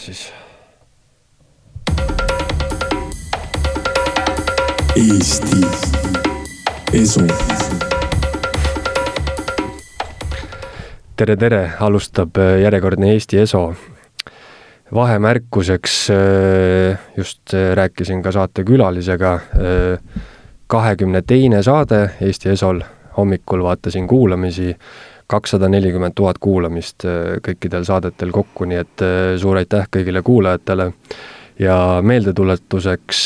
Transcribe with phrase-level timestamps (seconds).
[0.00, 0.32] siis.
[4.96, 5.56] Eesti
[6.92, 7.26] Esu.
[11.16, 13.74] tere, tere, alustab äh, järjekordne Eesti Eso.
[14.94, 19.40] vahemärkuseks äh, just äh, rääkisin ka saatekülalisega,
[20.66, 22.80] kahekümne teine saade Eesti Esol,
[23.16, 24.76] hommikul vaatasin kuulamisi,
[25.30, 27.06] kakssada nelikümmend tuhat kuulamist
[27.46, 29.04] kõikidel saadetel kokku, nii et
[29.38, 30.90] suur aitäh kõigile kuulajatele
[31.62, 33.20] ja meeldetuletuseks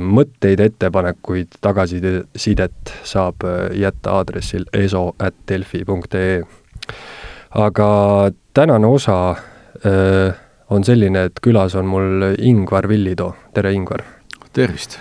[0.00, 3.44] mõtteid, ettepanekuid, tagasisidet saab
[3.76, 6.40] jätta aadressil eso.delfi.ee
[7.54, 9.36] aga tänane osa
[9.86, 10.34] öö, äh,
[10.70, 14.02] on selline, et külas on mul Ingvar Villitoo, tere Ingvar!
[14.52, 14.98] tervist!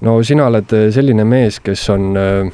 [0.00, 2.52] no sina oled äh, selline mees, kes on, äh,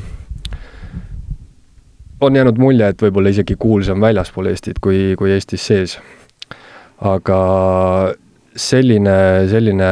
[2.22, 5.98] on jäänud mulje, et võib-olla isegi kuulsam väljaspool Eestit kui, kui Eestis sees.
[7.02, 7.38] aga
[8.54, 9.16] selline,
[9.50, 9.90] selline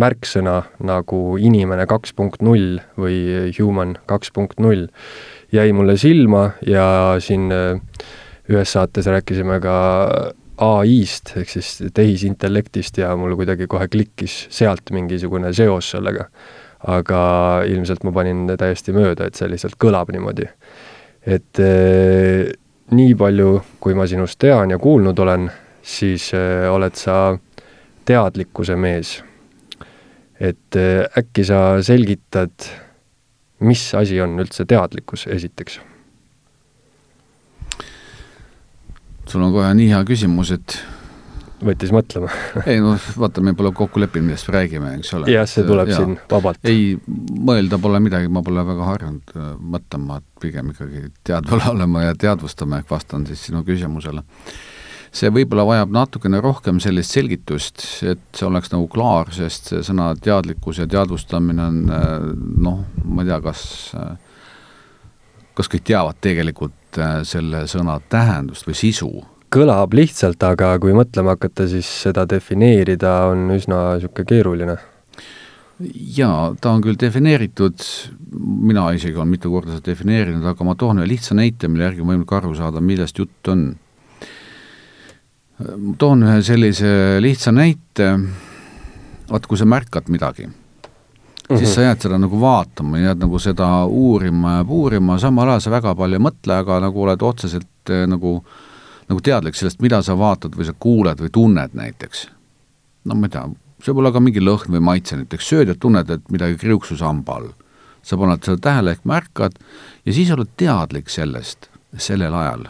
[0.00, 4.88] märksõna nagu inimene kaks punkt null või human kaks punkt null
[5.52, 7.78] jäi mulle silma ja siin äh,
[8.50, 9.76] ühes saates rääkisime ka
[10.60, 16.30] ai-st ehk siis tehisintellektist ja mul kuidagi kohe klikkis sealt mingisugune seos sellega.
[16.80, 17.18] aga
[17.68, 20.46] ilmselt ma panin täiesti mööda, et see lihtsalt kõlab niimoodi.
[21.26, 22.50] Et eh,
[22.96, 25.50] nii palju, kui ma sinust tean ja kuulnud olen,
[25.82, 27.36] siis eh, oled sa
[28.08, 29.20] teadlikkuse mees.
[30.40, 32.70] et eh, äkki sa selgitad,
[33.60, 35.80] mis asi on üldse teadlikkus, esiteks
[39.30, 40.78] sul on kohe nii hea küsimus, et
[41.64, 42.30] võttis mõtlema
[42.70, 45.30] ei noh, vaata, me pole kokku leppinud, millest me räägime, eks ole.
[45.32, 46.00] jah, see tuleb ja.
[46.00, 46.60] siin vabalt.
[46.68, 46.94] ei,
[47.50, 52.18] mõelda pole midagi, ma pole väga harjunud äh, mõtlema, et pigem ikkagi teadval olema ja
[52.18, 54.24] teadvustama, ehk vastan siis sinu küsimusele.
[55.10, 60.12] see võib-olla vajab natukene rohkem sellist selgitust, et see oleks nagu klaar, sest see sõna
[60.16, 62.18] teadlikkus ja teadvustamine on äh,
[62.68, 63.64] noh, ma ei tea, kas
[63.98, 64.12] äh,
[65.60, 66.76] kas kõik teavad tegelikult
[67.28, 69.10] selle sõna tähendust või sisu?
[69.50, 74.76] Kõlab lihtsalt, aga kui mõtlema hakata, siis seda defineerida on üsna niisugune keeruline.
[76.16, 77.84] jaa, ta on küll defineeritud,
[78.68, 82.04] mina isegi olen mitu korda seda defineerinud, aga ma toon ühe lihtsa näite, mille järgi
[82.04, 83.66] on võimalik aru saada, millest jutt on.
[85.98, 88.12] toon ühe sellise lihtsa näite,
[89.30, 90.48] vaat kui sa märkad midagi
[91.50, 91.58] -hmm.
[91.58, 95.74] siis sa jääd seda nagu vaatama, jääd nagu seda uurima ja uurima, samal ajal sa
[95.74, 98.38] väga palju ei mõtle, aga nagu oled otseselt eh, nagu,
[99.10, 102.28] nagu teadlik sellest, mida sa vaatad või sa kuuled või tunned näiteks.
[103.04, 103.46] no ma ei tea,
[103.80, 107.02] see võib olla ka mingi lõhn või maitse, näiteks sööd ja tunned, et midagi kriuksus
[107.04, 107.50] hamba all.
[108.02, 109.58] sa paned seda tähele ehk märkad
[110.06, 112.64] ja siis oled teadlik sellest sellel ajal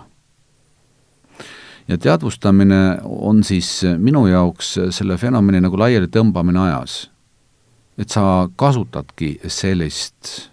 [1.88, 7.04] ja teadvustamine on siis minu jaoks selle fenomeni nagu laiali tõmbamine ajas
[8.00, 10.50] et sa kasutadki sellist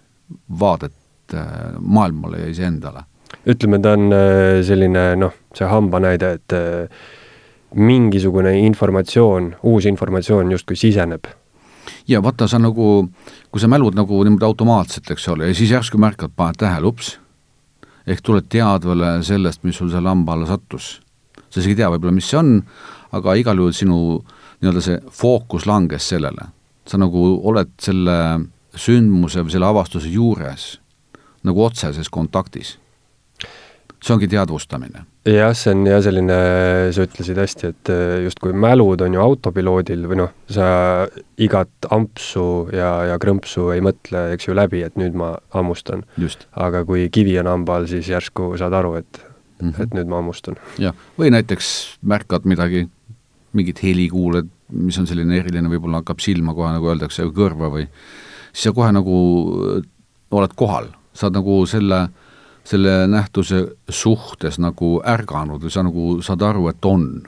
[0.59, 3.05] vaadet äh, maailmale ja iseendale.
[3.47, 7.05] Ütleme, ta on äh, selline noh, see hamba näide, et äh,
[7.75, 11.27] mingisugune informatsioon, uus informatsioon justkui siseneb.
[12.07, 13.07] ja vaata, sa nagu,
[13.51, 17.17] kui sa mälud nagu niimoodi automaatselt, eks ole, ja siis järsku märkad, paned tähele, ups,
[18.07, 21.01] ehk tuled teadvale sellest, mis sul selle hamba alla sattus.
[21.49, 22.61] sa isegi ei tea võib-olla, mis see on,
[23.15, 23.97] aga igal juhul sinu
[24.61, 26.51] nii-öelda see fookus langes sellele
[26.87, 28.17] sa nagu oled selle
[28.77, 30.77] sündmuse või selle avastuse juures
[31.47, 32.75] nagu otseses kontaktis.
[34.07, 35.03] See ongi teadvustamine.
[35.27, 36.37] jah, see on jah, selline,
[36.95, 40.67] sa ütlesid hästi, et äh, justkui mälud on ju autopiloodil või noh, sa
[41.43, 46.05] igat ampsu ja, ja krõmpsu ei mõtle, eks ju, läbi, et nüüd ma hammustan.
[46.55, 49.81] aga kui kivi on hamba all, siis järsku saad aru, et mm, -hmm.
[49.83, 50.55] et nüüd ma hammustan.
[50.79, 52.87] jah, või näiteks märkad midagi,
[53.53, 57.87] mingit heli kuuled, mis on selline eriline, võib-olla hakkab silma kohe, nagu öeldakse, kõrva või
[58.53, 59.17] siis sa kohe nagu
[59.75, 59.83] äh,
[60.31, 62.07] oled kohal, saad nagu selle,
[62.67, 67.23] selle nähtuse suhtes nagu ärganud või sa nagu saad aru, et on.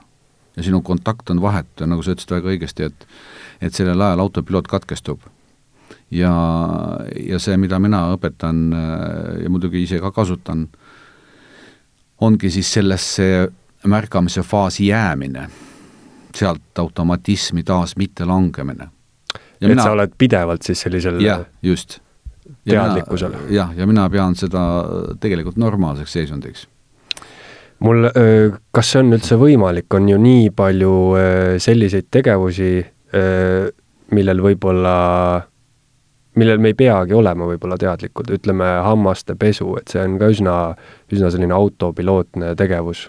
[0.57, 3.07] ja sinu kontakt on vahetu ja nagu sa ütlesid väga õigesti, et
[3.61, 5.19] et sellel ajal autopiloot katkestub.
[6.11, 6.33] ja,
[7.27, 10.67] ja see, mida mina õpetan äh, ja muidugi ise ka kasutan,
[12.21, 13.49] ongi siis sellesse
[13.87, 15.49] märkamise faasi jäämine
[16.35, 18.89] sealt automatismi taas mitte langemine.
[19.61, 21.99] et mina, sa oled pidevalt siis sellisel jah, just.
[22.67, 23.35] Teadlikkusel.
[23.53, 24.63] jah, ja mina pean seda
[25.21, 26.67] tegelikult normaalseks seisundiks.
[27.79, 28.09] Mul,
[28.75, 30.95] kas see on üldse võimalik, on ju nii palju
[31.63, 32.73] selliseid tegevusi,
[34.11, 34.95] millel võib-olla,
[36.35, 40.55] millel me ei peagi olema võib-olla teadlikud, ütleme hammaste pesu, et see on ka üsna,
[41.13, 43.05] üsna selline autopilootne tegevus.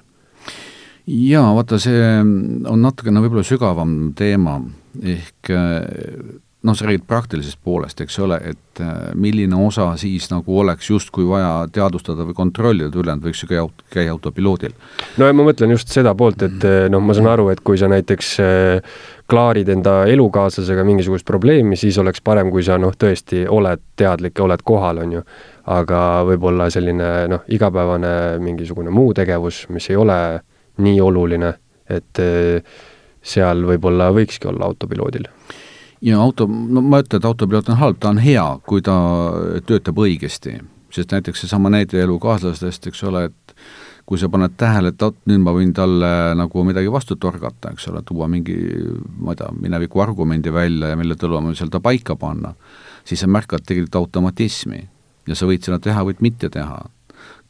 [1.10, 4.60] Jaa, vaata, see on natukene võib-olla sügavam teema,
[5.02, 5.50] ehk
[6.62, 11.24] noh, sa räägid praktilisest poolest, eks ole, et äh, milline osa siis nagu oleks justkui
[11.28, 14.74] vaja teadvustada või kontrollida, ülejäänud võiks ju käia, käia autopiloodil.
[15.16, 17.80] no ja ma mõtlen just seda poolt, et äh, noh, ma saan aru, et kui
[17.80, 18.98] sa näiteks äh,
[19.30, 24.44] klaarid enda elukaaslasega mingisugust probleemi, siis oleks parem, kui sa noh, tõesti oled teadlik ja
[24.44, 25.24] oled kohal, on ju.
[25.70, 30.20] aga võib-olla selline noh, igapäevane mingisugune muu tegevus, mis ei ole
[30.80, 31.54] nii oluline,
[31.90, 32.20] et
[33.20, 35.28] seal võib-olla võikski olla autopiloodil
[36.00, 38.96] ja auto, no ma ei ütle, et autopiloot on halb, ta on hea, kui ta
[39.66, 40.58] töötab õigesti.
[40.90, 43.54] sest näiteks seesama näide elukaaslastest, eks ole, et
[44.06, 47.86] kui sa paned tähele, et oot, nüüd ma võin talle nagu midagi vastu torgata, eks
[47.92, 48.56] ole, tuua mingi,
[49.20, 52.56] ma ei tea, mineviku argumendi välja ja mille tõlvamisel ta paika panna,
[53.06, 54.82] siis sa märkad tegelikult automatismi
[55.28, 56.80] ja sa võid seda teha, võid mitte teha.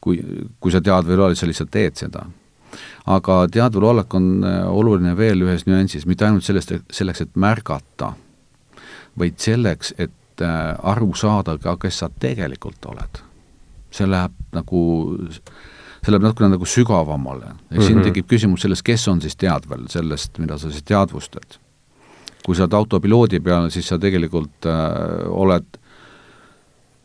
[0.01, 0.17] kui,
[0.59, 2.23] kui sa teadvel oled, sa lihtsalt teed seda
[3.05, 8.13] aga teadvelolek on äh, oluline veel ühes nüansis, mitte ainult sellest, selleks, et märgata
[9.19, 13.23] vaid selleks, et äh, aru saada ka, kes sa tegelikult oled.
[13.91, 14.81] see läheb nagu,
[15.99, 17.87] see läheb natukene nagu sügavamale, eks mm -hmm.
[17.87, 18.05] siin mhm.
[18.07, 21.59] tekib küsimus sellest, kes on siis teadvel sellest, mida sa siis teadvustad.
[22.45, 25.65] kui sa oled autopiloodi peal, siis sa tegelikult äh, oled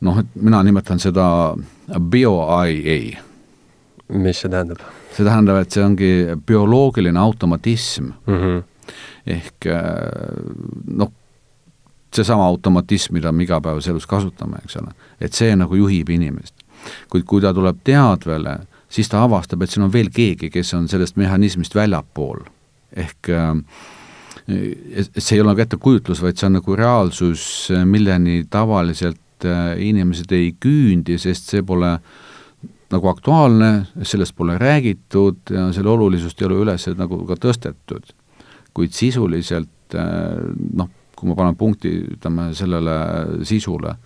[0.01, 1.57] noh, et mina nimetan seda
[1.99, 3.19] bio-IA.
[4.09, 4.81] mis see tähendab?
[5.17, 6.11] see tähendab, et see ongi
[6.47, 8.41] bioloogiline automatism mm.
[8.41, 8.63] -hmm.
[9.27, 9.81] ehk äh,
[10.87, 11.13] noh,
[12.17, 16.55] seesama automatism, mida me igapäevases elus kasutame, eks ole, et see nagu juhib inimest.
[17.11, 18.59] kuid kui ta tuleb teadvele,
[18.89, 22.45] siis ta avastab, et siin on veel keegi, kes on sellest mehhanismist väljapool.
[22.97, 23.55] ehk äh,
[24.47, 27.43] see ei ole nagu ettekujutlus, vaid see on nagu reaalsus,
[27.85, 31.97] milleni tavaliselt äh, inimesed ei küündi, sest see pole
[32.93, 33.71] nagu aktuaalne,
[34.07, 38.15] sellest pole räägitud ja selle olulisust ei ole üles nagu ka tõstetud.
[38.77, 40.37] kuid sisuliselt äh,
[40.77, 42.97] noh, kui ma panen punkti, ütleme, sellele
[43.49, 43.97] sisule,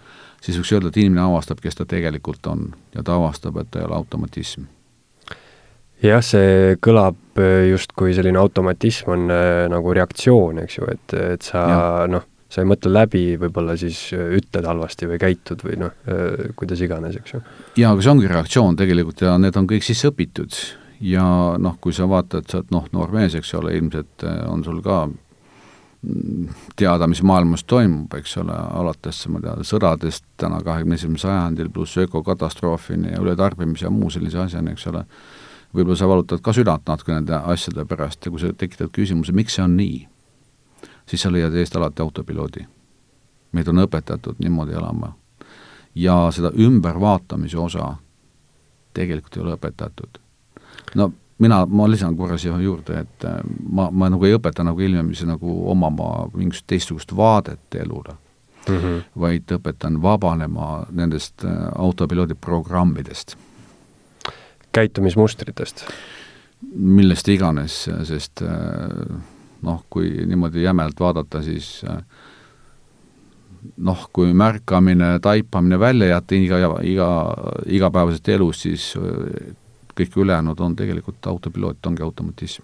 [0.40, 3.82] siis võiks öelda, et inimene avastab, kes ta tegelikult on ja ta avastab, et ta
[3.82, 4.68] ei ole automatism.
[6.00, 11.44] jah, see kõlab äh, justkui selline automatism on äh, nagu reaktsioon, eks ju, et, et
[11.44, 11.64] sa
[12.08, 15.96] noh, sa ei mõtle läbi, võib-olla siis äh, ütled halvasti või käitud või noh,
[16.56, 17.42] kuidas iganes, eks ju.
[17.82, 20.56] jaa, aga see ongi reaktsioon tegelikult ja need on kõik sisse õpitud
[21.04, 21.24] ja
[21.60, 25.04] noh, kui sa vaatad, sa oled noh, noor mees, eks ole, ilmselt on sul ka
[26.76, 31.98] teada, mis maailmas toimub, eks ole, alates ma tean, sõdadest täna kahekümne esimesel sajandil, pluss
[32.00, 35.04] ökokatastroofini ja ületarbimise ja muu sellise asjani, eks ole,
[35.74, 39.58] võib-olla sa valutad ka südant natuke nende asjade pärast ja kui sa tekitad küsimuse, miks
[39.58, 40.00] see on nii,
[41.10, 42.66] siis sa leiad eest alati autopiloodi.
[43.52, 45.16] meid on õpetatud niimoodi elama.
[45.94, 47.96] ja seda ümbervaatamise osa
[48.94, 50.18] tegelikult ei ole õpetatud.
[50.94, 53.40] no mina, ma lisan korra siia juurde, et äh,
[53.72, 58.14] ma, ma nagu ei õpeta nagu ilmnemisi nagu omama mingisugust teistsugust vaadet elule
[58.68, 59.02] mm, -hmm.
[59.20, 63.36] vaid õpetan vabanema nendest äh, autopiloodi programmidest.
[64.72, 65.84] käitumismustritest?
[66.74, 69.20] millest iganes, sest äh,
[69.62, 71.82] noh, kui niimoodi jämedalt vaadata, siis
[73.76, 77.08] noh, kui märkamine, taipamine välja jätta iga, iga,
[77.66, 78.94] igapäevasest elust, siis
[79.96, 82.62] kõik ülejäänud on tegelikult autopiloot, ongi automatism.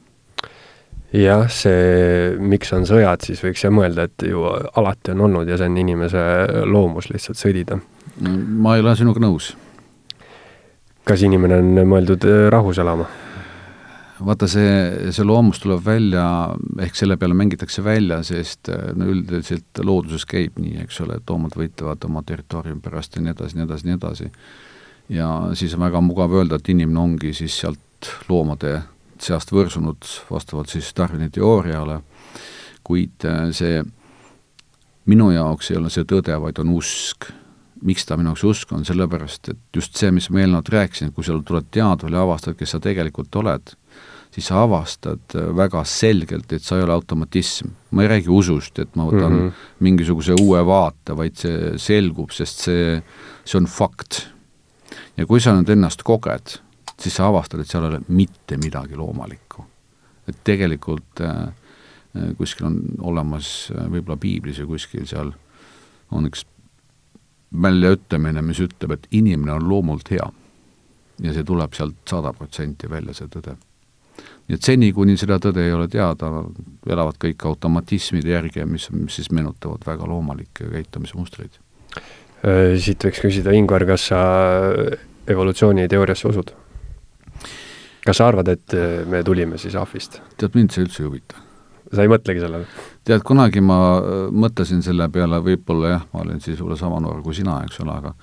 [1.12, 4.42] jah, see, miks on sõjad, siis võiks jah mõelda, et ju
[4.76, 6.24] alati on olnud ja see on inimese
[6.66, 7.78] loomus lihtsalt sõdida.
[8.20, 9.54] ma ei ole sinuga nõus.
[11.04, 13.06] kas inimene on mõeldud äh, rahus elama?
[14.24, 16.26] vaata, see, see loomus tuleb välja,
[16.80, 21.30] ehk selle peale mängitakse välja, sest äh, no üldiselt looduses käib nii, eks ole, et
[21.30, 24.30] loomad võitlevad oma territooriumi pärast ja nii edasi, nii edasi, nii edasi
[25.08, 28.80] ja siis on väga mugav öelda, et inimene ongi siis sealt loomade
[29.22, 32.00] seast võrsunud vastavalt siis Darwini teooriale,
[32.86, 33.80] kuid äh, see
[35.10, 37.30] minu jaoks ei ole see tõde, vaid on usk.
[37.86, 41.24] miks ta minu jaoks usk on, sellepärast et just see, mis ma eelnevalt rääkisin, kui
[41.24, 43.74] sa tuled teadvale ja avastad, kes sa tegelikult oled,
[44.32, 47.72] siis sa avastad äh, väga selgelt, et sa ei ole automatism.
[47.90, 49.52] ma ei räägi usust, et ma võtan mm -hmm.
[49.80, 53.02] mingisuguse uue vaate, vaid see selgub, sest see,
[53.44, 54.35] see on fakt
[55.16, 56.58] ja kui sa nüüd ennast koged,
[57.00, 59.64] siis sa avastad, et seal ei ole mitte midagi loomalikku.
[60.26, 61.36] et tegelikult äh,
[62.16, 65.30] äh, kuskil on olemas äh, võib-olla piiblis või kuskil seal
[66.10, 66.42] on üks
[67.62, 70.26] väljaütlemine, mis ütleb, et inimene on loomult hea.
[71.22, 73.56] ja see tuleb sealt sada protsenti välja, see tõde.
[74.48, 76.32] nii et seni, kuni seda tõde ei ole teada,
[76.86, 81.60] elavad kõik automatismide järgi, mis, mis siis meenutavad väga loomalikke käitumismustreid
[82.42, 84.20] siit võiks küsida, Ingvar, kas sa
[85.26, 86.52] evolutsiooniteooriasse usud?
[88.06, 90.20] kas sa arvad, et äh, me tulime siis ahvist?
[90.38, 91.40] tead, mind see üldse ei huvita.
[91.92, 92.68] sa ei mõtlegi sellele?
[93.06, 97.22] tead, kunagi ma äh, mõtlesin selle peale, võib-olla jah, ma olin siis võib-olla sama noor
[97.24, 98.14] kui sina, eks ole, aga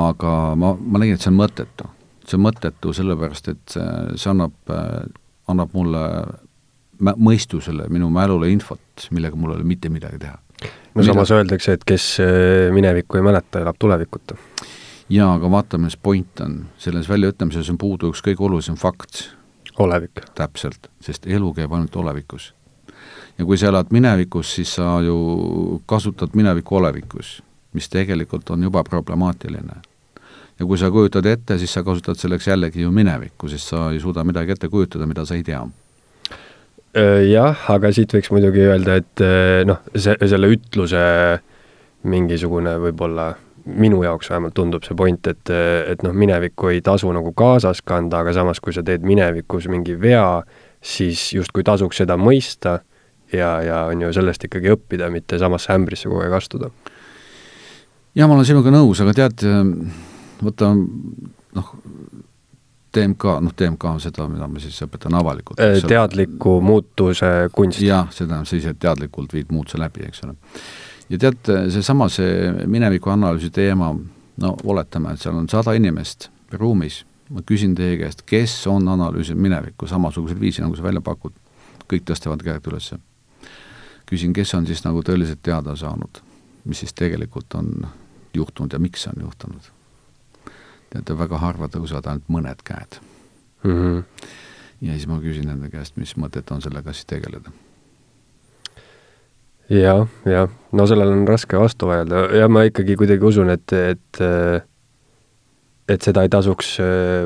[0.00, 1.90] aga ma, ma nägin, et see on mõttetu.
[2.24, 4.56] see on mõttetu sellepärast, et see, see annab,
[5.50, 6.04] annab mulle
[7.04, 10.38] mõistusele, minu mälule infot, millega mul ei ole mitte midagi teha.
[10.94, 11.12] No Mida...
[11.12, 12.18] samas öeldakse, et kes
[12.72, 14.38] minevikku ei mäleta, elab tulevikuta
[15.08, 19.30] jaa, aga vaata, mis point on, selles väljaütlemises on puudu üks kõige olulisem fakt.
[19.78, 20.20] olevik.
[20.34, 22.54] täpselt, sest elu käib ainult olevikus.
[23.38, 28.84] ja kui sa elad minevikus, siis sa ju kasutad minevikku olevikus, mis tegelikult on juba
[28.84, 29.76] problemaatiline.
[30.58, 34.00] ja kui sa kujutad ette, siis sa kasutad selleks jällegi ju minevikku, sest sa ei
[34.00, 35.66] suuda midagi ette kujutada, mida sa ei tea
[36.94, 39.22] jah, aga siit võiks muidugi öelda, et
[39.66, 41.02] noh, see, selle ütluse
[42.04, 43.32] mingisugune võib-olla
[43.64, 45.50] minu jaoks vähemalt tundub see point, et,
[45.88, 49.96] et noh, minevikku ei tasu nagu kaasas kanda, aga samas, kui sa teed minevikus mingi
[50.00, 50.42] vea,
[50.84, 52.78] siis justkui tasuks seda mõista
[53.32, 56.70] ja, ja on ju sellest ikkagi õppida, mitte samasse ämbrisse kogu aeg astuda.
[58.14, 59.46] jah, ma olen sinuga nõus, aga tead,
[60.44, 61.72] võta noh,
[62.94, 65.60] TMK, noh, TMK on seda, mida ma siis õpetan avalikult.
[65.88, 67.82] teadliku muutuse kunst.
[67.82, 70.36] jah, see tähendab, sa ise teadlikult viid muutuse läbi, eks ole
[71.08, 73.92] ja tead, seesama, see mineviku analüüsi teema,
[74.40, 77.02] no oletame, et seal on sada inimest ruumis,
[77.34, 81.34] ma küsin teie käest, kes on analüüsinud minevikku samasugusel viisil, nagu sa välja pakud,
[81.90, 82.94] kõik tõstavad käed üles.
[84.06, 86.20] küsin, kes on siis nagu tõeliselt teada saanud,
[86.64, 87.86] mis siis tegelikult on
[88.34, 89.73] juhtunud ja miks on juhtunud.
[90.94, 92.98] Teate, väga harva tõusevad ainult mõned käed
[93.64, 93.76] mm.
[93.76, 94.02] -hmm.
[94.88, 97.52] ja siis ma küsin nende käest, mis mõtet on sellega siis tegeleda
[99.70, 104.22] jah, jah, no sellele on raske vastu vaielda ja ma ikkagi kuidagi usun, et, et
[105.88, 106.78] et seda ei tasuks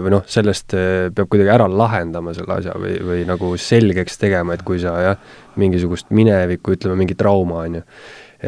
[0.02, 0.75] või noh, sellest
[1.14, 5.20] peab kuidagi ära lahendama selle asja või, või nagu selgeks tegema, et kui sa jah,
[5.58, 7.84] mingisugust minevikku, ütleme mingi trauma, on ju,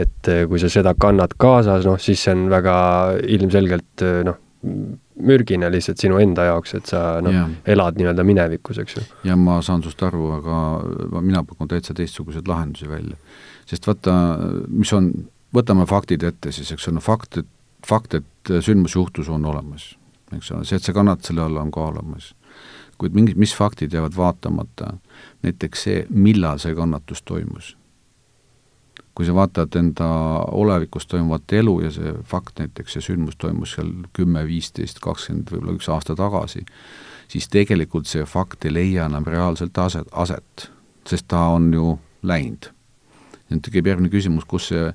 [0.03, 2.75] et kui sa seda kannad kaasas, noh, siis see on väga
[3.39, 4.43] ilmselgelt noh,
[5.21, 9.07] mürgine lihtsalt sinu enda jaoks, et sa noh, elad nii-öelda minevikus, eks ju.
[9.29, 13.17] ja ma saan sinust aru, aga mina pakun täitsa teistsuguseid lahendusi välja
[13.71, 14.15] sest vaata,
[14.69, 15.11] mis on,
[15.55, 17.49] võtame faktid ette siis, eks ole, fakt, et
[17.87, 19.93] fakt, et sündmus juhtus, on olemas,
[20.35, 22.35] eks ole, see, et sa kannad selle alla, on ka olemas.
[23.01, 24.91] kuid mingid, mis faktid jäävad vaatamata,
[25.41, 27.71] näiteks see, millal see kannatus toimus.
[29.15, 30.09] Kui sa vaatad enda
[30.57, 35.77] olevikus toimuvat elu ja see fakt näiteks, see sündmus toimus seal kümme, viisteist, kakskümmend, võib-olla
[35.77, 36.65] üks aasta tagasi,
[37.29, 40.71] siis tegelikult see fakt ei leia enam reaalselt aset, aset,
[41.09, 42.71] sest ta on ju läinud
[43.51, 44.91] nüüd tekib järgmine küsimus, kus see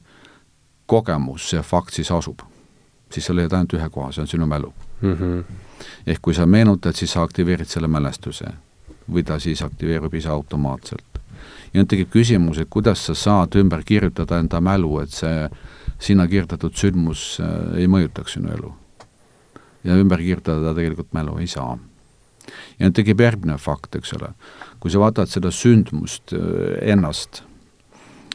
[0.89, 2.41] kogemus, see fakt siis asub.
[3.11, 5.13] siis sa leiad ainult ühe koha, see on sinu mälu mm.
[5.13, 5.43] -hmm.
[6.07, 8.45] ehk kui sa meenutad, siis sa aktiveerid selle mälestuse
[9.11, 11.14] või ta siis aktiveerub ise automaatselt.
[11.75, 15.49] Ja nüüd tekib küsimus, et kuidas sa saad ümber kirjutada enda mälu, et see
[15.99, 18.71] sinna kirjutatud sündmus äh, ei mõjutaks sinu elu.
[19.83, 21.75] ja ümber kirjutada tegelikult mälu ei saa.
[22.79, 24.31] ja nüüd tekib järgmine fakt, eks ole,
[24.79, 27.43] kui sa vaatad seda sündmust äh, ennast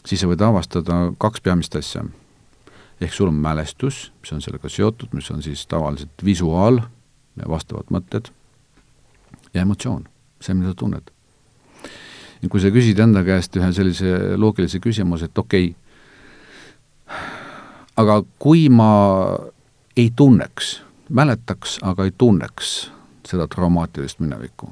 [0.07, 2.05] siis sa võid avastada kaks peamist asja.
[3.01, 6.83] ehk sul on mälestus, mis on sellega seotud, mis on siis tavaliselt visuaal,
[7.49, 8.29] vastavad mõtted,
[9.55, 10.05] ja emotsioon,
[10.41, 11.11] see, mida sa tunned.
[12.43, 17.19] Ja kui sa küsid enda käest ühe sellise loogilise küsimuse, et okei okay,,
[18.01, 18.91] aga kui ma
[19.97, 22.91] ei tunneks, mäletaks, aga ei tunneks
[23.29, 24.71] seda traumaatilist minevikku,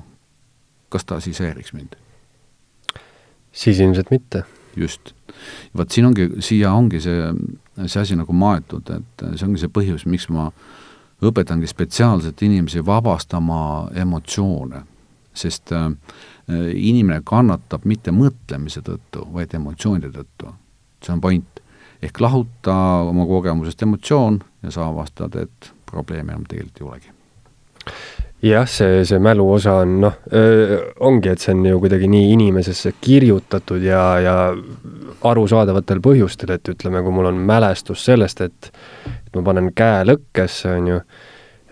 [0.88, 1.98] kas ta siis häiriks mind?
[3.52, 4.44] siis ilmselt mitte
[4.76, 5.12] just.
[5.76, 7.30] vot siin ongi, siia ongi see,
[7.86, 10.48] see asi nagu maetud, et see ongi see põhjus, miks ma
[11.24, 13.60] õpetangi spetsiaalselt inimesi vabastama
[13.98, 14.82] emotsioone,
[15.34, 15.90] sest äh,
[16.48, 20.54] inimene kannatab mitte mõtlemise tõttu, vaid emotsioonide tõttu.
[21.04, 21.60] see on point.
[22.02, 22.74] ehk lahuta
[23.10, 27.10] oma kogemusest emotsioon ja sa avastad, et probleemi enam tegelikult ei olegi
[28.42, 30.18] jah, see, see mälu osa on noh,
[31.00, 34.36] ongi, et see on ju kuidagi nii inimesesse kirjutatud ja, ja
[35.26, 38.70] arusaadavatel põhjustel, et ütleme, kui mul on mälestus sellest, et
[39.34, 41.00] ma panen käe lõkkesse, on ju,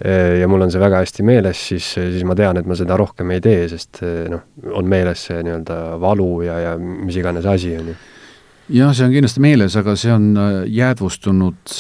[0.04, 3.30] ja mul on see väga hästi meeles, siis, siis ma tean, et ma seda rohkem
[3.32, 4.44] ei tee, sest noh,
[4.76, 7.96] on meeles see nii-öelda valu ja, ja mis iganes asi, on ju.
[8.76, 10.30] jah, see on kindlasti meeles, aga see on
[10.68, 11.76] jäädvustunud,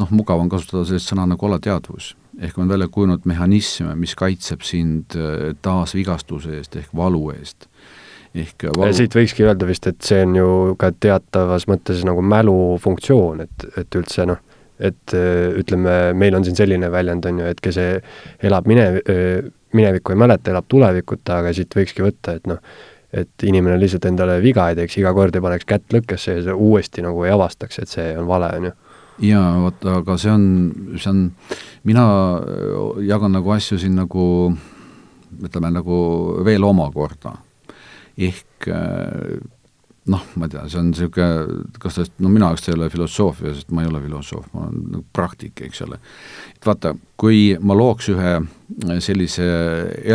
[0.00, 4.64] noh, mugav on kasutada sellist sõna nagu alateadvus ehk on välja kujunenud mehhanism, mis kaitseb
[4.66, 7.68] sind äh, taas vigastuse eest ehk valu eest.
[8.34, 8.92] ehk valu...
[8.92, 10.48] siit võikski öelda vist, et see on ju
[10.80, 14.42] ka teatavas mõttes nagu mälufunktsioon, et, et üldse noh,
[14.78, 17.78] et äh, ütleme, meil on siin selline väljend, on ju, et kes
[18.44, 22.60] elab mine, äh, minevikku ei mäleta, elab tulevikuta, aga siit võikski võtta, et noh,
[23.16, 27.04] et inimene lihtsalt endale viga ei teeks, iga kord ei paneks kätt lõkkesse ja uuesti
[27.04, 28.74] nagu ei avastaks, et see on vale, on ju
[29.30, 30.46] jaa, vot aga see on,
[31.00, 31.22] see on,
[31.88, 32.04] mina
[33.06, 34.26] jagan nagu asju siin nagu
[35.36, 35.98] ütleme nagu
[36.44, 37.36] veel omakorda.
[38.16, 38.68] ehk
[40.10, 42.88] noh, ma ei tea, see on niisugune, kas ta, no minu jaoks see ei ole
[42.92, 45.98] filosoofia, sest ma ei ole filosoof, ma olen nagu praktik, eks ole.
[46.54, 48.34] et vaata, kui ma looks ühe
[49.02, 49.46] sellise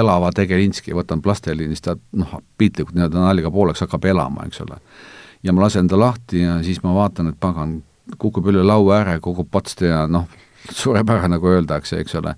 [0.01, 4.79] elava tegelinski, võtan plasteliinist, ta noh, piltlikult nii-öelda naljaga pooleks hakkab elama, eks ole.
[5.43, 7.81] ja ma lasen ta lahti ja siis ma vaatan, et pagan,
[8.21, 10.29] kukub üle laua ääre, kogub patste ja noh,
[10.71, 12.38] sureb ära, nagu öeldakse, eks ole.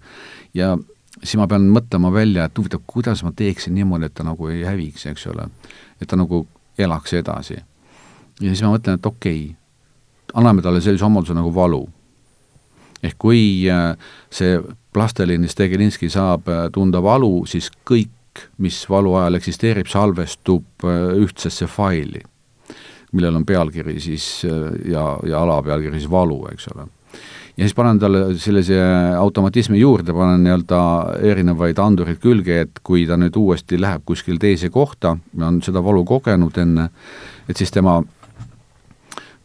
[0.57, 0.73] ja
[1.19, 4.65] siis ma pean mõtlema välja, et huvitav, kuidas ma teeksin niimoodi, et ta nagu ei
[4.65, 5.47] häviks, eks ole.
[6.01, 7.57] et ta nagu elaks edasi.
[8.41, 9.55] ja siis ma mõtlen, et okei okay,,
[10.33, 11.87] anname talle sellise omaduse nagu valu.
[13.03, 13.97] ehk kui äh,
[14.31, 14.59] see
[14.93, 21.67] plasteliinis Tegelinski saab äh, tunda valu, siis kõik, mis valu ajal eksisteerib, salvestub äh, ühtsesse
[21.67, 22.21] faili,
[23.11, 24.45] millel on pealkiri siis
[24.89, 26.87] ja, ja alapealkiri siis valu, eks ole
[27.57, 28.79] ja siis panen talle sellise
[29.17, 30.81] automatismi juurde, panen nii-öelda
[31.21, 36.03] erinevaid andureid külge, et kui ta nüüd uuesti läheb kuskil teise kohta, on seda valu
[36.05, 36.89] kogenud enne,
[37.49, 37.99] et siis tema,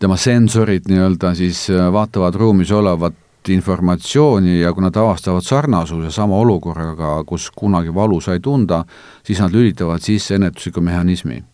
[0.00, 7.22] tema sensorid nii-öelda siis vaatavad ruumis olevat informatsiooni ja kui nad avastavad sarnasuse sama olukorraga,
[7.28, 8.82] kus kunagi valu sai tunda,
[9.24, 11.44] siis nad lülitavad sisse ennetusliku mehhanismi.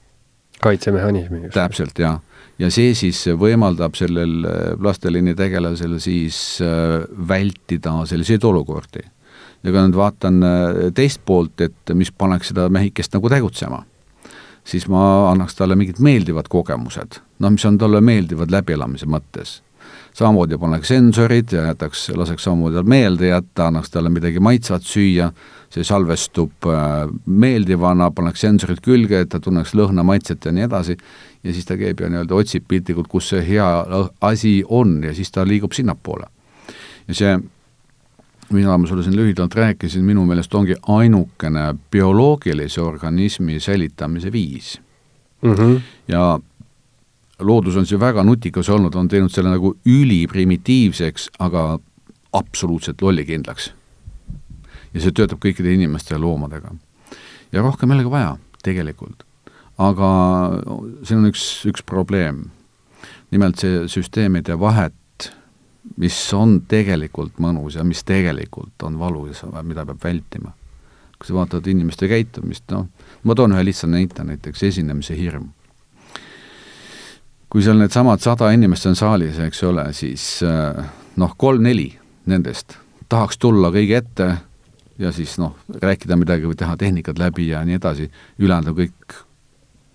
[0.63, 1.49] kaitsemehhanismi.
[1.51, 2.21] täpselt, jah
[2.59, 9.03] ja see siis võimaldab sellel äh, plasteliini tegelasel siis äh, vältida selliseid olukordi.
[9.65, 13.83] ja kui nüüd vaatan äh, teist poolt, et mis paneks seda mehikest nagu tegutsema,
[14.65, 19.61] siis ma annaks talle mingid meeldivad kogemused, noh, mis on talle meeldivad läbielamise mõttes.
[20.15, 25.27] Samamoodi paneks sensorid ja jätaks, laseks samamoodi tal meelde jätta, annaks talle midagi maitsvat süüa,
[25.75, 26.69] see salvestub
[27.27, 30.95] meeldivana, paneks sensorid külge, et ta tunneks lõhna, maitset ja nii edasi,
[31.45, 33.67] ja siis ta käib ja nii-öelda otsib piltlikult, kus see hea
[34.25, 36.27] asi on ja siis ta liigub sinnapoole.
[37.09, 37.35] ja see,
[38.53, 44.81] mida ma sulle siin lühidalt rääkisin, minu meelest ongi ainukene bioloogilise organismi säilitamise viis
[45.43, 45.53] mm.
[45.53, 45.81] -hmm.
[46.09, 46.41] ja
[47.39, 51.79] loodus on siin väga nutikas olnud, on teinud selle nagu üliprimitiivseks, aga
[52.33, 53.75] absoluutselt lollikindlaks.
[54.95, 56.75] ja see töötab kõikide inimeste ja loomadega.
[57.53, 59.34] ja rohkem ei olegi vaja, tegelikult
[59.79, 60.11] aga
[61.03, 62.51] siin on üks, üks probleem.
[63.35, 65.31] nimelt see süsteem ei tee vahet,
[65.99, 70.53] mis on tegelikult mõnus ja mis tegelikult on valus, mida peab vältima.
[71.19, 72.89] kui sa vaatad inimeste käitumist, noh,
[73.23, 75.49] ma toon ühe lihtsa näite, näiteks esinemise hirm.
[77.49, 80.85] kui seal needsamad sada inimest on saalis, eks ole, siis äh,
[81.17, 81.93] noh, kolm-neli
[82.27, 84.27] nendest tahaks tulla kõige ette
[84.99, 89.17] ja siis noh, rääkida midagi või teha tehnikad läbi ja nii edasi, ülejäänud on kõik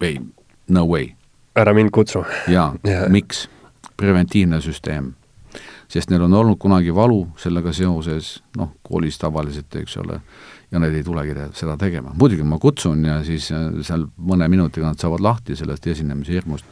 [0.01, 0.19] ei,
[0.67, 1.13] no way.
[1.55, 2.25] ära mind kutsu.
[2.47, 3.47] jaa yeah., miks?
[3.97, 5.13] preventiivne süsteem.
[5.89, 10.19] sest neil on olnud kunagi valu sellega seoses, noh, koolis tavaliselt, eks ole,
[10.71, 12.13] ja nad ei tulegi te seda tegema.
[12.19, 16.65] muidugi ma kutsun ja siis äh, seal mõne minutiga nad saavad lahti sellest esinemise hirmust.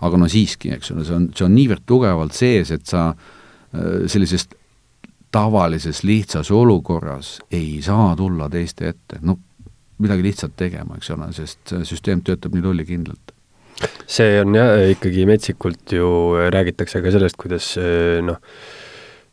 [0.00, 4.06] aga no siiski, eks ole, see on, see on niivõrd tugevalt sees, et sa äh,
[4.06, 4.56] sellisest
[5.32, 9.38] tavalises lihtsas olukorras ei saa tulla teiste ette, no
[10.02, 13.34] midagi lihtsalt tegema, eks ole, sest süsteem töötab nii lollikindlalt.
[14.06, 16.08] see on jah, ikkagi metsikult ju
[16.52, 17.72] räägitakse ka sellest, kuidas
[18.22, 18.38] noh,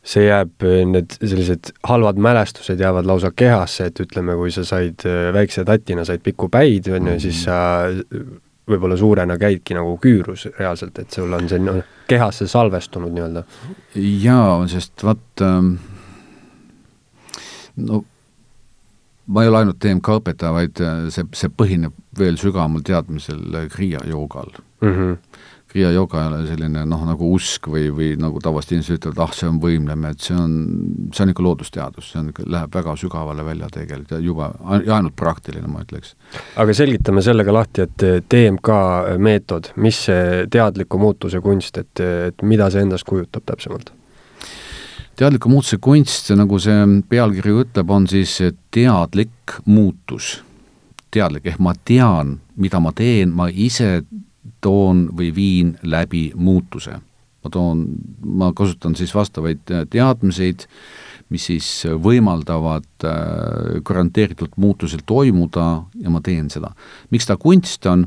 [0.02, 5.04] see jääb, need sellised halvad mälestused jäävad lausa kehasse, et ütleme, kui sa said
[5.36, 7.58] väikse tatina, said pikku päid, on ju, siis sa
[8.70, 11.80] võib-olla suurena käidki nagu küürus reaalselt, et sul on see noh,
[12.10, 13.44] kehasse salvestunud nii-öelda.
[14.24, 15.74] jaa, sest vaat ähm,
[17.76, 18.04] no
[19.26, 23.70] ma ei ole ainult TMK õpetaja, vaid äh, see, see põhineb veel sügavamal teadmisel äh,
[23.72, 24.90] Kriia joogal mm.
[24.90, 25.16] -hmm.
[25.70, 29.34] Kriia jooga ei ole selline noh, nagu usk või, või nagu tavaliselt inimesed ütlevad, ah,
[29.38, 30.56] see on võimlemine, et see on,
[31.14, 34.48] see on ikka loodusteadus, see on läheb väga sügavale välja tegelikult ja juba,
[34.82, 36.16] ja ainult praktiline, ma ütleks.
[36.58, 38.80] aga selgitame sellega lahti, et TMK
[39.22, 43.94] meetod, mis see teadliku muutuse kunst, et, et mida see endast kujutab täpsemalt?
[45.20, 48.38] Teadliku muutuse kunst, nagu see pealkiri ütleb, on siis
[48.72, 50.38] teadlik muutus.
[51.10, 54.04] teadlik, ehk ma tean, mida ma teen, ma ise
[54.62, 57.00] toon või viin läbi muutuse.
[57.44, 57.86] ma toon,
[58.24, 60.66] ma kasutan siis vastavaid teadmiseid,
[61.28, 66.72] mis siis võimaldavad äh, garanteeritult muutusel toimuda ja ma teen seda.
[67.10, 68.06] miks ta kunst on,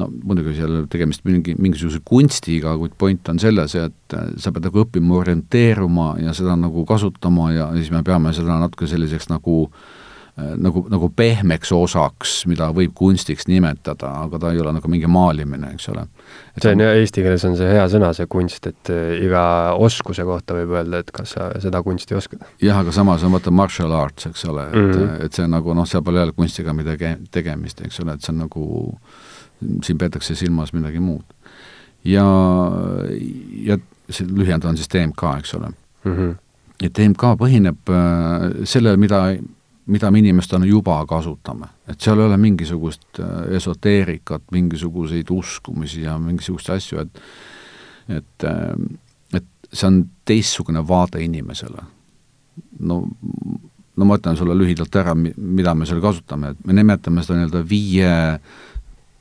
[0.00, 4.68] no muidugi seal tegemist mingi, mingisuguse kunstiga, kuid point on selles, et äh, sa pead
[4.68, 9.66] nagu õppima orienteeruma ja seda nagu kasutama ja siis me peame seda natuke selliseks nagu
[10.38, 15.04] Äh, nagu, nagu pehmeks osaks, mida võib kunstiks nimetada, aga ta ei ole nagu mingi
[15.04, 16.06] maalimine, eks ole.
[16.56, 19.42] see on jah, eesti keeles on see hea sõna, see kunst, et äh, iga
[19.76, 22.46] oskuse kohta võib öelda, et kas sa seda kunsti oskad.
[22.64, 25.26] jah, aga samas on vaata martial arts, eks ole, et mm, -hmm.
[25.26, 28.40] et see nagu noh, seal pole jälle kunstiga midagi tegemist, eks ole, et see on
[28.46, 28.64] nagu,
[29.84, 31.24] siin peetakse silmas midagi muud.
[32.04, 32.26] ja,
[33.64, 33.78] ja
[34.10, 36.12] see lühend on siis TMK, eks ole mm.
[36.12, 36.36] -hmm.
[36.82, 39.24] ja TMK põhineb äh, sellel, mida
[39.86, 41.66] mida me inimestena juba kasutame.
[41.88, 47.22] et seal ei ole mingisugust äh, esoteerikat, mingisuguseid uskumisi ja mingisuguseid asju, et
[48.08, 48.74] et, äh,
[49.34, 51.82] et see on teistsugune vaade inimesele.
[52.80, 53.02] no,
[53.96, 57.64] no ma ütlen sulle lühidalt ära, mida me seal kasutame, et me nimetame seda nii-öelda
[57.68, 58.12] viie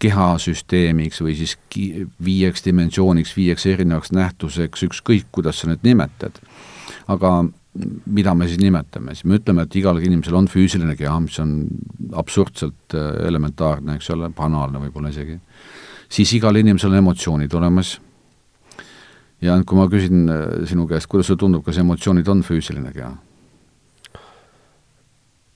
[0.02, 1.56] kehasüsteemiks või siis
[2.26, 6.42] viieks dimensiooniks, viieks erinevaks nähtuseks, ükskõik, kuidas sa need nimetad.
[7.08, 7.32] aga
[8.06, 11.56] mida me siis nimetame, siis me ütleme, et igal inimesel on füüsiline keha, mis on
[12.20, 15.38] absurdselt äh, elementaarne, eks ole, banaalne võib-olla isegi,
[16.12, 17.96] siis igal inimesel on emotsioonid olemas
[19.42, 23.14] ja kui ma küsin äh, sinu käest, kuidas sulle tundub, kas emotsioonid on füüsiline keha?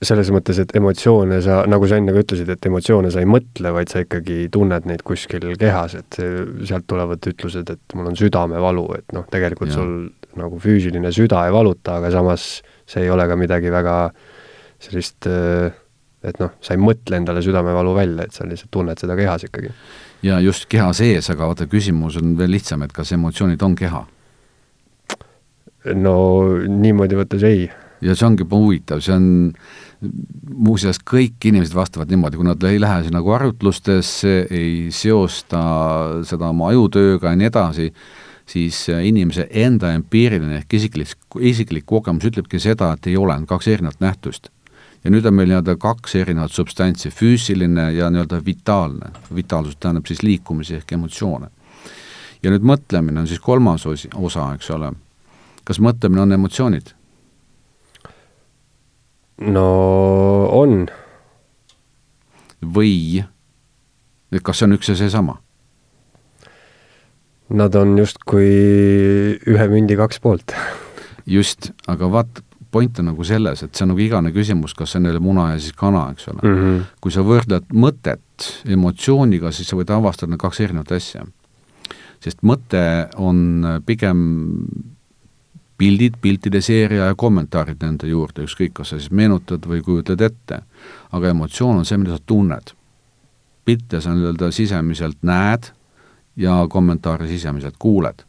[0.04, 3.72] Selles mõttes, et emotsioone sa, nagu sa enne ka ütlesid, et emotsioone sa ei mõtle,
[3.72, 6.18] vaid sa ikkagi tunned neid kuskil kehas, et
[6.68, 9.78] sealt tulevad ütlused, et mul on südamevalu, et noh, tegelikult ja.
[9.80, 9.94] sul
[10.36, 13.96] nagu füüsiline süda ei valuta, aga samas see ei ole ka midagi väga
[14.84, 19.46] sellist, et noh, sa ei mõtle endale südamevalu välja, et sa lihtsalt tunned seda kehas
[19.48, 19.72] ikkagi.
[20.26, 24.04] ja just keha sees, aga vaata, küsimus on veel lihtsam, et kas emotsioonid on keha?
[25.96, 26.14] no
[26.68, 27.66] niimoodi võttes ei.
[28.04, 29.28] ja see ongi huvitav, see on
[30.54, 35.60] muuseas kõik inimesed vastavad niimoodi, kui nad ei lähe sinna nagu arutlustesse, ei seosta
[36.28, 37.86] seda oma ajutööga ja nii edasi,
[38.46, 43.46] siis äh, inimese enda empiiriline ehk isiklik, isiklik kogemus ütlebki seda, et ei ole, on
[43.48, 44.50] kaks erinevat nähtust.
[45.04, 49.12] ja nüüd on meil nii-öelda kaks erinevat substantsi, füüsiline ja nii-öelda vitaalne.
[49.34, 51.48] vitaalsus tähendab siis liikumisi ehk emotsioone.
[52.42, 54.92] ja nüüd mõtlemine on siis kolmas osi, osa, eks ole.
[55.64, 56.95] kas mõtlemine on emotsioonid?
[59.38, 59.66] No
[60.52, 60.86] on.
[62.66, 63.24] või,
[64.42, 65.36] kas see on üks ja seesama?
[67.56, 68.48] Nad on justkui
[69.46, 70.54] ühe mündi kaks poolt.
[71.36, 72.42] just, aga vaat,
[72.74, 75.60] point on nagu selles, et see on nagu igane küsimus, kas on jälle muna ja
[75.62, 76.56] siis kana, eks ole mm.
[76.56, 76.82] -hmm.
[77.00, 81.26] kui sa võrdled mõtet emotsiooniga, siis sa võid avastada kaks erinevat asja.
[82.20, 84.18] sest mõte on pigem
[85.78, 90.62] pildid, piltide seeria ja kommentaarid nende juurde, ükskõik, kas sa siis meenutad või kujutad ette.
[91.12, 92.74] aga emotsioon on see, mida sa tunned.
[93.64, 95.72] pilte sa nii-öelda sisemiselt näed
[96.36, 98.22] ja kommentaare sisemiselt kuuled,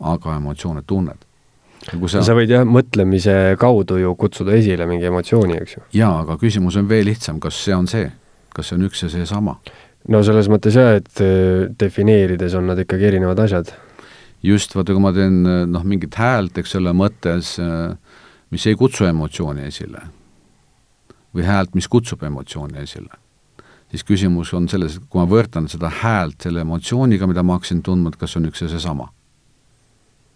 [0.00, 1.22] aga emotsioone tunned.
[2.06, 2.22] Sa...
[2.22, 5.82] sa võid jah, mõtlemise kaudu ju kutsuda esile mingi emotsiooni, eks ju.
[6.00, 8.08] jaa, aga küsimus on veel lihtsam, kas see on see,
[8.54, 9.60] kas see on üks ja seesama?
[10.10, 13.70] no selles mõttes jah, et äh, defineerides on nad ikkagi erinevad asjad.
[14.46, 17.94] Just, vaata, kui ma teen noh, mingit häält, eks ole, mõttes, äh,
[18.54, 20.06] mis ei kutsu emotsiooni esile,
[21.34, 23.14] või häält, mis kutsub emotsiooni esile
[23.90, 27.82] siis küsimus on selles, et kui ma võrdlen seda häält selle emotsiooniga, mida ma hakkasin
[27.86, 29.08] tundma, et kas on üks ja seesama.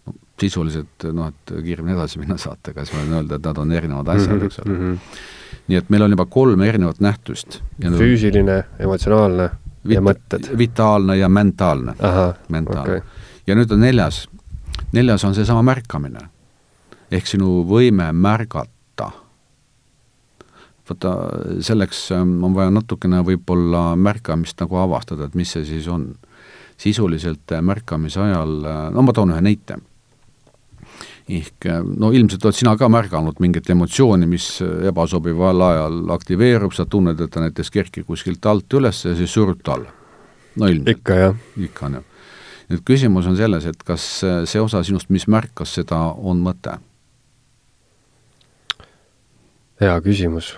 [0.07, 3.73] no sisuliselt noh, et kiiremini edasi minna saatega, siis ma võin öelda, et nad on
[3.77, 4.79] erinevad asjad, eks ole mm.
[4.79, 5.17] -hmm.
[5.67, 7.61] nii et meil on juba kolm erinevat nähtust.
[7.81, 9.49] füüsiline, emotsionaalne
[9.87, 10.49] vit ja mõtted.
[10.57, 11.93] vitaalne ja mentaalne.
[12.49, 13.01] mentaalne okay..
[13.47, 14.27] Ja nüüd on neljas,
[14.91, 16.29] neljas on seesama märkamine.
[17.11, 18.81] ehk sinu võime märgata
[20.91, 26.13] vaata, selleks ähm, on vaja natukene võib-olla märkamist nagu avastada, et mis see siis on.
[26.81, 29.77] sisuliselt äh, märkamise ajal, äh, no ma toon ühe näite.
[31.29, 36.85] ehk äh, no ilmselt oled sina ka märganud mingit emotsiooni, mis ebasobival ajal aktiveerub, sa
[36.85, 39.93] tunned, et ta näiteks kerkib kuskilt alt üles ja siis surud ta alla.
[40.55, 40.97] no ilmselt.
[40.97, 41.35] ikka, jah.
[41.57, 42.03] ikka on ju.
[42.71, 46.79] Nüüd küsimus on selles, et kas see osa sinust, mis märkas seda, on mõte?
[49.81, 50.51] hea küsimus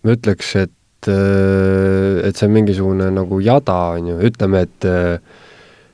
[0.00, 4.90] ma ütleks, et, et see on mingisugune nagu jada, on ju, ütleme, et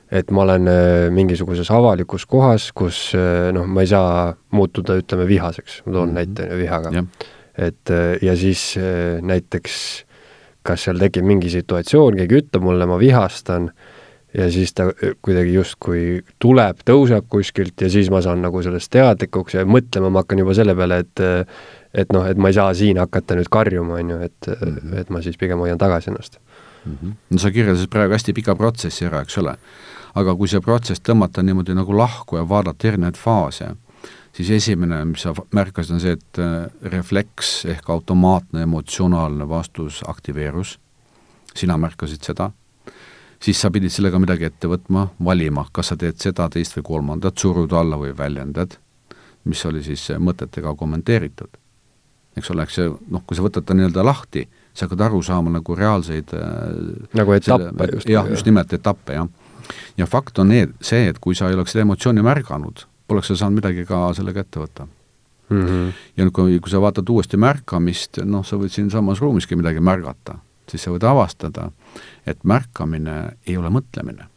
[0.07, 0.69] et ma olen
[1.11, 3.11] mingisuguses avalikus kohas, kus
[3.51, 6.15] noh, ma ei saa muutuda, ütleme, vihaseks, ma toon mm -hmm.
[6.15, 7.03] näite vihaga.
[7.57, 7.89] et
[8.21, 8.77] ja siis
[9.21, 10.05] näiteks
[10.67, 13.71] kas seal tekib mingi situatsioon, keegi ütleb mulle, ma vihastan,
[14.37, 14.89] ja siis ta
[15.25, 16.01] kuidagi justkui
[16.43, 20.55] tuleb, tõuseb kuskilt ja siis ma saan nagu sellest teadlikuks ja mõtlema ma hakkan juba
[20.57, 21.23] selle peale, et
[21.97, 24.99] et noh, et ma ei saa siin hakata nüüd karjuma, on ju, et mm, -hmm.
[25.01, 26.39] et ma siis pigem hoian tagasi ennast
[26.85, 26.97] mm.
[27.01, 27.13] -hmm.
[27.29, 29.55] no sa kirjeldasid praegu hästi pika protsessi ära, eks ole.
[30.15, 33.67] aga kui see protsess tõmmata niimoodi nagu lahku ja vaadata erinevaid faase,
[34.35, 40.77] siis esimene, mis sa märkasid, on see, et äh, refleks ehk automaatne emotsionaalne vastus aktiveerus,
[41.57, 42.51] sina märkasid seda,
[43.43, 47.37] siis sa pidid sellega midagi ette võtma, valima, kas sa teed seda, teist või kolmandat,
[47.37, 48.77] surud alla või väljendad,
[49.47, 51.57] mis oli siis mõtetega kommenteeritud.
[52.37, 55.49] eks ole, eks see, noh, kui sa võtad ta nii-öelda lahti, sa hakkad aru saama
[55.49, 56.51] nagu reaalseid äh,
[57.17, 58.09] nagu etappe just.
[58.09, 59.27] jah, just nimelt etappe, jah.
[59.97, 63.35] ja fakt on need, see, et kui sa ei oleks seda emotsiooni märganud, poleks sa
[63.35, 64.87] saanud midagi ka sellega ette võtta
[65.49, 65.65] mm.
[65.65, 65.91] -hmm.
[66.17, 70.39] ja nüüd, kui, kui sa vaatad uuesti märkamist, noh, sa võid siinsamas ruumiski midagi märgata,
[70.69, 71.71] siis sa võid avastada,
[72.25, 74.27] et märkamine ei ole mõtlemine.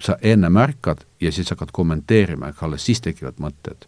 [0.00, 3.86] sa enne märkad ja siis hakkad kommenteerima, aga alles siis tekivad mõtted.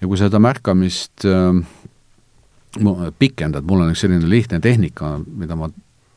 [0.00, 5.70] ja kui seda märkamist äh, pikendad, mul on üks selline lihtne tehnika, mida ma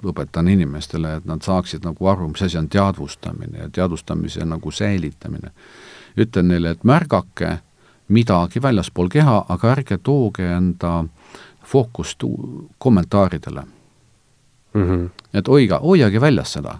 [0.03, 5.51] õpetan inimestele, et nad saaksid nagu aru, mis asi on teadvustamine ja teadvustamise nagu säilitamine.
[6.17, 7.57] Ütlen neile, et märgake
[8.07, 11.03] midagi väljaspool keha, aga ärge tooge enda
[11.63, 12.23] fookust
[12.77, 13.63] kommentaaridele
[14.73, 14.87] mm.
[14.87, 15.09] -hmm.
[15.33, 16.77] et hoiga, hoiage väljas seda.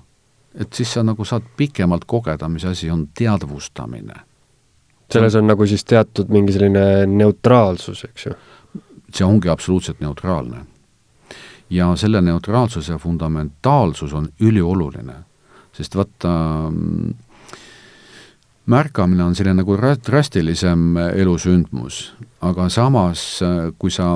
[0.55, 4.13] et siis sa nagu saad pikemalt kogeda, mis asi on teadvustamine.
[5.13, 8.33] selles on nagu siis teatud mingi selline neutraalsus, eks ju
[9.13, 10.65] see ongi absoluutselt neutraalne.
[11.69, 15.13] ja selle neutraalsuse fundamentaalsus on ülioluline,
[15.73, 16.31] sest vaata,
[18.65, 23.39] märkamine on selline nagu drastilisem elusündmus, aga samas,
[23.79, 24.13] kui sa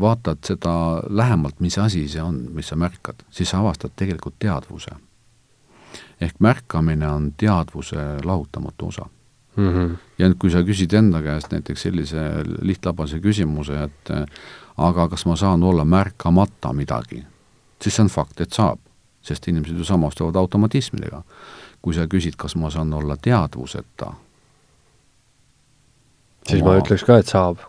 [0.00, 4.90] vaatad seda lähemalt, mis asi see on, mis sa märkad, siis sa avastad tegelikult teadvuse.
[6.20, 9.06] ehk märkamine on teadvuse lahutamatu osa
[9.56, 9.68] mm.
[9.68, 9.96] -hmm.
[10.18, 12.22] ja nüüd, kui sa küsid enda käest näiteks sellise
[12.62, 14.12] lihtlabase küsimuse, et
[14.76, 17.24] aga kas ma saan olla märkamata midagi,
[17.82, 18.78] siis see on fakt, et saab,
[19.22, 21.22] sest inimesed ju samastuvad automatismidega.
[21.86, 24.10] Kui sa küsid, kas ma saan olla teadvuseta,
[26.48, 26.72] siis oma...
[26.72, 27.62] ma ütleks ka, et saab,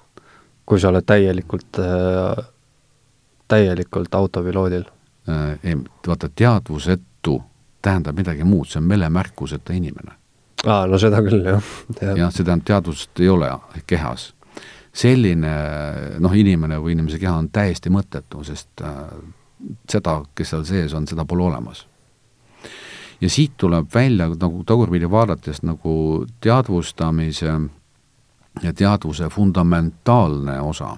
[0.65, 2.45] kui sa oled täielikult äh,,
[3.47, 4.87] täielikult autopiloodil
[5.29, 5.59] äh,.
[5.61, 5.77] ei,
[6.07, 7.35] vaata, teadvusetu
[7.81, 10.17] tähendab midagi muud, see on melemärkuseta inimene
[10.65, 11.69] aa, no seda küll, jah.
[12.01, 13.51] jah, see tähendab, teadvust ei ole
[13.87, 14.31] kehas.
[14.97, 15.53] selline
[16.19, 19.03] noh, inimene või inimese keha on täiesti mõttetu, sest äh,
[19.89, 21.85] seda, kes seal sees on, seda pole olemas.
[23.21, 27.53] Ja siit tuleb välja nagu tagurpidi vaadates nagu teadvustamise
[28.63, 30.97] ja teadvuse fundamentaalne osa.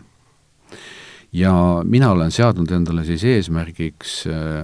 [1.34, 1.54] ja
[1.84, 4.60] mina olen seadnud endale siis eesmärgiks äh,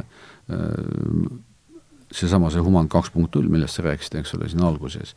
[0.52, 1.40] äh,
[2.12, 5.16] seesama, see Human kaks punkt null, millest sa rääkisid, eks ole, siin alguses.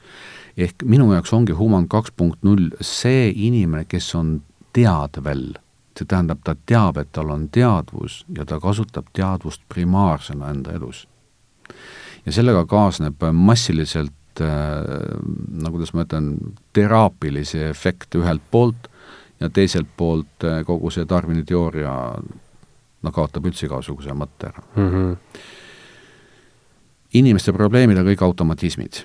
[0.56, 4.40] ehk minu jaoks ongi Human kaks punkt null see inimene, kes on
[4.76, 5.52] teadvel,
[5.98, 11.06] see tähendab, ta teab, et tal on teadvus ja ta kasutab teadvust primaarsena enda elus.
[12.28, 14.48] Ja sellega kaasneb massiliselt äh,
[15.48, 16.34] no kuidas ma ütlen,
[16.76, 18.90] teraapilisi efekte ühelt poolt
[19.40, 21.94] ja teiselt poolt äh, kogu see Darwini teooria
[23.02, 24.92] no kaotab üldse igasuguse mõtte ära mm.
[24.92, 25.56] -hmm
[27.16, 29.02] inimeste probleemid on kõik automatismid.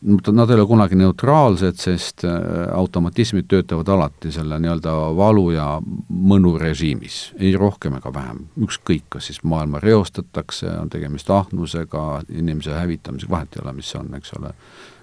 [0.00, 2.32] Nad ei ole kunagi neutraalsed, sest äh,
[2.72, 5.66] automatismid töötavad alati selle nii-öelda valu ja
[6.08, 12.72] mõnu režiimis, ei rohkem ega vähem, ükskõik, kas siis maailma reostatakse, on tegemist ahnusega, inimese
[12.78, 14.54] hävitamisega, vahet ei ole, mis see on, eks ole.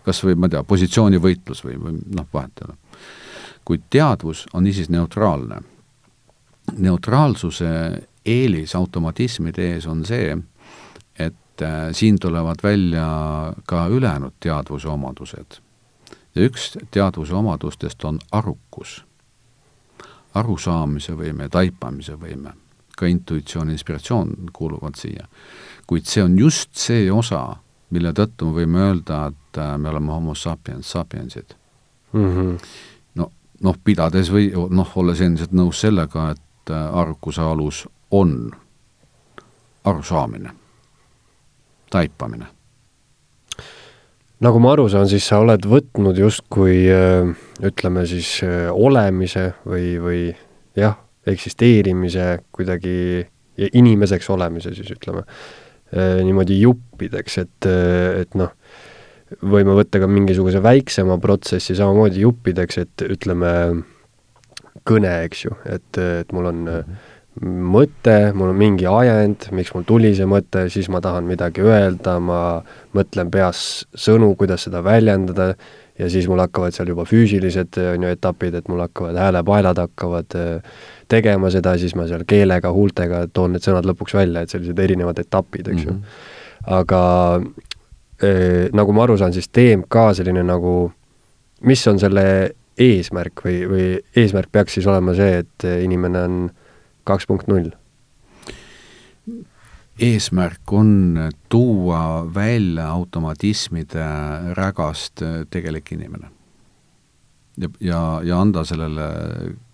[0.08, 2.78] kas või ma ei tea, positsioonivõitlus või, või noh, vahet ei ole.
[3.70, 5.62] kuid teadvus on niisiis neutraalne.
[6.78, 7.70] neutraalsuse
[8.26, 10.38] eelis automatismide ees on see,
[11.58, 15.62] et äh, siin tulevad välja ka ülejäänud teadvuse omadused.
[16.36, 19.06] ja üks teadvuse omadustest on arukus,
[20.34, 22.54] arusaamise võime, taipamise võime,
[22.98, 25.28] ka intuitsioon, inspiratsioon kuuluvad siia.
[25.88, 27.56] kuid see on just see osa,
[27.90, 31.56] mille tõttu me võime öelda, et äh, me oleme homo sapiens sapiensid
[32.14, 32.36] mm.
[32.36, 32.58] -hmm.
[33.16, 38.52] no, noh, pidades või noh, olles endiselt nõus sellega, et äh, arukuse alus on
[39.84, 40.67] arusaamine
[41.90, 42.48] taipamine?
[44.44, 47.30] nagu ma aru saan, siis sa oled võtnud justkui äh,
[47.66, 50.22] ütleme siis äh, olemise või, või
[50.78, 53.26] jah, eksisteerimise kuidagi,
[53.58, 55.26] inimeseks olemise siis ütleme,
[55.90, 57.70] äh, niimoodi juppideks, et,
[58.22, 58.54] et noh,
[59.42, 63.52] võime võtta ka mingisuguse väiksema protsessi samamoodi juppideks, et ütleme,
[64.88, 67.06] kõne, eks ju, et, et mul on mm -hmm
[67.42, 72.18] mõte, mul on mingi ajend, miks mul tuli see mõte, siis ma tahan midagi öelda,
[72.24, 72.40] ma
[72.98, 73.60] mõtlen peas
[73.98, 75.52] sõnu, kuidas seda väljendada,
[75.98, 80.38] ja siis mul hakkavad seal juba füüsilised, on ju, etapid, et mul hakkavad häälepaelad hakkavad
[80.38, 80.76] äh,
[81.12, 85.20] tegema seda, siis ma seal keelega, huultega toon need sõnad lõpuks välja, et sellised erinevad
[85.22, 85.98] etapid, eks ju mm.
[85.98, 86.70] -hmm.
[86.80, 87.02] aga
[88.22, 90.92] eh, nagu ma aru saan, siis DMK selline nagu
[91.62, 96.50] mis on selle eesmärk või, või eesmärk peaks siis olema see, et inimene on
[97.08, 97.72] kaks punkt null?
[100.00, 101.18] eesmärk on
[101.50, 104.06] tuua välja automatismide
[104.54, 106.30] rägast tegelik inimene.
[107.58, 109.08] ja, ja, ja anda sellele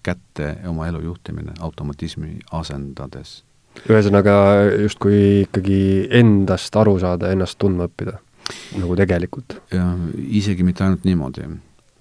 [0.03, 3.43] kätte oma elu juhtimine automatismi asendades.
[3.89, 4.35] ühesõnaga
[4.81, 8.19] justkui ikkagi endast aru saada, ennast tundma õppida,
[8.77, 9.59] nagu tegelikult.
[9.71, 9.91] ja
[10.29, 11.49] isegi mitte ainult niimoodi,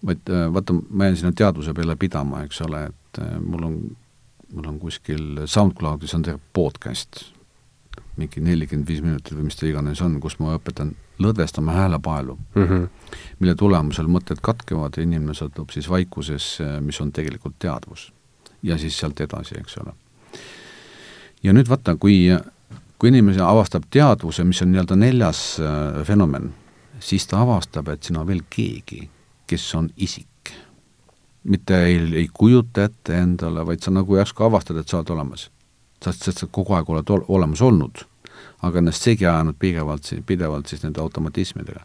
[0.06, 3.78] vaid vaata, ma jään sinna teadvuse peale pidama, eks ole, et äh, mul on,
[4.52, 7.24] mul on kuskil SoundCloudis on terve podcast
[8.16, 12.64] mingi nelikümmend viis minutit või mis ta iganes on, kus ma õpetan lõdvestama häälepaelu mm,
[12.64, 12.88] -hmm.
[13.40, 18.12] mille tulemusel mõtted katkevad ja inimene satub siis vaikusesse, mis on tegelikult teadvus.
[18.62, 19.92] ja siis sealt edasi, eks ole.
[21.42, 22.28] ja nüüd vaata, kui,
[22.98, 26.54] kui inimene avastab teadvuse, mis on nii-öelda neljas äh, fenomen,
[27.00, 29.10] siis ta avastab, et siin on veel keegi,
[29.46, 30.31] kes on isik.
[31.44, 35.48] Mitte ei, ei kujuta ette endale, vaid sa nagu järsku avastad, et sa oled olemas
[36.04, 38.04] sest, sest sa kogu aeg oled ol, olemas olnud,
[38.66, 41.84] aga ennast segi ajanud pidevalt, pidevalt siis nende automatismidega.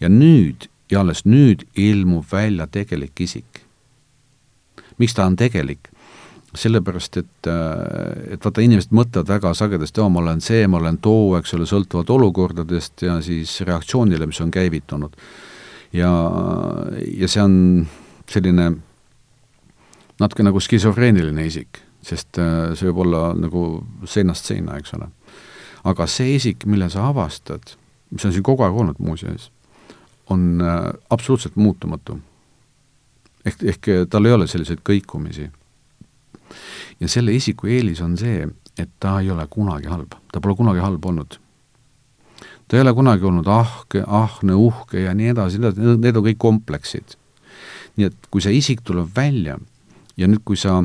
[0.00, 3.62] ja nüüd, ja alles nüüd ilmub välja tegelik isik.
[4.98, 5.88] miks ta on tegelik?
[6.52, 11.38] sellepärast, et, äh, et vaata, inimesed mõtlevad väga sagedasti, ma olen see, ma olen too,
[11.38, 15.16] eks ole, sõltuvalt olukordadest ja siis reaktsioonile, mis on käivitunud.
[15.92, 16.10] ja,
[17.16, 17.86] ja see on
[18.28, 18.72] selline
[20.20, 25.08] natuke nagu skisofreeniline isik sest äh, see võib olla nagu seinast seina, eks ole.
[25.88, 27.74] aga see isik, mille sa avastad,
[28.10, 29.50] mis on siin kogu aeg olnud muuseas,
[30.30, 32.18] on äh, absoluutselt muutumatu.
[33.44, 35.50] ehk, ehk tal ei ole selliseid kõikumisi.
[37.00, 38.48] ja selle isiku eelis on see,
[38.78, 41.38] et ta ei ole kunagi halb, ta pole kunagi halb olnud.
[42.68, 47.18] ta ei ole kunagi olnud ahke, ahne, uhke ja nii edasi, need on kõik kompleksid.
[47.96, 49.60] nii et kui see isik tuleb välja
[50.16, 50.82] ja nüüd, kui sa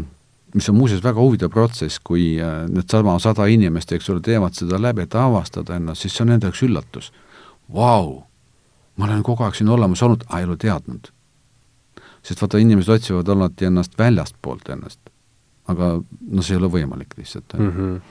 [0.56, 4.80] mis on muuseas väga huvitav protsess, kui äh, needsama sada inimest, eks ole, teevad seda
[4.82, 7.12] läbi, et avastada ennast, siis see on nende jaoks üllatus.
[7.74, 8.24] Vau,
[8.98, 11.12] ma olen kogu aeg siin olemas olnud, aga ei ole teadnud.
[12.28, 15.00] sest vaata, inimesed otsivad alati ennast väljastpoolt ennast.
[15.68, 17.72] aga no see ei ole võimalik lihtsalt mm.
[17.72, 18.02] -hmm.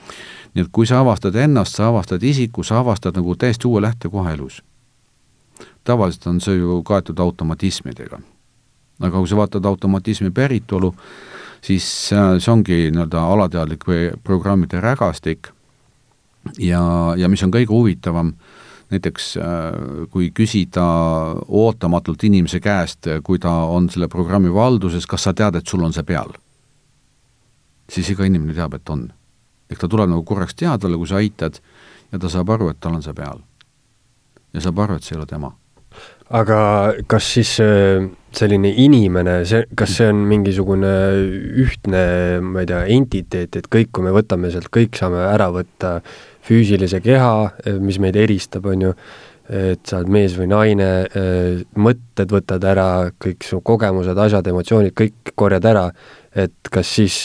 [0.53, 4.31] nii et kui sa avastad ennast, sa avastad isiku, sa avastad nagu täiesti uue lähtekoha
[4.31, 4.63] elus.
[5.83, 8.19] tavaliselt on see ju kaetud automatismidega.
[8.99, 10.91] Aga kui sa vaatad automatismi päritolu,
[11.61, 15.51] siis äh, see ongi nii-öelda alateadlik või programmide rägastik
[16.61, 16.81] ja,
[17.17, 18.33] ja mis on kõige huvitavam,
[18.93, 19.77] näiteks äh,
[20.13, 20.85] kui küsida
[21.47, 25.95] ootamatult inimese käest, kui ta on selle programmi valduses, kas sa tead, et sul on
[25.95, 26.33] see peal?
[27.87, 29.05] siis iga inimene teab, et on.
[29.71, 31.61] ehk ta tuleb nagu korraks teadvale, kui sa aitad,
[32.11, 33.39] ja ta saab aru, et tal on see peal.
[34.53, 35.53] ja saab aru, et see ei ole tema
[36.29, 36.59] aga
[37.07, 38.07] kas siis äh,
[38.37, 40.91] selline inimene, see, kas see on mingisugune
[41.63, 42.03] ühtne,
[42.45, 45.97] ma ei tea, entiteet, et kõik, kui me võtame sealt, kõik saame ära võtta
[46.47, 47.33] füüsilise keha,
[47.83, 48.93] mis meid eristab, on ju,
[49.47, 50.89] et sa oled mees või naine,
[51.79, 52.87] mõtted võtad ära,
[53.23, 55.85] kõik su kogemused, asjad, emotsioonid, kõik korjad ära,
[56.37, 57.23] et kas siis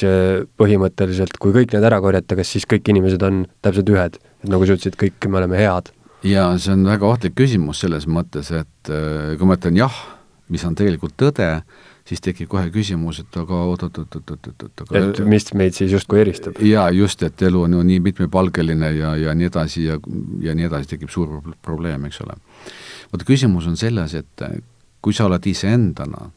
[0.59, 4.22] põhimõtteliselt, kui kõik need ära korjata, kas siis kõik inimesed on täpselt ühed?
[4.42, 5.92] et nagu sa ütlesid, kõik me oleme head
[6.27, 9.94] jaa, see on väga ohtlik küsimus selles mõttes, et äh, kui ma ütlen jah,
[10.52, 11.48] mis on tegelikult tõde,
[12.08, 16.58] siis tekib kohe küsimus, et aga oot-oot-oot-oot-oot-oot, aga et mis meid siis justkui eristab?
[16.66, 19.98] jaa, just, et elu on ju nii mitmepalgeline ja, ja nii edasi ja,
[20.42, 22.38] ja nii edasi, tekib suur probleem, eks ole.
[23.12, 24.46] vaata, küsimus on selles, et
[25.02, 26.28] kui sa oled iseendana,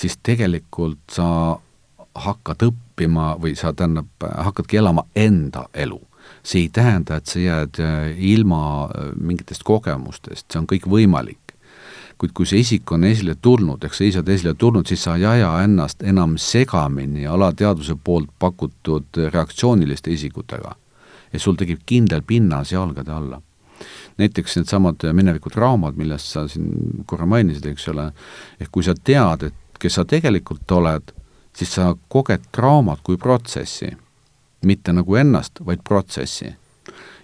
[0.00, 1.30] siis tegelikult sa
[2.18, 6.00] hakkad õppima või sa tähendab, hakkadki elama enda elu
[6.42, 11.47] see ei tähenda, et sa jääd äh, ilma äh, mingitest kogemustest, see on kõik võimalik.
[12.18, 15.16] Kuid kui see isik on esile tulnud, ehk sa ise oled esile tulnud, siis sa
[15.16, 20.74] ei aja ennast enam segamini alateadvuse poolt pakutud reaktsiooniliste isikutega.
[21.32, 23.42] ja sul tekib kindel pinnas jalgade alla.
[24.18, 28.10] näiteks needsamad mineviku traumad, millest sa siin korra mainisid, eks ole,
[28.60, 31.12] ehk kui sa tead, et kes sa tegelikult oled,
[31.54, 33.92] siis sa koged traumat kui protsessi
[34.62, 36.54] mitte nagu ennast, vaid protsessi.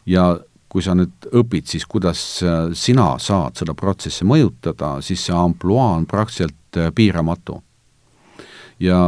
[0.07, 0.39] ja
[0.75, 5.93] kui sa nüüd õpid siis, kuidas äh, sina saad seda protsessi mõjutada, siis see ampluaa
[6.01, 7.61] on praktiliselt äh, piiramatu.
[8.83, 8.99] ja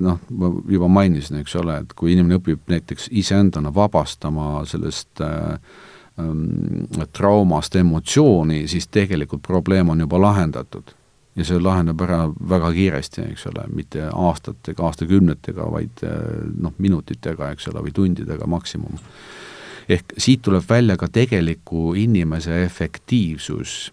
[0.00, 5.60] noh, ma juba mainisin, eks ole, et kui inimene õpib näiteks iseendana vabastama sellest äh,
[6.18, 10.96] ähm, traumast emotsiooni, siis tegelikult probleem on juba lahendatud
[11.36, 16.18] ja see laheneb ära väga kiiresti, eks ole, mitte aastatega, aastakümnetega, vaid eh,
[16.60, 19.00] noh, minutitega, eks ole, või tundidega maksimum.
[19.88, 23.92] Ehk siit tuleb välja ka tegeliku inimese efektiivsus,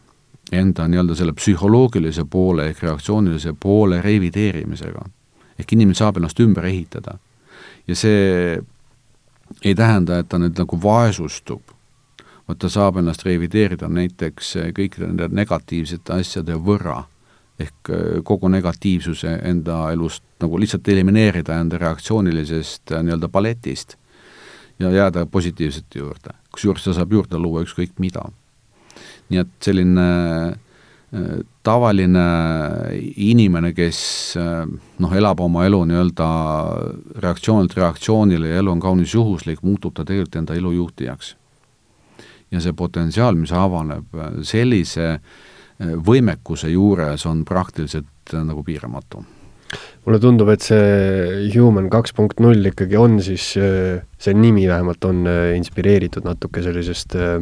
[0.51, 5.05] enda nii-öelda selle psühholoogilise poole ehk reaktsioonilise poole revideerimisega.
[5.59, 7.17] ehk inimene saab ennast ümber ehitada.
[7.87, 8.61] ja see
[9.65, 11.61] ei tähenda, et ta nüüd nagu vaesustub,
[12.47, 17.03] vaid ta saab ennast revideerida näiteks kõikide nende negatiivsete asjade võrra,
[17.59, 17.91] ehk
[18.23, 23.97] kogu negatiivsuse enda elust nagu lihtsalt elimineerida enda reaktsioonilisest nii-öelda paletist
[24.79, 26.35] ja jääda positiivsete juurde.
[26.51, 28.29] kusjuures ta saab juurde luua ükskõik mida
[29.29, 30.05] nii et selline
[30.49, 32.25] äh, tavaline
[33.15, 34.01] inimene, kes
[34.39, 34.63] äh,
[34.99, 36.29] noh, elab oma elu nii-öelda
[37.25, 41.35] reaktsioonilt reaktsioonile ja elu on kaunis juhuslik, muutub ta tegelikult enda elu juhtijaks.
[42.51, 45.19] ja see potentsiaal, mis avaneb äh, sellise
[45.79, 49.21] võimekuse juures, on praktiliselt nagu piiramatu
[50.05, 55.27] mulle tundub, et see Human kaks punkt null ikkagi on siis, see nimi vähemalt on
[55.55, 57.39] inspireeritud natuke sellisest äh,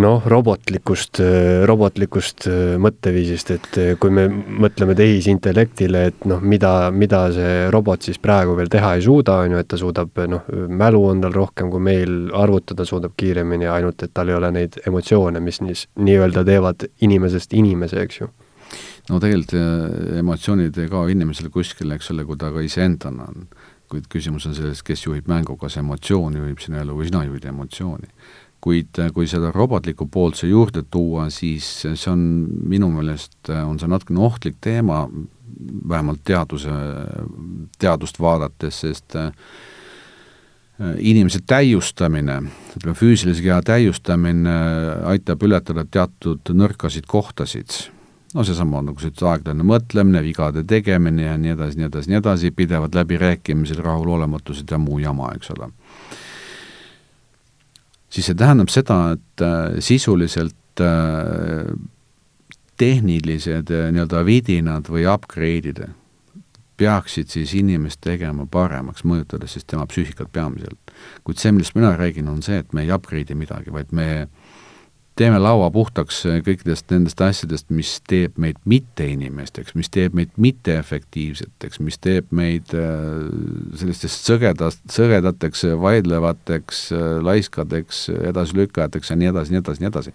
[0.00, 1.20] noh, robotlikust,
[1.68, 8.06] robotlikust äh, mõtteviisist, et äh, kui me mõtleme tehisintellektile, et noh, mida, mida see robot
[8.06, 11.36] siis praegu veel teha ei suuda, on ju, et ta suudab noh, mälu on tal
[11.36, 15.84] rohkem kui meil, arvutada suudab kiiremini, ainult et tal ei ole neid emotsioone, mis nii,
[16.08, 18.32] nii-öelda teevad inimesest inimese, eks ju
[19.10, 23.48] no tegelikult äh, emotsioonid ei kao inimesele kuskile, eks ole, kui ta ka iseendana on.
[23.94, 27.44] kuid küsimus on selles, kes juhib mängu, kas emotsioon juhib sinu elu või sina juhid
[27.50, 28.08] emotsiooni
[28.64, 32.24] kuid äh, kui seda robotlikku poolt siia juurde tuua, siis see on
[32.64, 35.04] minu meelest, äh, on see natukene ohtlik teema,
[35.88, 36.72] vähemalt teaduse,
[37.78, 39.14] teadust vaadates, sest
[40.98, 42.40] inimese täiustamine,
[42.74, 44.54] ütleme füüsilise keha täiustamine
[45.06, 47.76] aitab ületada teatud nõrkasid kohtasid.
[48.34, 52.50] No seesama nagu see aeglane mõtlemine, vigade tegemine ja nii edasi, nii edasi, nii edasi,
[52.50, 55.70] pidevad läbirääkimised, rahulolematused ja muu jama, eks ole
[58.14, 61.74] siis see tähendab seda, et äh, sisuliselt äh,
[62.80, 65.84] tehnilised äh, nii-öelda vidinad või upgrade'id
[66.78, 70.94] peaksid siis inimest tegema paremaks, mõjutades siis tema psüühikat peamiselt.
[71.24, 74.26] kuid see, millest mina räägin, on see, et me ei upgrade'i midagi, vaid me
[75.18, 81.98] teeme laua puhtaks kõikidest nendest asjadest, mis teeb meid mitteinimesteks, mis teeb meid mitteefektiivseteks, mis
[82.02, 83.22] teeb meid äh,
[83.78, 90.14] sellistest sõgedast, sõgedateks, vaidlevateks, äh, laiskadeks, edasilükkajateks ja nii edasi, nii edasi, nii edasi.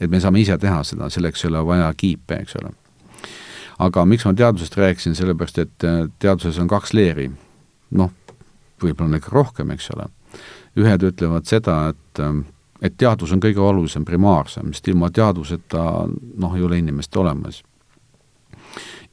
[0.00, 2.74] et me saame ise teha seda, selleks ei ole vaja kiipe, eks ole.
[3.82, 7.32] aga miks ma teadusest rääkisin, sellepärast et äh, teaduses on kaks leeri,
[7.98, 8.14] noh,
[8.82, 10.12] võib-olla on ikka rohkem, eks ole.
[10.76, 12.20] ühed ütlevad seda, et
[12.82, 17.62] et teadus on kõige olulisem, primaarsem, sest ilma teaduseta noh, ei ole inimest olemas.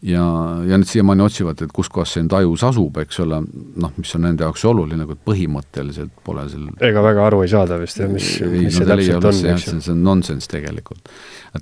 [0.01, 0.24] ja,
[0.68, 3.39] ja nad siiamaani otsivad, et kus kohas see enda ajus asub, eks ole,
[3.80, 7.80] noh, mis on nende jaoks oluline, kuid põhimõtteliselt pole sel ega väga aru ei saada
[7.80, 9.80] vist, mis, mis see täpselt on, eks ju.
[9.80, 11.14] see on nonsenss tegelikult.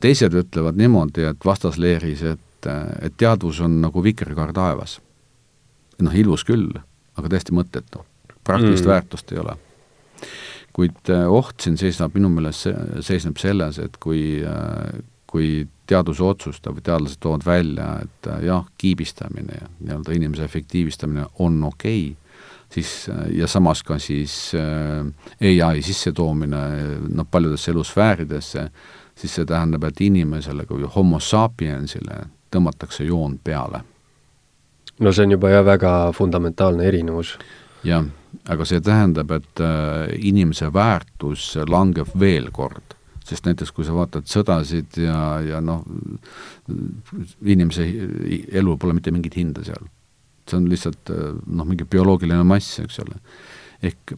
[0.01, 2.69] teised ütlevad niimoodi, et vastasleeris, et,
[3.01, 4.99] et teadvus on nagu vikerkaar taevas.
[6.01, 6.71] noh, ilus küll,
[7.17, 8.05] aga täiesti mõttetu.
[8.43, 8.89] praktilist mm.
[8.89, 9.59] väärtust ei ole
[10.73, 12.69] kuid äh, oht siin seisneb minu meelest,
[13.05, 18.65] seisneb selles, et kui, äh, kui teadus otsustab või teadlased toovad välja, et äh, jah,
[18.81, 22.17] kiibistamine ja nii-öelda inimese efektiivistamine on okei okay,,
[22.71, 26.61] siis ja samas ka siis ai sissetoomine
[27.03, 28.63] noh, paljudesse elusfääridesse,
[29.15, 33.83] siis see tähendab, et inimesele kui homo sapiensile tõmmatakse joon peale.
[34.99, 37.35] no see on juba jah, väga fundamentaalne erinevus.
[37.83, 38.07] jah
[38.51, 42.95] aga see tähendab, et äh, inimese väärtus langeb veel kord,
[43.27, 45.83] sest näiteks kui sa vaatad sõdasid ja, ja noh,
[47.45, 47.85] inimese
[48.51, 49.89] elul pole mitte mingit hinda seal.
[50.49, 53.19] see on lihtsalt äh, noh, mingi bioloogiline mass, eks ole.
[53.83, 54.15] ehk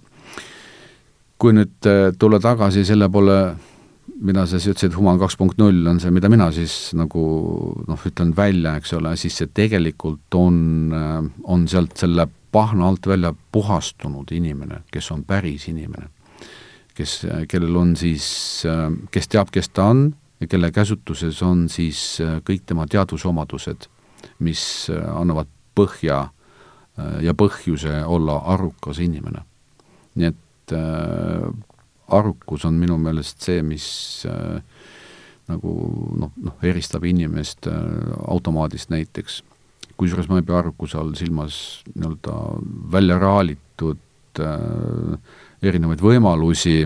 [1.38, 3.56] kui nüüd äh, tulla tagasi selle poole,
[4.24, 7.26] mida sa siis ütlesid, Human kaks punkt null on see, mida mina siis nagu
[7.90, 10.94] noh, ütlen välja, eks ole, siis see tegelikult on,
[11.44, 16.10] on sealt selle pahna alt välja puhastunud inimene, kes on päris inimene.
[16.94, 18.64] kes, kellel on siis,
[19.12, 23.88] kes teab, kes ta on ja kelle käsutuses on siis kõik tema teadusomadused,
[24.40, 26.28] mis annavad põhja
[27.22, 29.42] ja põhjuse olla arukas inimene.
[30.16, 31.50] nii et äh,
[32.08, 33.88] arukus on minu meelest see, mis
[34.30, 34.62] äh,
[35.50, 35.74] nagu
[36.20, 37.74] noh, noh, eristab inimest äh,
[38.28, 39.42] automaadist näiteks
[39.98, 41.58] kusjuures ma ei pea arvukuse all silmas
[41.94, 42.38] nii-öelda
[42.94, 45.18] välja raalitud äh,
[45.64, 46.78] erinevaid võimalusi,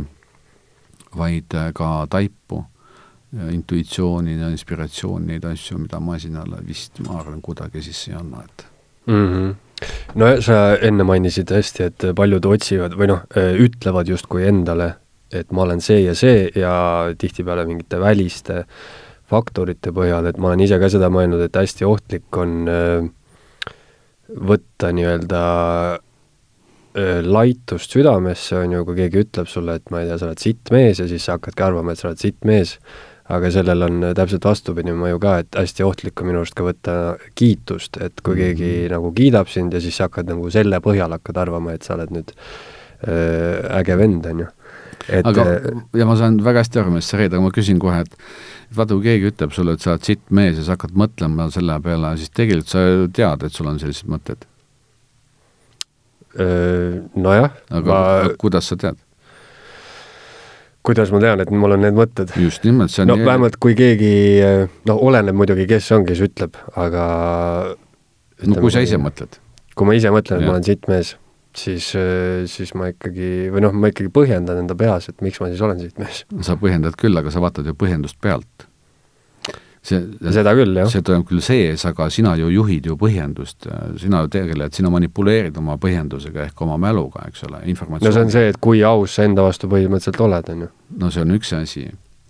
[1.18, 2.64] vaid äh, ka taipu,
[3.51, 8.68] intuitsiooni ja inspiratsiooni, neid asju, mida masinale vist, ma arvan, kuidagi sisse ei anna, et
[9.12, 9.32] mm.
[9.32, 9.55] -hmm
[10.18, 14.95] no sa enne mainisid hästi, et paljud otsivad või noh, äh, ütlevad justkui endale,
[15.34, 16.74] et ma olen see ja see ja
[17.20, 18.64] tihtipeale mingite väliste
[19.28, 23.09] faktorite põhjal, et ma olen ise ka seda mõelnud, et hästi ohtlik on äh,
[24.28, 25.41] võtta nii-öelda
[25.97, 30.43] äh, laitust südamesse, on ju, kui keegi ütleb sulle, et ma ei tea, sa oled
[30.43, 32.78] sitt mees ja siis sa hakkadki arvama, et sa oled sitt mees,
[33.34, 36.97] aga sellel on täpselt vastupidine mõju ka, et hästi ohtlik on minu arust ka võtta
[37.36, 38.91] kiitust, et kui keegi mm -hmm.
[38.95, 42.13] nagu kiidab sind ja siis sa hakkad nagu selle põhjal hakkad arvama, et sa oled
[42.15, 44.47] nüüd äh, äge vend, on ju.
[45.09, 45.45] et aga,
[45.93, 48.15] ja ma saan väga hästi aru, millest sa räägid, aga ma küsin kohe, et
[48.76, 51.80] vaata, kui keegi ütleb sulle, et sa oled sitt mees ja sa hakkad mõtlema selle
[51.84, 54.47] peale, siis tegelikult sa ju tead, et sul on sellised mõtted.
[57.18, 57.53] Nojah.
[57.74, 58.32] aga ma...
[58.38, 58.99] kuidas sa tead?
[60.88, 62.32] kuidas ma tean, et mul on need mõtted?
[62.39, 64.11] just nimelt, see on no vähemalt kui keegi,
[64.88, 67.05] noh, oleneb muidugi, kes on, kes ütleb, aga
[68.38, 69.39] ütleme, no kui sa ise mõtled?
[69.78, 71.15] kui ma ise mõtlen, et ma olen sitt mees,
[71.58, 71.91] siis,
[72.51, 75.82] siis ma ikkagi, või noh, ma ikkagi põhjendan enda peas, et miks ma siis olen
[75.82, 76.24] siit mees.
[76.45, 78.68] sa põhjendad küll, aga sa vaatad ju põhjendust pealt
[79.88, 80.01] see,
[80.34, 80.89] seda küll, jah.
[80.91, 83.68] see toimub küll sees, aga sina ju juhid ju põhjendust,
[84.01, 88.10] sina ju tegeled, sina manipuleerid oma põhjendusega ehk oma mäluga, eks ole, informatsiooni.
[88.10, 90.70] no see on see, et kui aus sa enda vastu põhimõtteliselt oled, on ju.
[91.03, 91.86] no see on üks asi,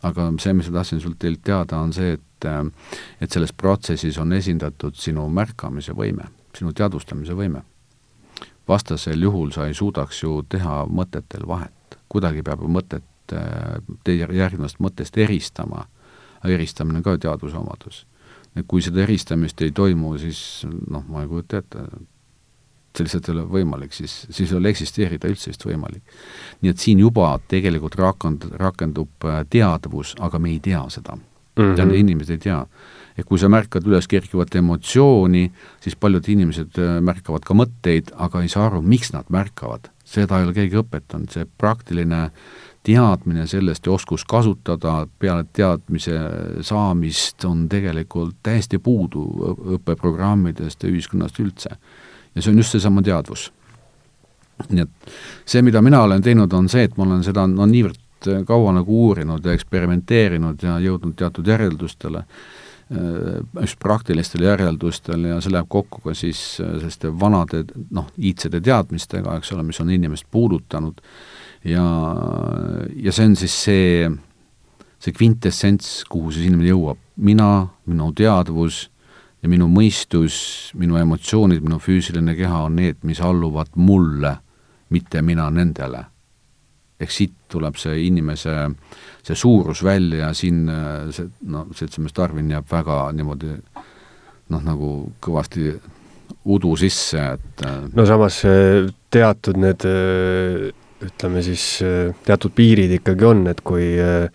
[0.07, 4.35] aga see, mis ma tahtsin sult teilt teada, on see, et et selles protsessis on
[4.37, 7.63] esindatud sinu märkamise võime, sinu teadvustamise võime.
[8.67, 13.03] Vastasel juhul sa ei suudaks ju teha mõtetel vahet, kuidagi peab ju mõtet,
[14.03, 15.87] teie järgnevast mõttest eristama
[16.45, 18.05] eristamine on ka teaduse omadus.
[18.67, 21.83] kui seda eristamist ei toimu, siis noh, ma ei kujuta ette,
[22.97, 26.15] see lihtsalt ei ole võimalik, siis, siis ei ole eksisteerida üldse vist võimalik.
[26.61, 31.75] nii et siin juba tegelikult rakend-, rakendub äh, teadvus, aga me ei tea seda mm.
[31.75, 31.93] -hmm.
[31.95, 32.65] inimesed ei tea.
[33.17, 35.47] Et kui sa märkad üles kerkivat emotsiooni,
[35.83, 39.91] siis paljud inimesed äh, märkavad ka mõtteid, aga ei saa aru, miks nad märkavad.
[40.07, 46.19] seda ei ole keegi õpetanud, see praktiline äh, teadmine sellest ja oskus kasutada peale teadmise
[46.61, 49.25] saamist on tegelikult täiesti puudu
[49.75, 51.69] õppeprogrammidest ja ühiskonnast üldse.
[52.35, 53.51] ja see on just seesama teadvus.
[54.69, 55.11] nii et
[55.45, 59.03] see, mida mina olen teinud, on see, et ma olen seda no niivõrd kaua nagu
[59.07, 62.23] uurinud ja eksperimenteerinud ja jõudnud teatud järeldustele,
[62.89, 69.51] just praktilistele järeldustele ja see läheb kokku ka siis selliste vanade noh, iidsede teadmistega, eks
[69.51, 71.01] ole, mis on inimest puudutanud
[71.67, 71.83] ja,
[72.95, 74.07] ja see on siis see,
[75.03, 77.01] see kvintessents, kuhu siis inimene jõuab.
[77.17, 78.85] mina, minu teadvus
[79.41, 84.37] ja minu mõistus, minu emotsioonid, minu füüsiline keha on need, mis alluvad mulle,
[84.89, 86.05] mitte mina nendele.
[86.99, 88.55] Ehk siit tuleb see inimese,
[89.23, 90.65] see suurus välja ja siin
[91.13, 93.53] see, no seltsimees Darwin jääb väga niimoodi
[94.49, 94.91] noh, nagu
[95.21, 95.75] kõvasti
[96.47, 98.41] udu sisse, et no samas
[99.13, 99.85] teatud need
[101.03, 104.31] ütleme siis äh, teatud piirid ikkagi on, et kui äh,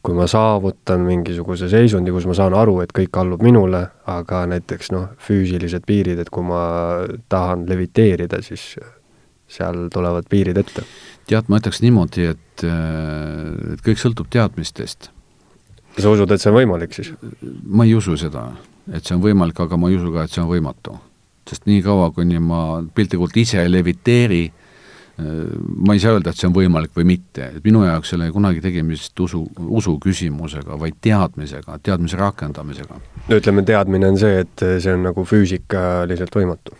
[0.00, 4.94] kui ma saavutan mingisuguse seisundi, kus ma saan aru, et kõik allub minule, aga näiteks
[4.94, 6.62] noh, füüsilised piirid, et kui ma
[7.28, 8.64] tahan leviteerida, siis
[9.50, 10.86] seal tulevad piirid ette.
[11.30, 15.10] Tead, ma ütleks niimoodi, et, äh, et kõik sõltub teadmistest.
[15.98, 17.12] sa usud, et see on võimalik siis?
[17.64, 18.50] ma ei usu seda,
[18.92, 20.98] et see on võimalik, aga ma ei usu ka, et see on võimatu.
[21.50, 24.44] sest niikaua, kuni ma piltlikult ise leviteeri,
[25.18, 28.28] ma ei saa öelda, et see on võimalik või mitte, et minu jaoks ei ole
[28.32, 29.42] kunagi tegemist usu,
[29.80, 33.00] usu küsimusega, vaid teadmisega, teadmise rakendamisega.
[33.28, 36.78] no ütleme, teadmine on see, et see on nagu füüsikaliselt võimatu.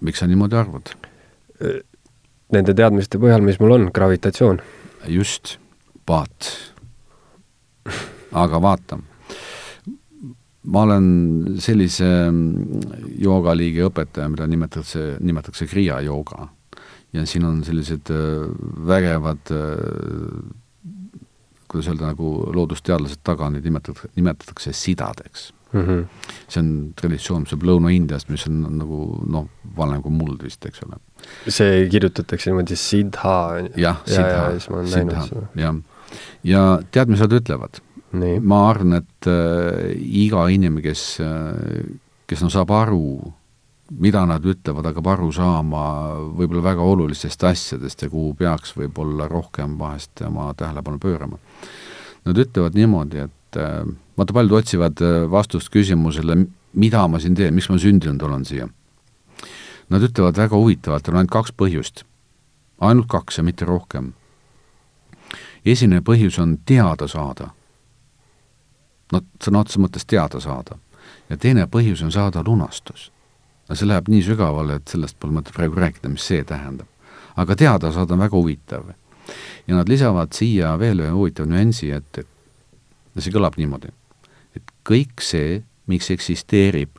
[0.00, 0.94] miks sa niimoodi arvad?
[2.54, 4.60] Nende teadmiste põhjal, mis mul on, gravitatsioon.
[5.08, 5.58] just,
[6.08, 6.50] vaat.
[8.32, 8.98] aga vaata,
[10.66, 11.06] ma olen
[11.62, 12.08] sellise
[13.22, 16.48] joogaliigi õpetaja, mida nimetatakse, nimetatakse kriia jooga
[17.14, 18.46] ja siin on sellised äh,
[18.86, 20.50] vägevad äh,
[21.68, 25.80] kuidas öelda, nagu loodusteadlased taga, neid nimetatakse, nimetatakse sidadeks mm.
[25.80, 26.04] -hmm.
[26.48, 26.70] see on
[27.00, 31.00] traditsioon, mis tuleb Lõuna-Indiast, mis on nagu noh, vanem kui muld vist, eks ole.
[31.48, 33.36] See kirjutatakse niimoodi Siddha.
[33.76, 35.26] jah, Siddha, Siddha,
[35.58, 35.80] jah.
[36.44, 37.82] ja tead, mis nad ütlevad?
[38.16, 39.90] ma arvan, et äh,
[40.24, 41.82] iga inimene, kes äh,,
[42.26, 43.34] kes no saab aru
[43.94, 45.82] mida nad ütlevad, hakkab aru saama
[46.34, 51.38] võib-olla väga olulistest asjadest ja kuhu peaks võib-olla rohkem vahest oma tähelepanu pöörama.
[52.26, 53.84] Nad ütlevad niimoodi, et äh,
[54.18, 56.40] vaata, paljud otsivad äh, vastust küsimusele,
[56.74, 58.66] mida ma siin teen, miks ma sündinud olen siia.
[59.88, 62.04] Nad ütlevad väga huvitavalt, on ainult kaks põhjust.
[62.80, 64.12] ainult kaks ja mitte rohkem.
[65.64, 67.50] esimene põhjus on teada saada.
[69.12, 70.78] no sõna otseses mõttes teada saada.
[71.30, 73.12] ja teine põhjus on saada lunastus
[73.68, 76.86] no see läheb nii sügavale, et sellest pole mõtet praegu rääkida, mis see tähendab.
[77.36, 78.92] aga teada saada on väga huvitav.
[79.66, 83.90] ja nad lisavad siia veel ühe huvitava nüansi, et, et see kõlab niimoodi,
[84.56, 86.98] et kõik see, miks eksisteerib,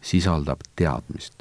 [0.00, 1.35] sisaldab teadmist.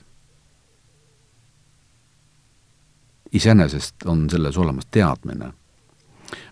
[3.36, 5.54] Iseenesest on selles olemas teadmine.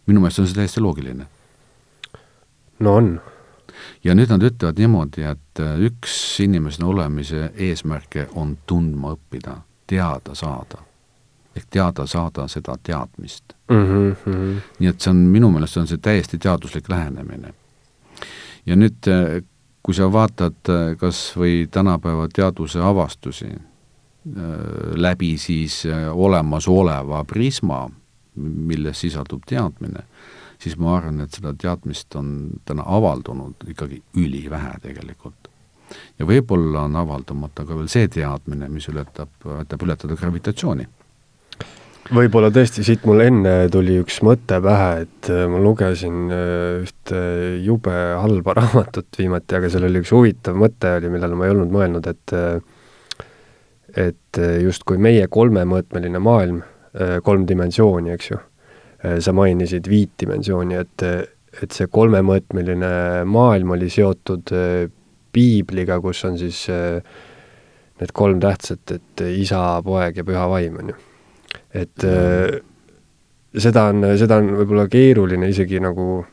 [0.06, 1.26] minu meelest on see täiesti loogiline.
[2.80, 3.22] no on.
[4.04, 10.84] ja nüüd nad ütlevad niimoodi, et üks inimesena olemise eesmärke on tundma õppida, teada saada
[11.56, 13.86] ehk teada saada seda teadmist mm.
[13.86, 14.62] -hmm.
[14.80, 17.54] nii et see on, minu meelest on see täiesti teaduslik lähenemine.
[18.66, 19.44] ja nüüd, eh,
[19.84, 23.52] kui sa vaatad eh, kas või tänapäeva teaduse avastusi
[24.24, 25.82] läbi siis
[26.14, 27.82] olemasoleva prisma,
[28.40, 30.06] milles sisaldub teadmine,
[30.64, 32.30] siis ma arvan, et seda teadmist on
[32.66, 35.50] täna avaldunud ikkagi ülivähe tegelikult.
[36.18, 40.88] ja võib-olla on avaldamata ka veel see teadmine, mis ületab, aitab ületada gravitatsiooni
[42.12, 47.22] võib-olla tõesti, siit mul enne tuli üks mõte pähe, et äh, ma lugesin äh, ühte
[47.64, 51.74] jube halba raamatut viimati, aga seal oli üks huvitav mõte oli, millele ma ei olnud
[51.74, 52.58] mõelnud, et äh,
[53.98, 56.64] et justkui meie kolmemõõtmeline maailm,
[57.26, 58.40] kolm dimensiooni, eks ju,
[59.22, 61.06] sa mainisid viit dimensiooni, et,
[61.62, 62.90] et see kolmemõõtmeline
[63.30, 64.54] maailm oli seotud
[65.34, 66.66] piibliga, kus on siis
[68.02, 71.00] need kolm tähtsat, et isa, poeg ja püha vaim, on ju.
[71.74, 72.60] Et äh,
[73.58, 76.24] seda on, seda on võib-olla keeruline isegi nagu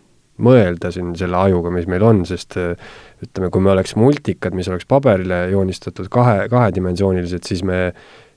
[0.41, 2.91] mõelda siin selle ajuga, mis meil on, sest äh,
[3.25, 7.91] ütleme, kui me oleks multikad, mis oleks paberile joonistatud kahe, kahedimensioonilised, siis me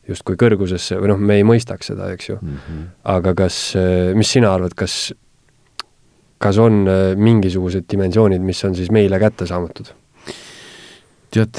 [0.10, 2.56] justkui kõrgusesse, või noh, me ei mõistaks seda, eks ju mm.
[2.56, 2.88] -hmm.
[3.16, 5.14] aga kas, äh, mis sina arvad, kas,
[6.44, 6.84] kas on
[7.16, 9.94] mingisugused dimensioonid, mis on siis meile kättesaamatud?
[11.34, 11.58] tead,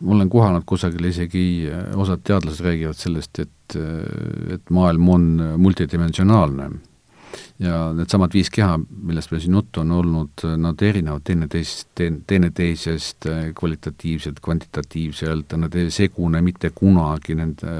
[0.00, 3.78] ma olen kohanud kusagil isegi, osad teadlased räägivad sellest, et,
[4.54, 5.24] et maailm on
[5.58, 6.68] multidimensionaalne
[7.62, 14.40] ja needsamad viis keha, millest meil siin juttu on olnud, nad erinevad teineteisest, teineteisest kvalitatiivselt,
[14.44, 17.74] kvantitatiivselt, nad ei segune mitte kunagi, nende,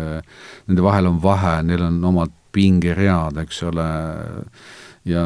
[0.67, 3.87] nende vahel on vahe, neil on omad pingeread, eks ole,
[5.09, 5.25] ja,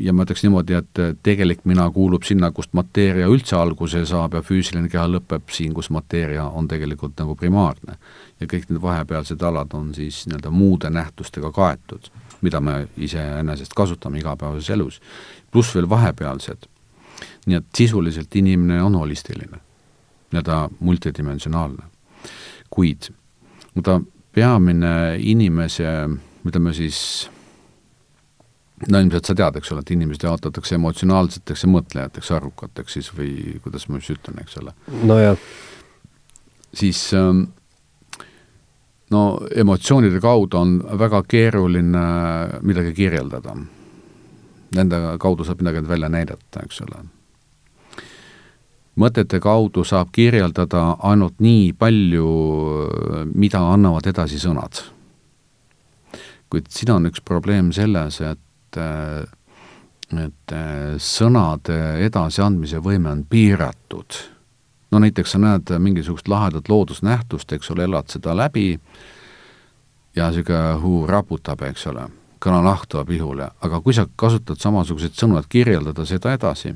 [0.00, 4.42] ja ma ütleks niimoodi, et tegelik mina kuulub sinna, kust mateeria üldse alguse saab ja
[4.44, 7.98] füüsiline keha lõpeb siin, kus mateeria on tegelikult nagu primaarne.
[8.40, 12.08] ja kõik need vahepealsed alad on siis nii-öelda muude nähtustega kaetud,
[12.42, 15.00] mida me iseenesest kasutame igapäevases elus,
[15.50, 16.68] pluss veel vahepealsed.
[17.46, 19.60] nii et sisuliselt inimene on holistiline,
[20.32, 21.84] nii-öelda multidimensionaalne.
[22.70, 23.10] kuid
[23.82, 24.00] ta
[24.32, 25.84] peamine inimese,
[26.46, 27.30] ütleme siis
[28.88, 33.58] no ilmselt sa tead, eks ole, et inimesed jaotatakse emotsionaalseteks ja mõtlejateks, arvukateks siis või
[33.64, 34.74] kuidas ma siis ütlen, eks ole.
[35.02, 35.36] nojah.
[36.74, 37.50] siis ähm,
[39.10, 39.22] no
[39.56, 42.02] emotsioonide kaudu on väga keeruline
[42.62, 43.56] midagi kirjeldada.
[44.76, 47.02] Nende kaudu saab midagi välja näidata, eks ole.
[49.00, 52.30] mõtete kaudu saab kirjeldada ainult nii palju,
[53.34, 54.82] mida annavad edasi sõnad.
[56.50, 58.78] kuid siin on üks probleem selles, et
[60.18, 60.54] et
[60.98, 64.18] sõnade edasiandmise võime on piiratud.
[64.90, 68.80] No näiteks sa näed mingisugust lahedat loodusnähtust, eks ole, elad seda läbi
[70.16, 72.08] ja niisugune huu raputab, eks ole,
[72.42, 76.74] kõnanahk tuleb ihule, aga kui sa kasutad samasuguseid sõnu, et kirjeldada seda edasi,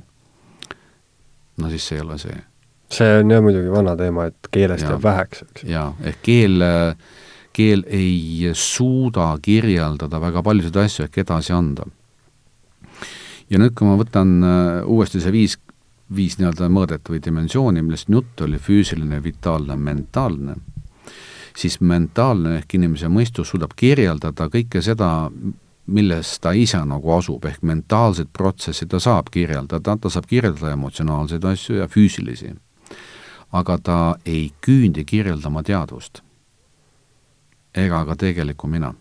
[1.56, 2.38] no siis see ei ole see.
[2.94, 5.68] see on jah muidugi vana teema, et keelest jääb väheks, eks.
[5.68, 6.62] jaa, ehk keel
[7.54, 11.86] keel ei suuda kirjeldada väga paljusid asju ehk edasi anda.
[13.50, 15.58] ja nüüd, kui ma võtan äh, uuesti see viis,
[16.14, 20.56] viis nii-öelda mõõdet või dimensiooni, millest jutt oli, füüsiline, vitaalne, mentaalne,
[21.56, 25.30] siis mentaalne ehk inimese mõistus suudab kirjeldada kõike seda,
[25.86, 31.44] milles ta ise nagu asub, ehk mentaalseid protsesse ta saab kirjeldada, ta saab kirjeldada emotsionaalseid
[31.44, 32.54] asju ja füüsilisi.
[33.52, 36.22] aga ta ei küündi kirjeldama teadvust
[37.74, 38.94] ega ka tegelikku mina.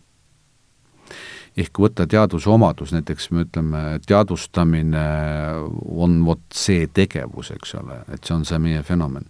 [1.57, 5.03] Ehk võtta teaduse omadus, näiteks me ütleme, teadvustamine
[5.85, 9.27] on vot see tegevus, eks ole, et see on see meie fenomen.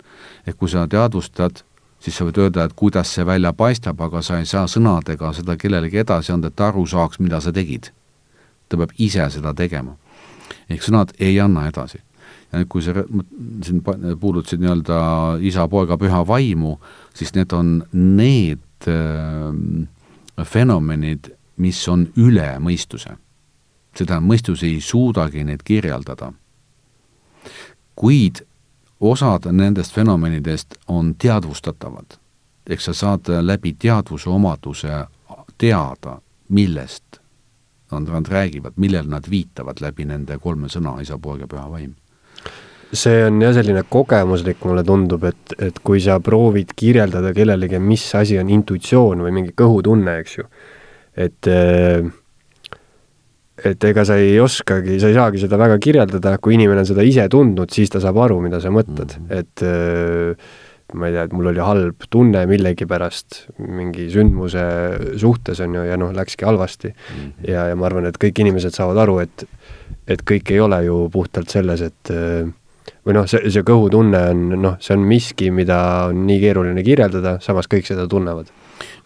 [0.48, 1.64] ehk kui sa teadvustad,
[2.00, 5.58] siis sa võid öelda, et kuidas see välja paistab, aga sa ei saa sõnadega seda
[5.58, 7.92] kellelegi edasi anda, et ta aru saaks, mida sa tegid.
[8.70, 9.98] ta peab ise seda tegema.
[10.70, 12.00] ehk sõnad ei anna edasi
[12.54, 12.94] ja nüüd, kui sa
[13.66, 14.98] siin puudutasid nii-öelda
[15.42, 16.78] isa, poega, püha vaimu,
[17.18, 23.18] siis need on need äh, fenomenid, mis on üle mõistuse.
[23.96, 26.34] seda mõistus ei suudagi neid kirjeldada.
[27.96, 28.42] kuid
[29.00, 32.18] osad nendest fenomenidest on teadvustatavad.
[32.70, 35.06] ehk sa saad läbi teadvuse omaduse
[35.58, 37.20] teada, millest
[37.92, 41.96] nad, nad räägivad, millele nad viitavad läbi nende kolme sõna, isa, poeg ja püha vaim
[42.94, 48.06] see on jah, selline kogemuslik, mulle tundub, et, et kui sa proovid kirjeldada kellelegi, mis
[48.16, 50.46] asi on intuitsioon või mingi kõhutunne, eks ju,
[51.16, 51.50] et
[53.64, 57.06] et ega sa ei oskagi, sa ei saagi seda väga kirjeldada, kui inimene on seda
[57.06, 59.40] ise tundnud, siis ta saab aru, mida sa mõtled mm, -hmm.
[59.40, 64.66] et ma ei tea, et mul oli halb tunne millegipärast mingi sündmuse
[65.22, 67.22] suhtes, on ju, ja noh, läkski halvasti mm.
[67.22, 67.52] -hmm.
[67.52, 69.46] ja, ja ma arvan, et kõik inimesed saavad aru, et
[70.08, 72.10] et kõik ei ole ju puhtalt selles, et
[73.06, 77.38] või noh, see, see kõhutunne on noh, see on miski, mida on nii keeruline kirjeldada,
[77.44, 78.52] samas kõik seda tunnevad.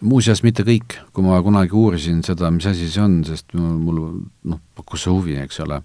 [0.00, 4.02] Muuseas, mitte kõik, kui ma kunagi uurisin seda, mis asi see on, sest mul
[4.48, 5.80] noh, pakkus see huvi, eks ole,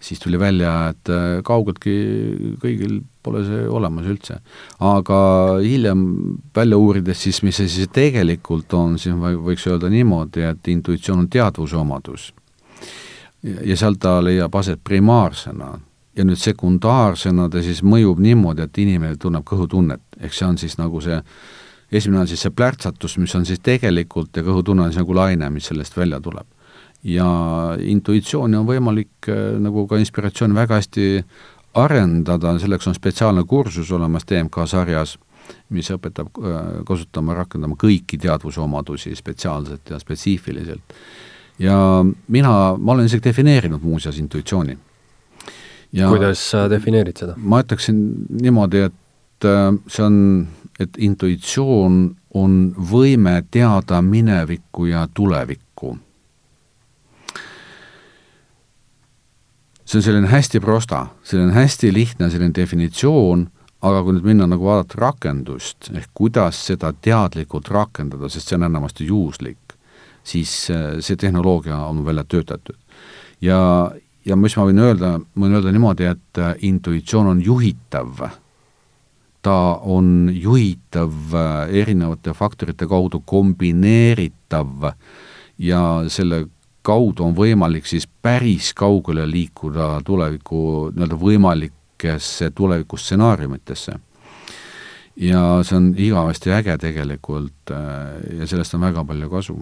[0.00, 1.94] siis tuli välja, et äh, kaugeltki
[2.62, 4.38] kõigil pole see olemas üldse.
[4.78, 5.18] aga
[5.62, 6.04] hiljem
[6.54, 11.28] välja uurides siis, mis see siis tegelikult on, siis võiks öelda niimoodi, et intuitsioon on
[11.28, 12.32] teadvuse omadus.
[13.42, 15.78] ja sealt ta leiab aset primaarsena
[16.18, 20.78] ja nüüd sekundaarsena ta siis mõjub niimoodi, et inimene tunneb kõhutunnet, ehk see on siis
[20.78, 21.18] nagu see,
[21.92, 25.50] esimene on siis see plärtsatus, mis on siis tegelikult ja kõhutunne on siis nagu laine,
[25.50, 26.46] mis sellest välja tuleb.
[27.04, 27.26] ja
[27.78, 31.24] intuitsiooni on võimalik äh, nagu ka inspiratsiooni väga hästi
[31.78, 35.14] arendada, selleks on spetsiaalne kursus olemas TMK sarjas,
[35.70, 40.98] mis õpetab äh, kasutama, rakendama kõiki teadvuse omadusi spetsiaalselt ja spetsiifiliselt.
[41.58, 44.78] ja mina, ma olen isegi defineerinud muuseas intuitsiooni
[45.92, 47.34] kuidas sa defineerid seda?
[47.36, 48.00] ma ütleksin
[48.42, 50.18] niimoodi, et äh, see on,
[50.78, 52.58] et intuitsioon on
[52.90, 55.98] võime teada minevikku ja tulevikku.
[59.88, 63.46] see on selline hästi prosta, selline hästi lihtne selline definitsioon,
[63.80, 68.66] aga kui nüüd minna nagu vaadata rakendust, ehk kuidas seda teadlikult rakendada, sest see on
[68.68, 69.78] enamasti juhuslik,
[70.26, 72.76] siis äh, see tehnoloogia on välja töötatud.
[73.40, 73.90] ja,
[74.26, 78.28] ja mis ma võin öelda, ma võin öelda niimoodi, et äh, intuitsioon on juhitav.
[79.48, 84.90] Ta on juhitav äh, erinevate faktorite kaudu, kombineeritav
[85.58, 85.80] ja
[86.12, 86.44] selle
[86.84, 93.96] kaudu on võimalik siis päris kaugele liikuda tuleviku nii-öelda võimalikesse tulevikustsenaariumitesse.
[95.16, 99.58] ja see on igavesti äge tegelikult äh, ja sellest on väga palju kasu.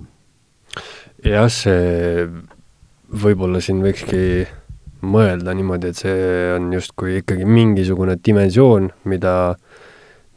[1.24, 2.26] jah, see
[3.06, 4.48] võib-olla siin võikski
[5.06, 6.26] mõelda niimoodi, et see
[6.56, 9.54] on justkui ikkagi mingisugune dimensioon, mida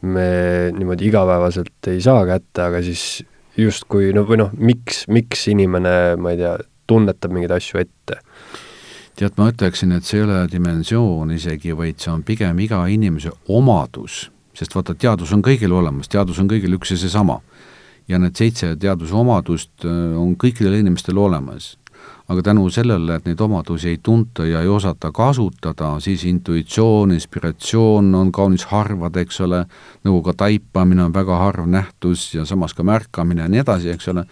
[0.02, 3.22] me niimoodi igapäevaselt ei saa kätte, aga siis
[3.58, 6.56] justkui no või noh, miks, miks inimene, ma ei tea,
[6.90, 8.20] tunnetab mingeid asju ette?
[9.20, 13.34] tead, ma ütleksin, et see ei ole dimensioon isegi, vaid see on pigem iga inimese
[13.52, 17.40] omadus, sest vaata, teadus on kõigil olemas, teadus on kõigil üks ja seesama.
[18.08, 21.76] ja need seitse teaduse omadust äh, on kõikidel inimestel olemas
[22.30, 28.14] aga tänu sellele, et neid omadusi ei tunta ja ei osata kasutada, siis intuitsioon, inspiratsioon
[28.14, 29.64] on kaunis harvad, eks ole,
[30.06, 34.08] nagu ka taipamine on väga harv nähtus ja samas ka märkamine ja nii edasi, eks
[34.14, 34.24] ole,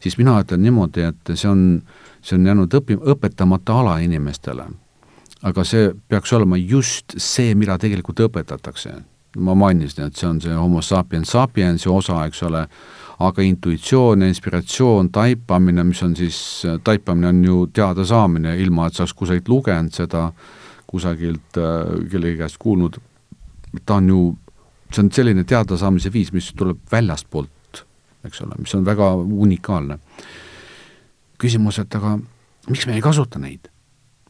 [0.00, 1.64] siis mina ütlen niimoodi, et see on,
[2.20, 4.68] see on jäänud õpi-, õpetamata ala inimestele.
[5.42, 8.92] aga see peaks olema just see, mida tegelikult õpetatakse.
[9.38, 12.66] ma mainisin, et see on see homo sapiens sapiensi osa, eks ole,
[13.18, 16.38] aga intuitsioon ja inspiratsioon, taipamine, mis on siis,
[16.84, 20.28] taipamine on ju teadasaamine, ilma et sa oleks kusagilt lugenud seda,
[20.86, 23.00] kusagilt äh, kellegi käest kuulnud,
[23.84, 24.20] ta on ju,
[24.92, 27.82] see on selline teadasaamise viis, mis tuleb väljastpoolt,
[28.28, 29.98] eks ole, mis on väga unikaalne.
[31.38, 32.16] küsimus, et aga
[32.68, 33.68] miks me ei kasuta neid?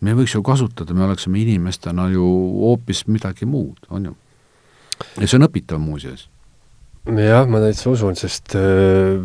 [0.00, 2.24] me võiks ju kasutada, me oleksime inimestena ju
[2.62, 4.16] hoopis midagi muud, on ju.
[5.20, 6.28] ja see on õpitav muuseas
[7.06, 9.18] jah, ma täitsa usun, sest äh,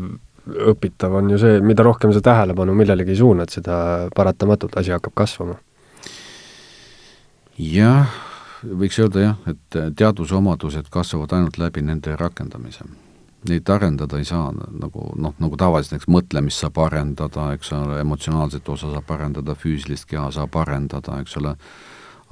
[0.43, 5.55] õpitav on ju see, mida rohkem sa tähelepanu millelegi suunad, seda paratamatult asi hakkab kasvama.
[7.57, 8.11] jah,
[8.63, 12.85] võiks öelda jah, et teaduse omadused kasvavad ainult läbi nende rakendamise.
[13.43, 18.69] Neid arendada ei saa nagu noh, nagu tavaliselt näiteks mõtlemist saab arendada, eks ole, emotsionaalset
[18.69, 21.55] osa saab arendada, füüsilist keha saab arendada, eks ole,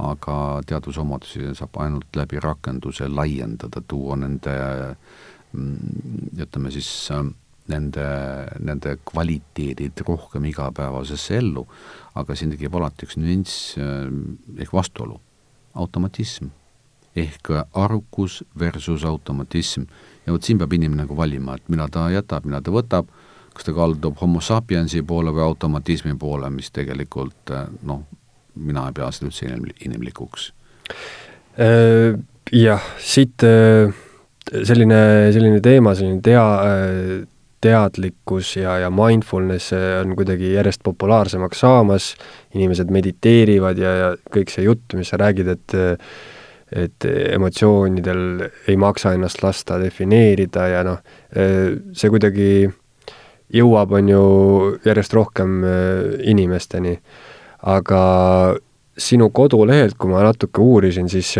[0.01, 0.37] aga
[0.67, 4.95] teadusomadusi saab ainult läbi rakenduse laiendada, tuua nende äh,
[5.53, 7.25] ütleme siis äh,
[7.71, 8.05] nende,
[8.59, 11.65] nende kvaliteedid rohkem igapäevasesse ellu,
[12.15, 14.07] aga siin tekib alati üks nüanss äh,
[14.61, 15.19] ehk vastuolu,
[15.73, 16.51] automatism
[17.15, 19.83] ehk arukus versus automatism.
[20.25, 23.09] ja vot siin peab inimene nagu valima, et mida ta jätab, mida ta võtab,
[23.53, 28.05] kas ta kaldub homo sapiensi poole või automatismi poole, mis tegelikult äh, noh,
[28.55, 29.51] mina ei pea seda üldse
[29.87, 30.51] inimlikuks.
[32.51, 33.43] Jah, siit
[34.49, 35.01] selline,
[35.35, 36.45] selline teema, selline tea,
[37.61, 42.11] teadlikkus ja, ja mindfulness on kuidagi järjest populaarsemaks saamas,
[42.57, 45.77] inimesed mediteerivad ja, ja kõik see jutt, mis sa räägid, et
[46.71, 51.01] et emotsioonidel ei maksa ennast lasta defineerida ja noh,
[51.35, 52.47] see kuidagi
[53.51, 54.21] jõuab, on ju,
[54.87, 55.57] järjest rohkem
[56.31, 56.95] inimesteni.
[57.61, 58.03] aga
[58.97, 61.35] sinu kodulehelt, kui ma natuke uurisin, siis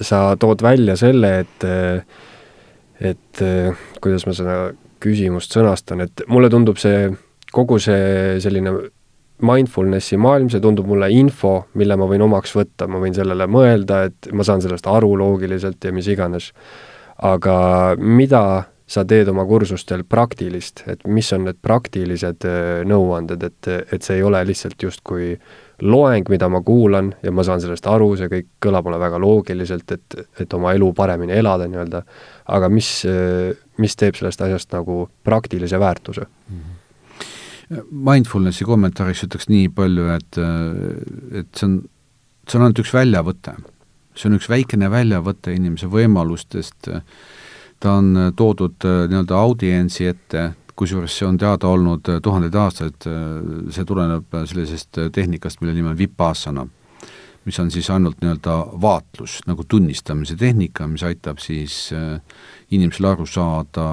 [0.00, 1.66] sa tood välja selle, et
[3.00, 3.42] et
[4.04, 4.56] kuidas ma seda
[5.00, 7.08] küsimust sõnastan, et mulle tundub see,
[7.52, 8.74] kogu see selline
[9.40, 14.02] mindfulnessi maailm, see tundub mulle info, mille ma võin omaks võtta, ma võin sellele mõelda,
[14.10, 16.52] et ma saan sellest aru loogiliselt ja mis iganes.
[17.20, 22.46] aga mida sa teed oma kursustel praktilist, et mis on need praktilised
[22.88, 25.34] nõuanded, et, et see ei ole lihtsalt justkui
[25.82, 29.94] loeng, mida ma kuulan ja ma saan sellest aru, see kõik kõlab mulle väga loogiliselt,
[29.96, 32.02] et, et oma elu paremini elada nii-öelda,
[32.56, 32.90] aga mis,
[33.80, 36.58] mis teeb sellest asjast nagu praktilise väärtuse mm?
[36.58, 36.76] -hmm
[37.70, 40.38] Mindfulnessi kommentaariks ütleks nii palju, et,
[41.38, 41.76] et see on,
[42.48, 43.54] see on ainult üks väljavõte.
[44.18, 46.90] see on üks väikene väljavõte inimese võimalustest,
[47.80, 50.50] ta on toodud nii-öelda audientsi ette,
[50.80, 55.74] kusjuures see on teada olnud äh, tuhandeid aastaid, äh, see tuleneb äh, sellisest tehnikast, mille
[55.76, 56.66] nimi on vipassana,
[57.44, 61.88] mis on siis ainult nii-öelda vaatlus, nagu tunnistamise tehnika, mis aitab siis
[62.70, 63.86] inimesel aru saada,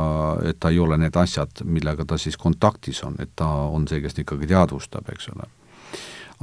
[0.50, 4.02] et ta ei ole need asjad, millega ta siis kontaktis on, et ta on see,
[4.04, 5.48] kes ikkagi teadvustab, eks ole.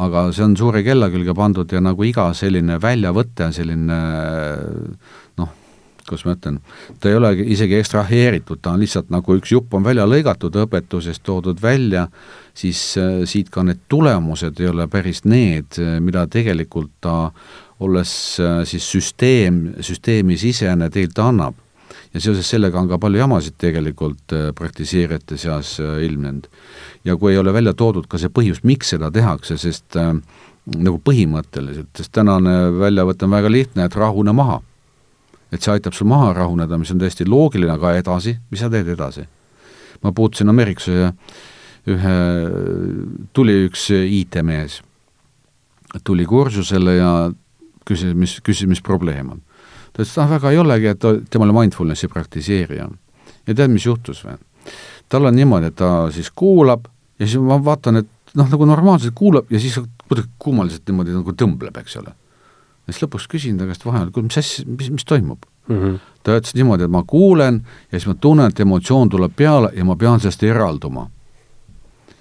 [0.05, 3.99] Aga see on suure kella külge pandud ja nagu iga selline väljavõte, selline
[5.39, 5.53] noh,
[6.09, 6.59] kuidas ma ütlen,
[7.01, 11.25] ta ei olegi isegi ekstraheeritud, ta on lihtsalt nagu üks jupp on välja lõigatud õpetusest,
[11.25, 12.07] toodud välja,
[12.55, 17.31] siis äh, siit ka need tulemused ei ole päris need, äh, mida tegelikult ta,
[17.85, 21.61] olles äh, siis süsteem, süsteemi sisene teilt annab.
[22.15, 26.47] ja seoses sellega on ka palju jamasid tegelikult praktiseerijate seas ilmnenud.
[27.05, 31.91] ja kui ei ole välja toodud ka see põhjus, miks seda tehakse, sest nagu põhimõtteliselt,
[31.97, 34.61] sest tänane väljavõte on väga lihtne, et rahune maha
[35.55, 38.91] et see aitab sul maha rahuneda, mis on täiesti loogiline, aga edasi, mis sa teed
[38.95, 39.27] edasi?
[40.05, 41.07] ma puutusin Ameerikas ühe,
[41.95, 42.15] ühe,
[43.33, 44.81] tuli üks IT-mees,
[46.05, 47.13] tuli kursusele ja
[47.89, 49.41] küsis, mis, küsis, mis probleem on.
[49.95, 52.89] ta ütles, et ah, väga ei olegi, et tema oli mindfulnessi praktiseerija.
[53.47, 54.37] ja tead, mis juhtus või?
[55.09, 56.89] tal on niimoodi, et ta siis kuulab
[57.21, 59.79] ja siis ma vaatan, et noh, nagu normaalselt kuulab ja siis
[60.09, 62.13] kuidagi kummaliselt niimoodi nagu tõmbleb, eks ole
[62.93, 65.77] siis lõpuks küsin ta käest vahel, kuule, mis asja, mis, mis toimub mm?
[65.77, 65.99] -hmm.
[66.23, 67.63] ta ütles niimoodi, et ma kuulen
[67.93, 71.11] ja siis ma tunnen, et emotsioon tuleb peale ja ma pean sellest eralduma.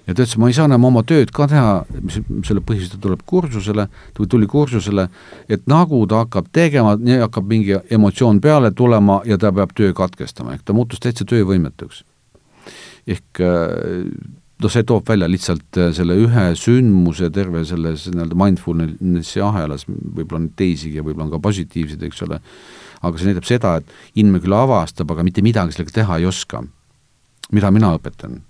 [0.08, 2.98] ja ta ütles, ma ei saa enam oma tööd ka teha, mis selle põhjusel ta
[3.02, 3.88] tuleb kursusele,
[4.20, 5.08] või tuli kursusele,
[5.50, 9.94] et nagu ta hakkab tegema, nii hakkab mingi emotsioon peale tulema ja ta peab töö
[9.94, 12.04] katkestama, ehk ta muutus täitsa töövõimetuks.
[13.08, 14.08] ehk äh,
[14.62, 20.44] noh, see toob välja lihtsalt äh, selle ühe sündmuse terve selles nii-öelda mindfulnessi ahelas, võib-olla
[20.44, 22.40] on teisigi ja võib-olla on ka positiivseid, eks ole,
[23.02, 26.64] aga see näitab seda, et inimene küll avastab, aga mitte midagi sellega teha ei oska.
[27.52, 28.42] mida mina õpetan?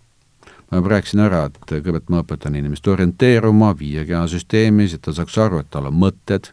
[0.74, 5.14] ma juba rääkisin ära, et kõigepealt ma õpetan inimest orienteeruma viie keha süsteemis, et ta
[5.14, 6.50] saaks aru, et tal on mõtted,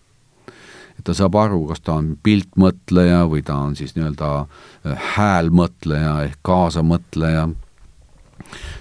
[0.99, 6.15] et ta saab aru, kas ta on piltmõtleja või ta on siis nii-öelda äh, häälmõtleja
[6.27, 7.49] ehk kaasamõtleja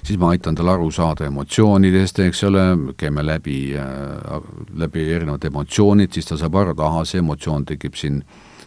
[0.04, 2.66] siis ma aitan tal aru saada emotsioonidest, eks ole,
[2.98, 4.38] käime läbi äh,,
[4.80, 8.22] läbi erinevad emotsioonid, siis ta saab aru, et ahah, see emotsioon tekib siin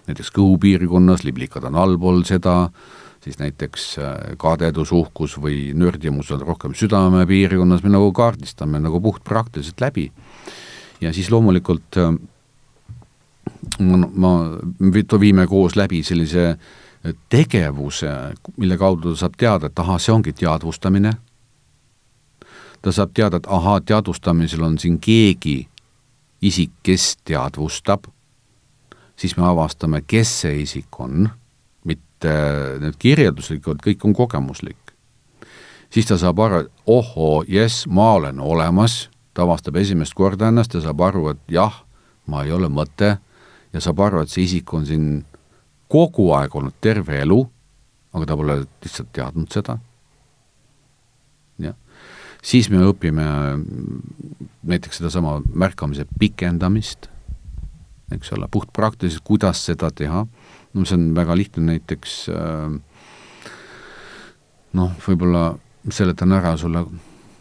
[0.09, 2.57] näiteks kõhupiirkonnas, liblikad on allpool seda,
[3.23, 9.81] siis näiteks äh, kadedus, uhkus või nördimus on rohkem südamepiirkonnas, me nagu kaardistame nagu puhtpraktiliselt
[9.81, 10.11] läbi.
[11.01, 12.15] ja siis loomulikult äh,
[13.81, 14.33] ma, ma,
[15.21, 16.82] viime koos läbi sellise äh,
[17.29, 18.09] tegevuse,
[18.57, 21.13] mille kaudu ta saab teada, et ahah, see ongi teadvustamine,
[22.83, 25.69] ta saab teada, et ahaa, teadvustamisel on siin keegi
[26.43, 28.07] isik, kes teadvustab,
[29.17, 31.29] siis me avastame, kes see isik on,
[31.85, 32.35] mitte
[32.83, 34.79] need kirjelduslikud, kõik on kogemuslik.
[35.91, 40.75] siis ta saab aru, et ohoo, jess, ma olen olemas, ta avastab esimest korda ennast
[40.75, 41.83] ja saab aru, et jah,
[42.27, 43.17] ma ei ole mõte.
[43.73, 45.25] Ja saab aru, et see isik on siin
[45.93, 47.41] kogu aeg olnud terve elu,
[48.17, 49.79] aga ta pole lihtsalt teadnud seda.
[51.63, 51.77] jah,
[52.43, 53.27] siis me õpime
[54.69, 57.11] näiteks sedasama märkamise pikendamist,
[58.13, 60.25] eks ole, puhtpraktiliselt, kuidas seda teha,
[60.73, 62.75] no see on väga lihtne, näiteks äh,
[64.79, 65.53] noh, võib-olla
[65.93, 66.85] seletan ära sulle,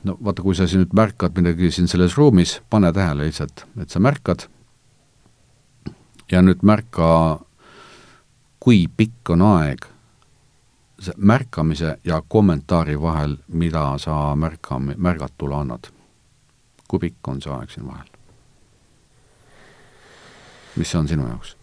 [0.07, 3.93] no vaata, kui sa siin nüüd märkad midagi siin selles ruumis, pane tähele lihtsalt, et
[3.93, 4.47] sa märkad.
[6.31, 7.07] Ja nüüd märka
[8.61, 9.89] kui pikk on aeg
[11.17, 15.89] märkamise ja kommentaari vahel, mida sa märkam-, märgatule annad?
[16.87, 18.07] kui pikk on see aeg siin vahel?
[20.75, 21.55] mis see on sinu jaoks?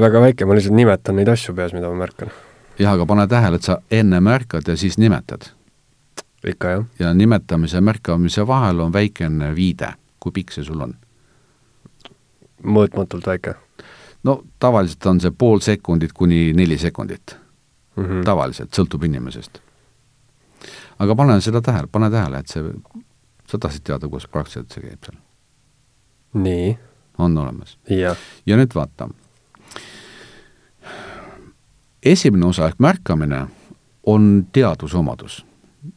[0.00, 2.30] Väga väike, ma lihtsalt nimetan neid asju peas, mida ma märkan.
[2.78, 5.50] jah, aga pane tähele, et sa enne märkad ja siis nimetad.
[6.46, 6.84] ikka, jah.
[6.98, 10.94] ja nimetamise ja märkamise vahel on väikene viide, kui pikk see sul on?
[12.62, 13.56] mõõtmatult väike.
[14.24, 17.36] No tavaliselt on see pool sekundit kuni neli sekundit
[17.96, 18.04] mm.
[18.04, 18.24] -hmm.
[18.24, 19.58] tavaliselt, sõltub inimesest.
[20.98, 22.74] aga pane seda tähele, pane tähele, et see,
[23.46, 25.18] sa tahtsid teada, kuidas praktiliselt see käib seal?
[26.34, 26.78] nii.
[27.18, 27.78] on olemas?
[28.46, 29.08] ja nüüd vaata.
[32.02, 33.46] esimene osa ehk märkamine
[34.06, 35.44] on teadusomadus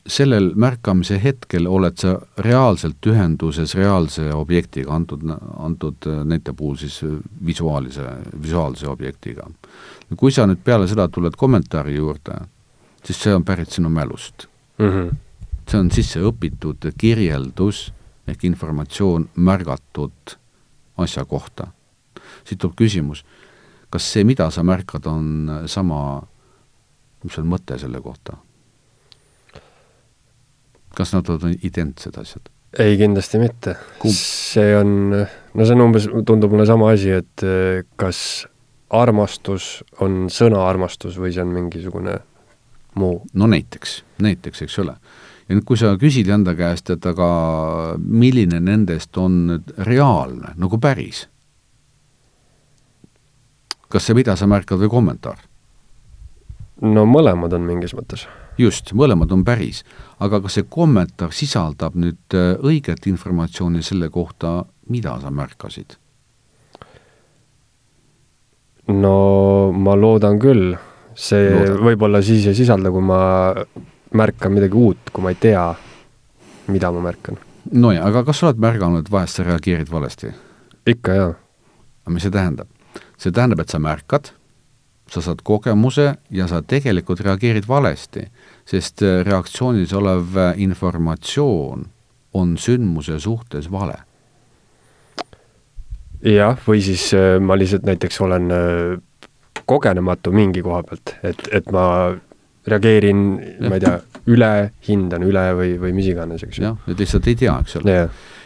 [0.07, 5.25] sellel märkamise hetkel oled sa reaalselt ühenduses reaalse objektiga, antud,
[5.57, 7.01] antud näite puhul siis
[7.45, 8.05] visuaalise,
[8.41, 9.49] visuaalse objektiga.
[10.17, 12.37] kui sa nüüd peale seda tuled kommentaari juurde,
[13.03, 14.89] siis see on pärit sinu mälust mm.
[14.89, 15.15] -hmm.
[15.69, 17.93] see on sisse õpitud kirjeldus
[18.27, 20.37] ehk informatsioon märgatud
[20.97, 21.67] asja kohta.
[22.43, 23.25] siit tuleb küsimus,
[23.89, 26.21] kas see, mida sa märkad, on sama,
[27.23, 28.37] mis on mõte selle kohta?
[30.95, 32.51] Kas nad on identsed asjad?
[32.79, 33.75] ei, kindlasti mitte.
[34.11, 38.19] see on, no see on umbes, tundub mulle sama asi, et eh, kas
[38.95, 42.17] armastus on sõna armastus või see on mingisugune
[42.99, 43.21] muu?
[43.33, 44.97] no näiteks, näiteks, eks ole.
[45.47, 47.29] ja nüüd, kui sa küsid enda käest, et aga
[47.99, 51.25] milline nendest on reaalne, nagu päris?
[53.89, 55.39] kas see, mida sa märkad, või kommentaar?
[56.81, 58.25] No mõlemad on mingis mõttes
[58.57, 59.83] just, mõlemad on päris.
[60.19, 65.97] aga kas see kommentaar sisaldab nüüd äh, õiget informatsiooni selle kohta, mida sa märkasid?
[68.87, 70.75] no ma loodan küll.
[71.15, 73.19] see võib-olla siis ei sisalda, kui ma
[74.15, 75.65] märkan midagi uut, kui ma ei tea,
[76.67, 77.39] mida ma märkan.
[77.71, 80.31] nojah, aga kas sa oled märganud, et vahest sa reageerid valesti?
[80.87, 81.35] ikka, jaa.
[82.05, 82.71] aga mis see tähendab?
[83.17, 84.31] see tähendab, et sa märkad
[85.11, 88.25] sa saad kogemuse ja sa tegelikult reageerid valesti,
[88.65, 91.85] sest äh, reaktsioonis olev äh, informatsioon
[92.35, 93.97] on sündmuse suhtes vale.
[96.25, 98.49] jah, või siis äh, ma lihtsalt näiteks olen
[99.65, 101.87] kogenematu mingi koha pealt, et, et ma
[102.65, 103.21] reageerin,
[103.61, 103.99] ma ei tea,
[104.33, 104.51] üle,
[104.87, 106.65] hindan üle või, või mis iganes, eks ju.
[106.65, 107.99] jah, et lihtsalt ei tea, eks ole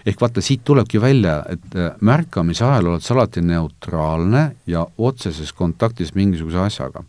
[0.06, 5.54] ehk vaata, siit tulebki välja, et äh, märkamise ajal oled sa alati neutraalne ja otseses
[5.54, 7.04] kontaktis mingisuguse asjaga.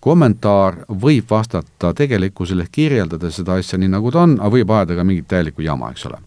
[0.00, 4.94] kommentaar võib vastata tegelikkusele ehk kirjeldada seda asja nii, nagu ta on, aga võib ajada
[4.94, 6.18] ka mingit täielikku jama, eks ole.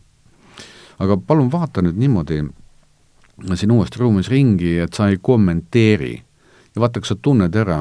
[1.00, 2.41] aga palun vaata nüüd niimoodi
[3.56, 6.16] siin uues ruumis ringi, et sa ei kommenteeri
[6.76, 7.80] ja vaata, kas sa tunned ära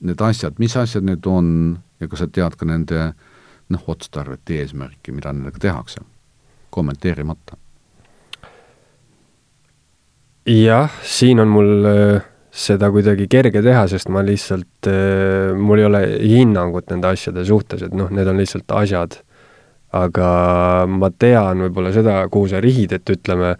[0.00, 3.12] need asjad, mis asjad need on ja kas sa tead ka nende
[3.70, 6.02] noh, otstarvet, eesmärki, mida nendega tehakse
[6.70, 7.58] kommenteerimata.
[10.50, 15.86] jah, siin on mul äh, seda kuidagi kerge teha, sest ma lihtsalt, äh, mul ei
[15.86, 19.20] ole hinnangut nende asjade suhtes, et noh, need on lihtsalt asjad.
[19.90, 20.26] aga
[20.86, 23.56] ma tean võib-olla seda, kuhu sa rihid, et ütleme,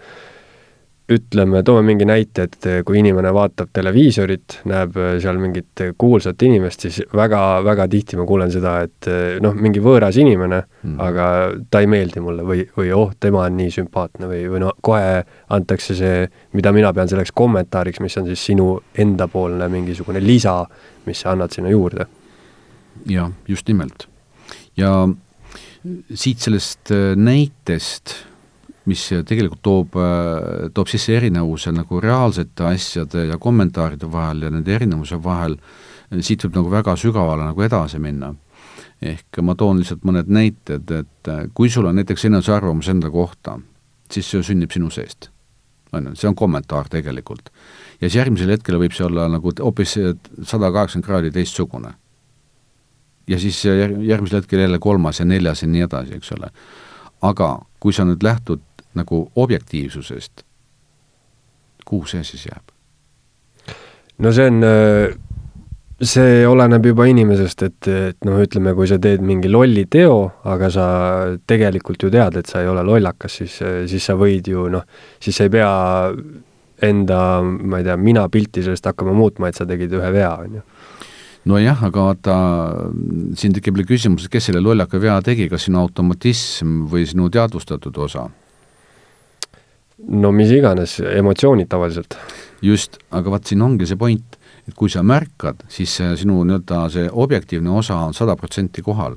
[1.10, 6.86] ütleme, toome mingi näite, et kui inimene vaatab televiisorit, näeb äh, seal mingit kuulsat inimest,
[6.86, 9.08] siis väga-väga tihti ma kuulen seda, et
[9.42, 11.26] noh, mingi võõras inimene mm., aga
[11.70, 15.24] ta ei meeldi mulle või, või oh, tema on nii sümpaatne või, või no kohe
[15.56, 16.22] antakse see,
[16.56, 20.60] mida mina pean selleks kommentaariks, mis on siis sinu endapoolne mingisugune lisa,
[21.08, 22.06] mis sa annad sinna juurde.
[23.08, 24.06] jah, just nimelt.
[24.76, 25.08] ja
[26.14, 28.29] siit sellest näitest
[28.90, 29.96] mis tegelikult toob,
[30.74, 35.56] toob sisse erinevuse nagu reaalsete asjade ja kommentaaride vahel ja nende erinevuse vahel,
[36.18, 38.34] siit võib nagu väga sügavale nagu edasi minna.
[39.00, 43.56] ehk ma toon lihtsalt mõned näited, et kui sul on näiteks enesearvamus enda kohta,
[44.12, 45.30] siis see sünnib sinu seest.
[45.92, 47.50] on ju, see on kommentaar tegelikult.
[48.00, 49.96] ja siis järgmisel hetkel võib see olla nagu hoopis
[50.42, 51.94] sada kaheksakümmend kraadi teistsugune.
[53.26, 56.50] ja siis järgmisel hetkel jälle kolmas ja neljas ja nii edasi, eks ole.
[57.22, 58.60] aga kui sa nüüd lähtud
[58.98, 60.44] nagu objektiivsusest,
[61.86, 62.74] kuhu see siis jääb?
[64.20, 65.14] no see on, äh,
[66.00, 70.70] see oleneb juba inimesest, et, et noh, ütleme, kui sa teed mingi lolli teo, aga
[70.72, 70.86] sa
[71.48, 73.58] tegelikult ju tead, et sa ei ole lollakas, siis,
[73.90, 74.86] siis sa võid ju noh,
[75.20, 75.72] siis sa ei pea
[76.88, 80.66] enda, ma ei tea, minapilti sellest hakkama muutma, et sa tegid ühe vea, on ju
[81.50, 82.36] nojah, aga vaata,
[83.40, 87.96] siin tekib küsimus, et kes selle lollaka vea tegi, kas sinu automatism või sinu teadvustatud
[88.04, 88.26] osa
[90.08, 92.16] no mis iganes, emotsioonid tavaliselt.
[92.62, 94.36] just, aga vaat siin ongi see point,
[94.68, 99.16] et kui sa märkad, siis see sinu nii-öelda see objektiivne osa on sada protsenti kohal.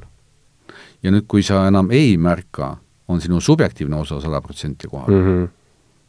[1.04, 2.78] ja nüüd, kui sa enam ei märka,
[3.08, 5.24] on sinu subjektiivne osa sada protsenti kohal mm.
[5.28, 5.48] -hmm.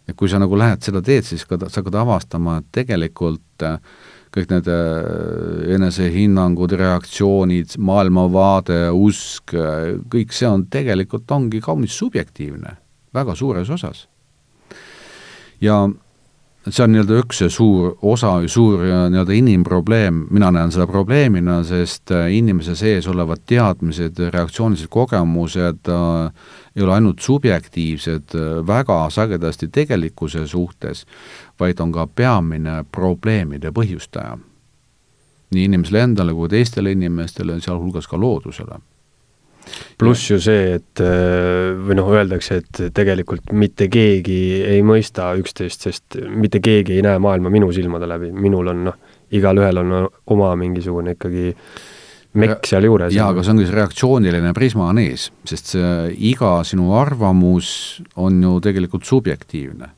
[0.09, 3.79] et kui sa nagu lähed seda teed, siis ka sa hakkad avastama, et tegelikult äh,
[4.35, 12.77] kõik need äh, enesehinnangud, reaktsioonid, maailmavaade, usk, äh, kõik see on tegelikult, ongi kaunis subjektiivne,
[13.14, 14.09] väga suures osas.
[15.65, 15.79] Ja
[16.71, 22.31] see on nii-öelda üks suur osa suur nii-öelda inimprobleem, mina näen seda probleemina, sest äh,
[22.33, 30.47] inimese sees olevad teadmised, reaktsioonilised kogemused äh, ei ole ainult subjektiivsed äh, väga sagedasti tegelikkuse
[30.47, 31.05] suhtes,
[31.61, 34.39] vaid on ka peamine probleemide põhjustaja.
[35.55, 38.81] nii inimesele endale kui teistele inimestele, sealhulgas ka loodusele
[39.99, 45.89] pluss ju see, et äh, või noh, öeldakse, et tegelikult mitte keegi ei mõista üksteist,
[45.89, 49.03] sest mitte keegi ei näe maailma minu silmade läbi, minul on noh,
[49.35, 49.97] igalühel on
[50.35, 51.53] oma mingisugune ikkagi
[52.41, 53.15] mekk sealjuures.
[53.15, 55.93] jaa, aga see ongi see reaktsiooniline prisma on ees, sest see
[56.33, 57.69] iga sinu arvamus
[58.23, 59.91] on ju tegelikult subjektiivne.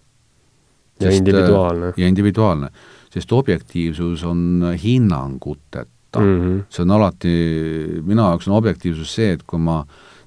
[1.00, 1.92] ja sest, individuaalne.
[1.96, 2.70] ja individuaalne,
[3.12, 5.86] sest objektiivsus on hinnanguteta
[6.16, 6.60] kohta mm.
[6.60, 6.64] -hmm.
[6.68, 9.84] see on alati, minu jaoks on objektiivsus see, et kui ma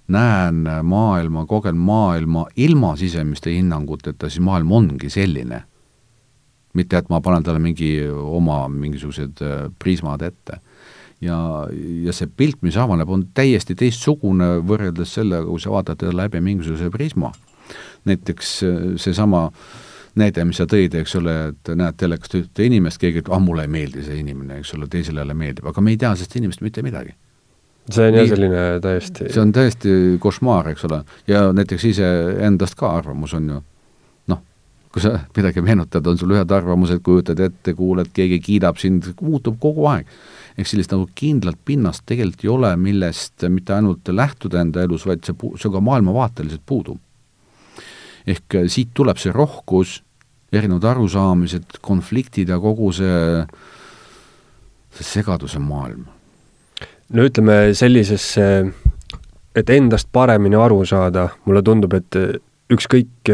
[0.07, 5.63] näen maailma, kogen maailma ilma sisemiste hinnanguteta, siis maailm ongi selline.
[6.73, 10.59] mitte, et ma panen talle mingi oma mingisugused äh, prismad ette.
[11.21, 11.67] ja,
[12.03, 16.89] ja see pilt, mis avaneb, on täiesti teistsugune võrreldes sellega, kui sa vaatad läbi mingisuguse
[16.89, 17.31] prisma.
[18.05, 19.88] näiteks äh, seesama äh,
[20.19, 23.65] näide, mis sa tõid, eks ole, et näed telekast ühte inimest, keegi ütleb, ah mulle
[23.67, 26.65] ei meeldi see inimene, eks ole, teisele jälle meeldib, aga me ei tea sellest inimesest
[26.65, 27.15] mitte midagi.
[27.89, 29.91] see on jah selline täiesti see on täiesti
[30.21, 33.61] košmaar, eks ole, ja näiteks iseendast ka arvamus on ju
[34.29, 34.43] noh,
[34.93, 39.57] kui sa midagi meenutad, on sul ühed arvamused, kujutad ette, kuuled, keegi kiidab sind, muutub
[39.61, 40.07] kogu aeg.
[40.57, 45.23] ehk sellist nagu kindlat pinnast tegelikult ei ole, millest mitte ainult lähtuda enda elus, vaid
[45.25, 46.99] see, see ka maailmavaateliselt puudub
[48.29, 49.99] ehk äh, siit tuleb see rohkus,
[50.53, 53.43] erinevad arusaamised, konfliktid ja kogu see,
[54.97, 56.07] see segaduse maailm.
[57.13, 58.45] no ütleme sellisesse,
[59.57, 62.17] et endast paremini aru saada, mulle tundub, et
[62.69, 63.29] ükskõik,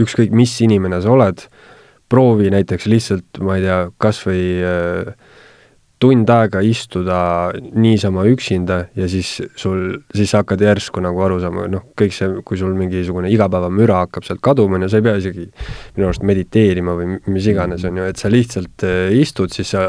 [0.00, 1.44] ükskõik mis inimene sa oled,
[2.10, 5.12] proovi näiteks lihtsalt, ma ei tea, kas või äh,
[6.00, 7.18] tund aega istuda
[7.76, 12.30] niisama üksinda ja siis sul, siis sa hakkad järsku nagu aru saama, noh, kõik see,
[12.46, 15.44] kui sul mingisugune igapäevamüra hakkab sealt kaduma, no sa ei pea isegi
[15.98, 19.84] minu arust mediteerima või mis iganes, on ju, et sa lihtsalt äh, istud, siis sa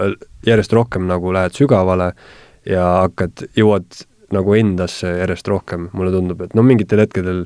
[0.47, 2.11] järjest rohkem nagu lähed sügavale
[2.67, 4.03] ja hakkad, jõuad
[4.35, 7.45] nagu endasse järjest rohkem, mulle tundub, et no mingitel hetkedel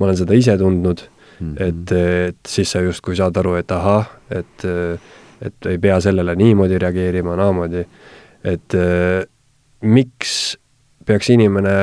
[0.00, 1.68] ma olen seda ise tundnud mm, -hmm.
[1.68, 1.92] et,
[2.32, 4.68] et siis sa justkui saad aru, et ahah, et
[5.44, 7.84] et ei pea sellele niimoodi reageerima, naamoodi
[8.46, 9.24] et äh,
[9.86, 10.56] miks
[11.06, 11.74] peaks inimene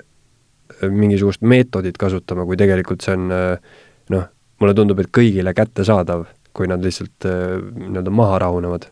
[0.00, 3.76] äh, mingisugust meetodit kasutama, kui tegelikult see on äh,
[4.14, 4.26] noh,
[4.60, 6.26] mulle tundub, et kõigile kättesaadav,
[6.56, 8.86] kui nad lihtsalt nii-öelda maha rahunevad.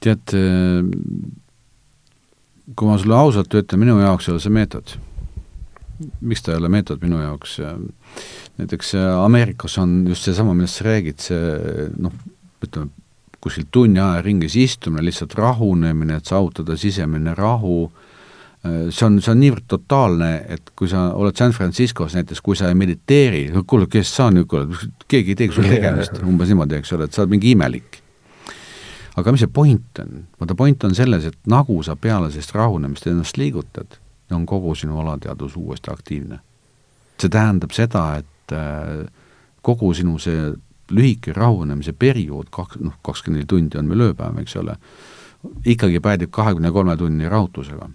[0.00, 0.32] tead,
[2.78, 4.94] kui ma sulle ausalt ütlen, minu jaoks ei ole see meetod.
[6.20, 7.58] miks ta ei ole meetod minu jaoks?
[8.60, 8.94] Näiteks
[9.24, 12.14] Ameerikas on just seesama, millest sa räägid, see noh,
[12.64, 12.90] ütleme,
[13.40, 17.86] kuskil tunni aja ringis istumine, lihtsalt rahunemine, et saavutada sisemine rahu,
[18.64, 22.58] äh, see on, see on niivõrd totaalne, et kui sa oled San Franciscos näiteks, kui
[22.58, 24.68] sa ei mediteeri, kuule, kes sa nüüd, kuule,
[25.08, 28.02] keegi ei teegi sul tegemist, umbes niimoodi, eks ole, et sa oled mingi imelik.
[29.20, 30.20] aga mis see point on?
[30.40, 33.98] vaata, point on selles, et nagu sa peale sellist rahunemist ennast liigutad,
[34.30, 36.38] on kogu sinu alateadvus uuesti aktiivne.
[37.20, 39.06] see tähendab seda, et äh,
[39.62, 40.52] kogu sinu see
[40.90, 44.76] lühike rahunemise periood, kaks, noh, kakskümmend neli tundi on meil ööpäev, eks ole,
[45.64, 47.90] ikkagi päädib kahekümne kolme tunni rahutusega.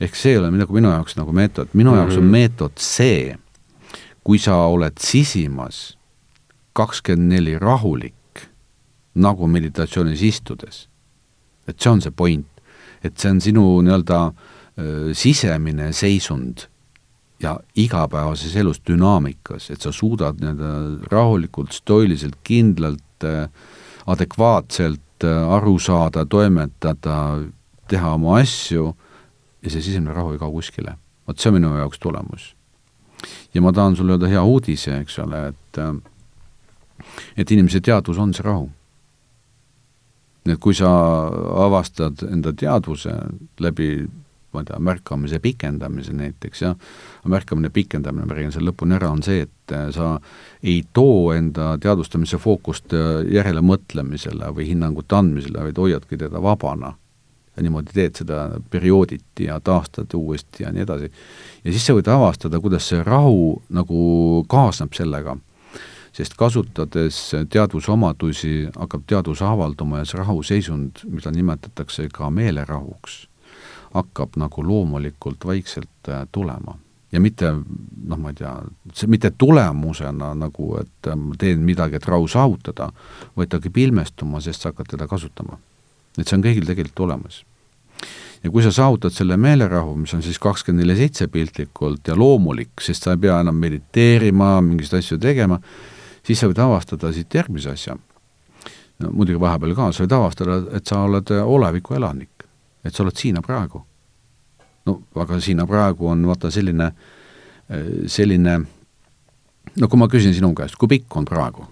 [0.00, 1.98] ehk see ei ole nagu minu jaoks nagu meetod, minu mm -hmm.
[1.98, 2.32] jaoks on mhm.
[2.32, 3.36] meetod see,
[4.24, 5.98] kui sa oled sisimas
[6.72, 8.48] kakskümmend neli rahulik,
[9.14, 10.88] nagu meditatsioonis istudes,
[11.68, 12.46] et see on see point,
[13.04, 14.32] et see on sinu nii-öelda
[15.12, 16.66] sisemine seisund
[17.42, 23.48] ja igapäevases elus dünaamikas, et sa suudad nii-öelda rahulikult, stoiliselt, kindlalt, äh,
[24.06, 27.40] adekvaatselt äh, aru saada, toimetada,
[27.88, 28.90] teha oma asju
[29.62, 30.96] ja see sisemine rahu ei kao kuskile.
[31.26, 32.54] vot see on minu jaoks tulemus.
[33.54, 35.94] ja ma tahan sulle öelda hea uudise, eks ole, et äh,
[37.36, 38.70] et inimese teadvus on see rahu.
[40.44, 40.90] nii et kui sa
[41.66, 43.12] avastad enda teadvuse
[43.60, 44.08] läbi
[44.52, 46.74] ma ei tea, märkamise pikendamise näiteks ja
[47.28, 50.16] märkamine pikendamine, ma räägin selle lõpuni ära, on see, et äh, sa
[50.62, 56.96] ei too enda teadvustamise fookust äh, järelemõtlemisele või hinnangute andmisele, vaid hoiadki teda vabana.
[57.56, 58.36] ja niimoodi teed seda
[58.70, 61.12] periooditi ja taastad uuesti ja nii edasi.
[61.64, 65.36] ja siis sa võid avastada, kuidas see rahu nagu kaasneb sellega
[66.12, 67.18] sest kasutades
[67.50, 73.22] teadvusomadusi, hakkab teadvus avalduma ja see rahuseisund, mida nimetatakse ka meelerahuks,
[73.94, 76.78] hakkab nagu loomulikult vaikselt äh, tulema.
[77.12, 77.50] ja mitte
[78.06, 78.52] noh, ma ei tea,
[78.94, 82.92] see mitte tulemusena nagu, et äh, ma teen midagi, et rahu saavutada,
[83.36, 85.58] vaid ta hakkab ilmestuma, sest sa hakkad teda kasutama.
[86.18, 87.44] et see on kõigil tegelikult olemas
[88.42, 92.72] ja kui sa saavutad selle meelerahu, mis on siis kakskümmend neli seitse piltlikult ja loomulik,
[92.80, 95.60] sest sa ei pea enam mediteerima, mingisuguseid asju tegema,
[96.26, 97.96] siis sa võid avastada siit järgmise asja.
[99.00, 102.29] no muidugi vahepeal ka, sa võid avastada, et sa oled oleviku elanik,
[102.84, 103.84] et sa oled siin ja praegu.
[104.86, 106.92] no aga siin ja praegu on vaata selline,
[108.06, 108.58] selline
[109.80, 111.66] no kui ma küsin sinu käest, kui pikk on praegu?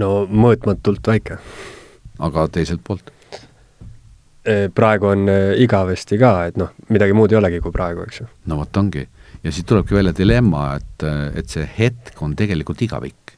[0.00, 1.38] no mõõtmatult väike.
[2.18, 3.12] aga teiselt poolt?
[4.40, 8.22] E, praegu on e, igavesti ka, et noh, midagi muud ei olegi kui praegu, eks
[8.22, 8.28] ju.
[8.50, 9.04] no vot ongi
[9.44, 11.04] ja siit tulebki välja dilemma, et,
[11.38, 13.36] et see hetk on tegelikult igavik.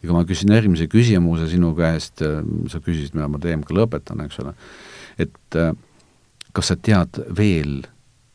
[0.00, 2.22] ja kui ma küsin järgmise küsimuse sinu käest,
[2.72, 4.54] sa küsisid, mida ma kui lõpetan, eks ole,
[5.20, 5.58] et
[6.52, 7.80] kas sa tead veel,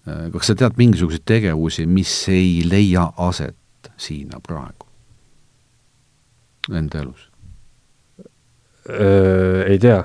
[0.06, 4.86] kas sa tead mingisuguseid tegevusi, mis ei leia aset siin ja praegu
[6.74, 7.30] enda elus?
[9.68, 10.04] ei tea.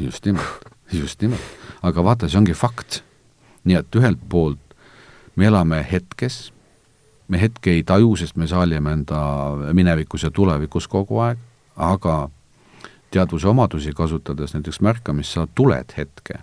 [0.00, 1.40] just nimelt, just nimelt.
[1.82, 3.02] aga vaata, see ongi fakt.
[3.64, 4.76] nii et ühelt poolt
[5.36, 6.50] me elame hetkes,
[7.28, 9.20] me hetke ei taju, sest me saalime enda
[9.76, 11.38] minevikus ja tulevikus kogu aeg,
[11.76, 12.30] aga
[13.10, 16.40] teadvuse omadusi kasutades, näiteks märkamist, sa tuled hetke.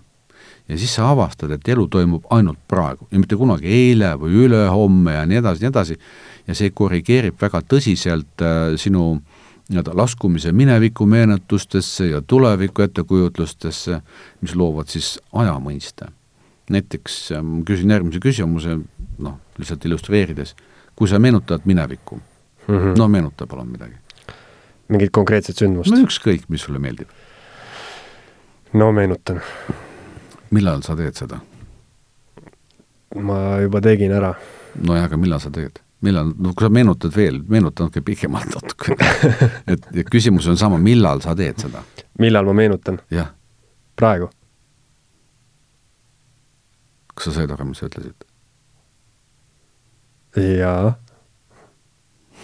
[0.68, 5.14] ja siis sa avastad, et elu toimub ainult praegu ja mitte kunagi eile või ülehomme
[5.14, 5.96] ja nii edasi, nii edasi,
[6.46, 9.22] ja see korrigeerib väga tõsiselt äh, sinu
[9.68, 14.00] nii-öelda laskumise mineviku meenutustesse ja tuleviku ettekujutlustesse,
[14.40, 16.08] mis loovad siis ajamõiste
[16.70, 18.76] näiteks ma küsin järgmise küsimuse,
[19.24, 20.54] noh, lihtsalt illustreerides,
[20.96, 22.98] kui sa meenutad minevikku mm, -hmm.
[22.98, 23.94] no meenuta palun midagi.
[24.88, 25.92] Mingit konkreetset sündmust?
[25.92, 27.10] no ükskõik, mis sulle meeldib.
[28.72, 29.40] no meenutan.
[30.50, 31.40] millal sa teed seda?
[33.14, 34.34] ma juba tegin ära.
[34.80, 35.80] nojah, aga millal sa teed?
[36.04, 39.12] millal, no kui sa meenutad veel, meenuta natuke pikemalt natukene
[39.66, 41.84] et ja küsimus on sama, millal sa teed seda?
[42.18, 43.00] millal ma meenutan?
[43.98, 44.30] praegu
[47.18, 48.24] kas sa said aru, mis sa ütlesid?
[50.38, 50.94] jaa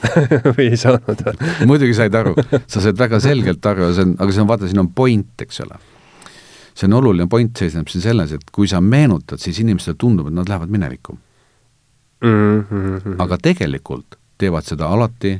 [0.56, 1.24] või ei saanud
[1.68, 2.34] muidugi said aru,
[2.66, 5.60] sa said väga selgelt aru see on, aga see on, vaata, siin on point, eks
[5.64, 5.78] ole.
[6.74, 10.36] see on oluline point seisneb siin selles, et kui sa meenutad, siis inimestele tundub, et
[10.36, 11.18] nad lähevad minevikku
[12.24, 12.60] mm.
[12.60, 13.16] -hmm.
[13.18, 15.38] aga tegelikult teevad seda alati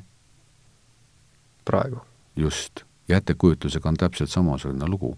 [1.65, 2.01] praegu.
[2.37, 5.17] just, ja ettekujutusega on täpselt samasugune lugu.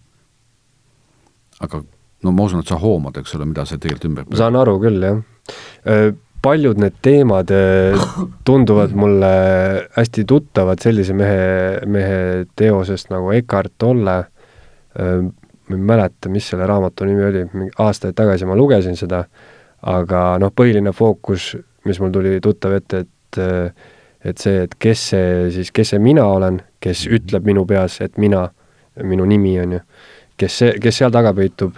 [1.60, 1.82] aga
[2.22, 4.78] no ma usun, et sa hoomad, eks ole, mida see tegelikult ümber ma saan aru
[4.80, 5.22] küll, jah.
[6.46, 7.50] Paljud need teemad
[8.46, 9.32] tunduvad mulle
[9.96, 14.16] hästi tuttavad sellise mehe, mehe teosest nagu Eckart Tolle,
[14.96, 17.42] ma ei mäleta, mis selle raamatu nimi oli,
[17.82, 19.24] aastaid tagasi ma lugesin seda,
[19.90, 21.52] aga noh, põhiline fookus,
[21.86, 23.12] mis mul tuli tuttav ette, et
[24.26, 28.16] et see, et kes see siis, kes see mina olen, kes ütleb minu peas, et
[28.18, 28.46] mina,
[29.04, 29.80] minu nimi on ju
[30.36, 31.76] kes kes seal taga peitub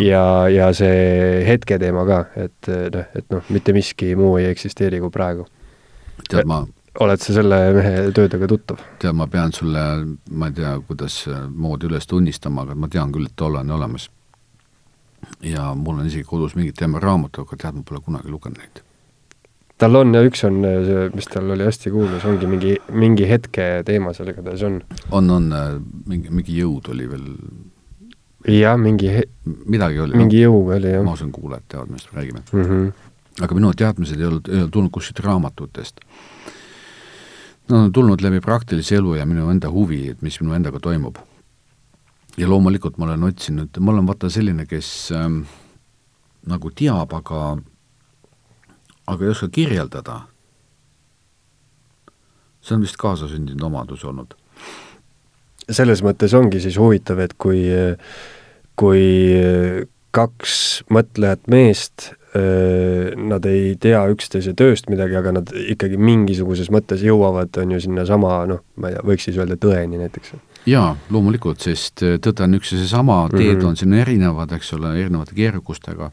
[0.00, 0.22] ja,
[0.52, 5.46] ja see hetketeema ka, et noh, et noh, mitte miski muu ei eksisteeri kui praegu.
[6.28, 6.62] tead, ma
[7.04, 8.80] oled sa selle mehe töödega tuttav?
[9.02, 9.84] tead, ma pean sulle,
[10.30, 11.22] ma ei tea, kuidas
[11.52, 14.10] moodi üles tunnistama, aga ma tean küll, et too on olemas.
[15.42, 18.85] ja mul on isegi kodus mingid teema raamatud, aga tead, ma pole kunagi lugenud neid
[19.78, 23.66] tal on ja üks on see, mis tal oli hästi kuulus, ongi mingi, mingi hetke
[23.86, 24.80] teema seal igatahes on.
[25.10, 25.50] on, on,
[26.08, 27.26] mingi, mingi jõud oli veel
[28.54, 29.10] jah, mingi
[29.66, 30.16] midagi oli.
[30.16, 31.04] mingi jõu oli, jah.
[31.04, 32.64] ma usun, kuulajad teavad, millest me räägime mm.
[32.64, 33.44] -hmm.
[33.44, 36.00] aga minu teadmised ei olnud, ei olnud tulnud kuskilt raamatutest.
[37.68, 41.16] Nad on tulnud läbi praktilise elu ja minu enda huvi, et mis minu endaga toimub.
[42.36, 45.40] ja loomulikult ma olen otsinud, ma olen vaata selline, kes ähm,
[46.46, 47.58] nagu teab, aga
[49.06, 50.20] aga ei oska kirjeldada.
[52.60, 54.34] see on vist kaasasündinud omadus olnud
[55.70, 57.66] selles mõttes ongi siis huvitav, et kui,
[58.78, 59.04] kui
[60.14, 60.56] kaks
[60.92, 62.10] mõtlejat meest,
[63.16, 68.42] nad ei tea üksteise tööst midagi, aga nad ikkagi mingisuguses mõttes jõuavad, on ju, sinnasama
[68.50, 70.34] noh, ma ei tea, võiks siis öelda tõeni näiteks.
[70.68, 73.68] jaa, loomulikult, sest äh, tõde on üks ja seesama, teed mm -hmm.
[73.70, 76.10] on siin erinevad, eks ole, erinevate keerukustega,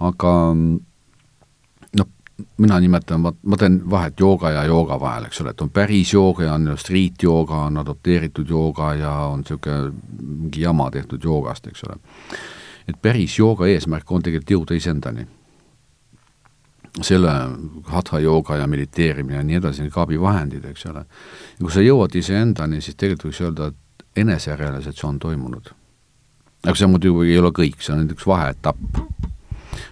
[0.00, 0.80] aga noh,
[2.58, 6.12] mina nimetan, ma, ma teen vahet jooga ja jooga vahel, eks ole, et on päris
[6.12, 11.66] jooga ja on street jooga, on adopteeritud jooga ja on niisugune mingi jama tehtud joogast,
[11.66, 11.96] eks ole.
[12.88, 15.26] et päris jooga eesmärk on tegelikult jõuda iseendani
[17.02, 17.32] selle
[17.84, 21.04] hatha jooga ja mediteerimine ja nii edasi, kõik abivahendid, eks ole.
[21.58, 25.70] ja kui sa jõuad iseendani, siis tegelikult võiks öelda, et eneserealisatsioon toimunud.
[26.64, 29.00] aga see muidugi ei ole kõik, see on üks vaheetapp.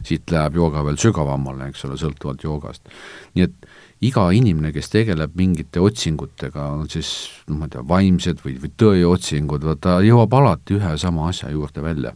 [0.05, 2.89] Siit läheb jooga veel sügavamale, eks ole, sõltuvalt joogast.
[3.35, 3.69] nii et
[4.05, 7.11] iga inimene, kes tegeleb mingite otsingutega, on siis
[7.49, 11.83] noh, ma ei tea, vaimsed või, või tõeotsingud, ta jõuab alati ühe sama asja juurde
[11.83, 12.15] välja.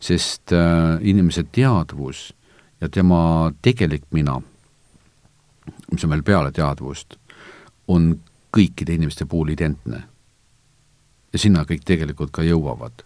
[0.00, 2.30] sest äh, inimese teadvus
[2.80, 4.38] ja tema tegelik mina,
[5.92, 7.18] mis on veel peale teadvust,
[7.88, 8.14] on
[8.56, 10.02] kõikide inimeste puhul identne.
[11.32, 13.04] ja sinna kõik tegelikult ka jõuavad.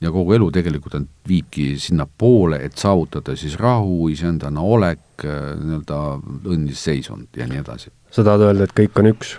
[0.00, 6.00] Ja kogu elu tegelikult on, viibki sinnapoole, et saavutada siis rahu, iseendana olek, nii-öelda
[6.48, 7.92] õnnis seisund ja nii edasi.
[8.10, 9.36] sa tahad öelda, et kõik on üks?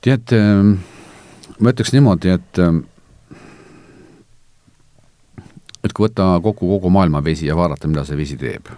[0.00, 0.32] tead,
[1.58, 2.62] ma ütleks niimoodi, et
[5.84, 8.70] et kui võtta kokku kogu maailma vesi ja vaadata, mida see vesi teeb,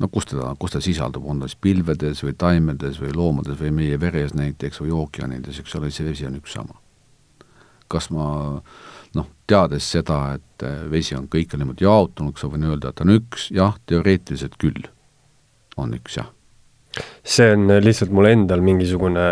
[0.00, 3.72] no kus teda, kus ta sisaldub, on ta siis pilvedes või taimedes või loomades või
[3.76, 6.80] meie veres näiteks või ookeanides, eks ole, see vesi on üks sama.
[7.88, 8.26] kas ma
[9.16, 13.14] noh, teades seda, et vesi on kõikjal niimoodi jaotunud, kas ma võin öelda, et on
[13.16, 14.86] üks, jah, teoreetiliselt küll
[15.76, 16.30] on üks, jah.
[17.24, 19.26] see on lihtsalt mul endal mingisugune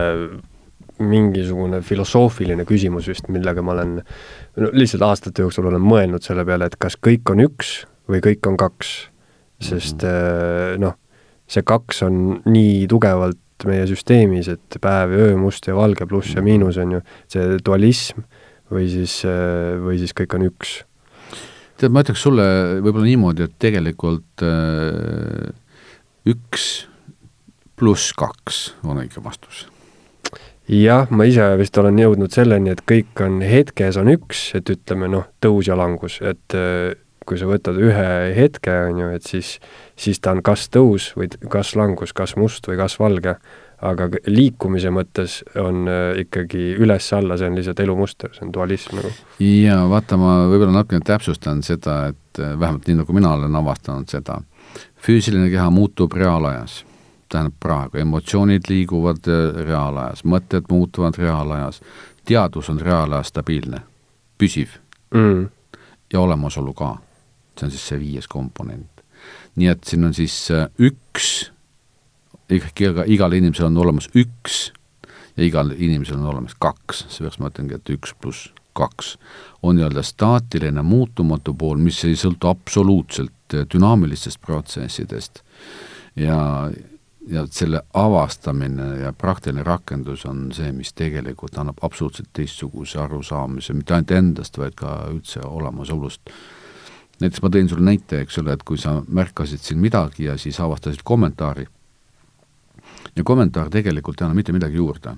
[1.02, 6.68] mingisugune filosoofiline küsimus vist, millega ma olen no lihtsalt aastate jooksul olen mõelnud selle peale,
[6.70, 7.80] et kas kõik on üks
[8.10, 8.92] või kõik on kaks.
[9.64, 10.80] sest mm -hmm.
[10.82, 10.94] noh,
[11.48, 16.34] see kaks on nii tugevalt meie süsteemis, et päev ja öö, must ja valge, pluss
[16.34, 16.44] ja mhm.
[16.44, 18.20] miinus on ju, see dualism
[18.72, 20.80] või siis, äh, või siis kõik on üks.
[21.76, 22.46] tead, ma ütleks sulle
[22.80, 25.52] võib-olla niimoodi, et tegelikult äh,
[26.30, 26.86] üks
[27.76, 29.66] pluss kaks on õige vastus
[30.70, 35.10] jah, ma ise vist olen jõudnud selleni, et kõik on hetkes on üks, et ütleme
[35.12, 39.56] noh, tõus ja langus, et äh, kui sa võtad ühe hetke, on ju, et siis,
[40.00, 43.36] siis ta on kas tõus või kas langus, kas must või kas valge,
[43.84, 49.12] aga liikumise mõttes on äh, ikkagi üles-alla, see on lihtsalt elumuster, see on dualism nagu.
[49.42, 54.10] jaa, vaata, ma võib-olla natukene täpsustan seda, et äh, vähemalt nii, nagu mina olen avastanud
[54.10, 54.40] seda,
[55.04, 56.82] füüsiline keha muutub reaalajas
[57.32, 61.82] tähendab praegu, emotsioonid liiguvad äh, reaalajas, mõtted muutuvad reaalajas,
[62.28, 63.82] teadvus on reaalajas stabiilne,
[64.40, 64.78] püsiv
[65.14, 65.48] mm.
[66.12, 66.96] ja olemasolu ka.
[67.58, 69.04] see on siis see viies komponent.
[69.56, 70.36] nii et siin on siis
[70.80, 71.53] üks,
[72.50, 74.72] ikkagi igal inimesel on olemas üks
[75.36, 79.14] ja igal inimesel on olemas kaks, seepärast ma ütlengi, et üks pluss kaks
[79.62, 85.44] on nii-öelda staatiline muutumatu pool, mis ei sõltu absoluutselt äh, dünaamilistest protsessidest
[86.16, 86.40] ja
[87.28, 93.94] ja selle avastamine ja praktiline rakendus on see, mis tegelikult annab absoluutselt teistsuguse arusaamise mitte
[93.94, 96.20] ainult endast, vaid ka üldse olemasolust.
[97.20, 100.60] näiteks ma tõin sulle näite, eks ole, et kui sa märkasid siin midagi ja siis
[100.60, 101.66] avastasid kommentaari,
[103.16, 105.16] ja kommentaar tegelikult ei anna mitte midagi juurde.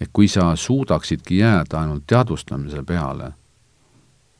[0.00, 3.32] et kui sa suudaksidki jääda ainult teadvustamise peale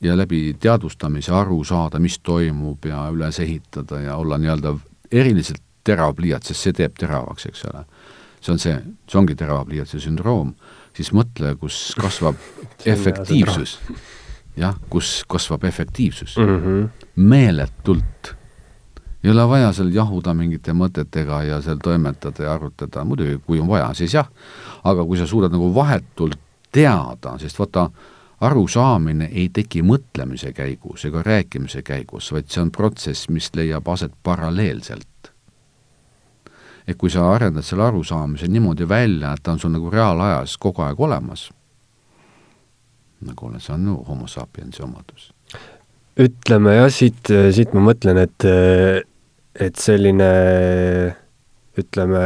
[0.01, 4.75] ja läbi teadvustamise aru saada, mis toimub ja üles ehitada ja olla nii-öelda
[5.11, 7.83] eriliselt terav pliiats, sest see teeb teravaks, eks ole.
[8.41, 8.75] see on see,
[9.09, 10.53] see ongi terava pliiatsi sündroom,
[10.95, 12.39] siis mõtle, kus kasvab
[12.93, 13.79] efektiivsus.
[14.59, 16.59] jah, kus kasvab efektiivsus mm.
[16.63, 17.07] -hmm.
[17.15, 18.35] meeletult.
[19.23, 23.67] Ei ole vaja seal jahuda mingite mõtetega ja seal toimetada ja arvutada, muidugi kui on
[23.67, 24.29] vaja, siis jah,
[24.83, 26.39] aga kui sa suudad nagu vahetult
[26.71, 27.89] teada, sest vaata,
[28.41, 34.13] arusaamine ei teki mõtlemise käigus ega rääkimise käigus, vaid see on protsess, mis leiab aset
[34.23, 35.05] paralleelselt.
[36.87, 40.81] Et kui sa arendad selle arusaamise niimoodi välja, et ta on sul nagu reaalajas kogu
[40.85, 41.49] aeg olemas,
[43.27, 45.33] nagu see on ju homo sapiensi omadus.
[46.19, 48.47] ütleme jah, siit, siit ma mõtlen, et,
[49.59, 50.29] et selline
[51.79, 52.21] ütleme,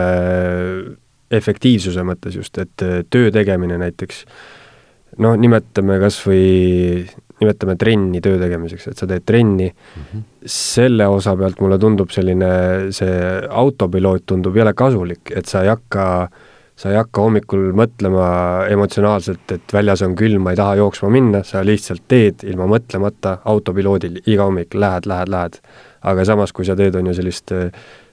[1.33, 4.23] efektiivsuse mõttes just, et töö tegemine näiteks,
[5.23, 7.03] noh, nimetame kas või
[7.43, 10.23] nimetame trenni töö tegemiseks, et sa teed trenni mm, -hmm.
[10.45, 12.49] selle osa pealt mulle tundub selline,
[12.95, 13.19] see
[13.49, 16.05] autopiloot tundub jõle kasulik, et sa ei hakka,
[16.75, 18.27] sa ei hakka hommikul mõtlema
[18.73, 23.39] emotsionaalselt, et väljas on külm, ma ei taha jooksma minna, sa lihtsalt teed ilma mõtlemata
[23.43, 25.59] autopiloodil iga hommik, lähed, lähed, lähed.
[26.03, 27.53] Aga samas, kui sa teed, on ju sellist,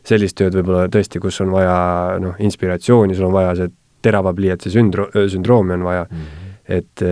[0.07, 1.77] sellist tööd võib-olla tõesti, kus on vaja
[2.23, 6.55] noh, inspiratsiooni, sul on vaja see terava pliiatsi sündro-, sündroomi on vaja mm, -hmm.
[6.79, 7.03] et,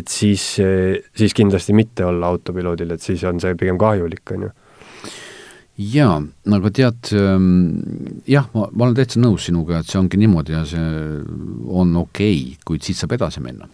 [0.00, 0.44] et siis,
[1.16, 4.52] siis kindlasti mitte olla autopiloodil, et siis on see pigem kahjulik, on ju
[5.80, 6.20] jaa,
[6.56, 7.80] aga tead, ähm,
[8.28, 10.88] jah, ma, ma olen täitsa nõus sinuga, et see ongi niimoodi ja see
[11.66, 13.68] on okei okay,, kuid siit saab edasi minna.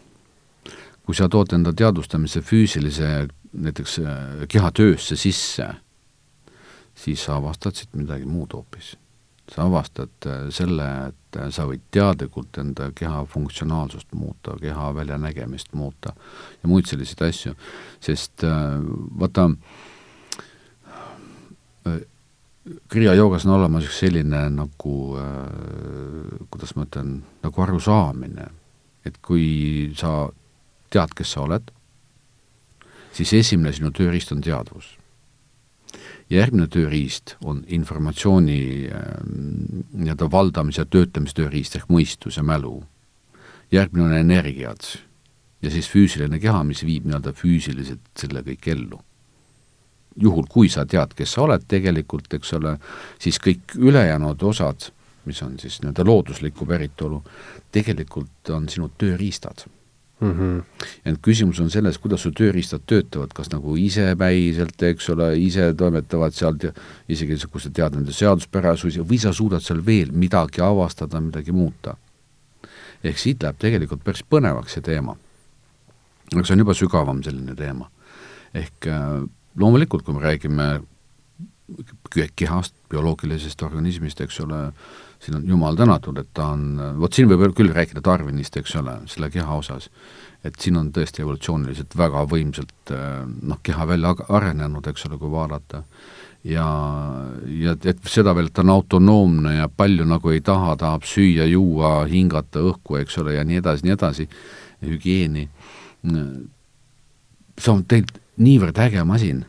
[1.07, 5.69] kui sa tood enda teadvustamise füüsilise näiteks äh, kehatöösse sisse,
[6.97, 8.97] siis sa avastad siit midagi muud hoopis.
[9.47, 15.71] sa avastad äh, selle, et äh, sa võid teadlikult enda keha funktsionaalsust muuta, keha väljanägemist
[15.79, 16.17] muuta
[16.63, 17.55] ja muid selliseid asju,
[18.03, 18.81] sest äh,
[19.21, 19.47] vaata,
[22.91, 24.97] kriia joogas on olemas üks selline nagu
[26.51, 28.51] kuidas ma ütlen, nagu arusaamine,
[29.07, 29.47] et kui
[29.95, 30.27] sa
[30.91, 31.71] tead, kes sa oled,
[33.15, 34.97] siis esimene sinu tööriist on teadvus
[36.31, 38.61] järgmine tööriist on informatsiooni
[38.91, 42.83] ähm, nii-öelda valdamise ja töötamise tööriist ehk mõistus ja mälu.
[43.73, 44.85] järgmine on energiad
[45.63, 49.01] ja siis füüsiline keha, mis viib nii-öelda füüsiliselt selle kõik ellu.
[50.17, 52.79] juhul, kui sa tead, kes sa oled tegelikult, eks ole,
[53.21, 54.89] siis kõik ülejäänud osad,
[55.25, 57.23] mis on siis nii-öelda looduslikku päritolu,
[57.73, 59.67] tegelikult on sinu tööriistad
[60.21, 60.31] mm.
[60.31, 60.63] -hmm.
[61.05, 66.35] ent küsimus on selles, kuidas su tööriistad töötavad, kas nagu isepäiselt, eks ole, ise toimetavad
[66.35, 66.57] seal,
[67.09, 71.97] isegi kui sa tead nende seaduspärasusi, või sa suudad seal veel midagi avastada, midagi muuta.
[73.05, 75.17] ehk siit läheb tegelikult päris põnevaks see teema.
[76.35, 77.91] aga see on juba sügavam selline teema.
[78.55, 80.81] ehk äh, loomulikult, kui me räägime
[82.37, 84.73] kehast, bioloogilisest organismist, eks ole,
[85.23, 88.99] siin on jumal tänatud, et ta on, vot siin võib küll rääkida Darwinist, eks ole,
[89.11, 89.89] selle keha osas,
[90.45, 92.93] et siin on tõesti evolutsiooniliselt väga võimsalt
[93.43, 95.83] noh, keha välja arenenud, eks ole, kui vaadata,
[96.47, 96.67] ja,
[97.63, 101.49] ja et seda veel, et ta on autonoomne ja palju nagu ei taha, tahab süüa,
[101.51, 104.29] juua, hingata õhku, eks ole, ja nii edasi, nii edasi,
[104.87, 105.49] hügieeni,
[106.07, 109.45] see on tegelikult niivõrd äge masin,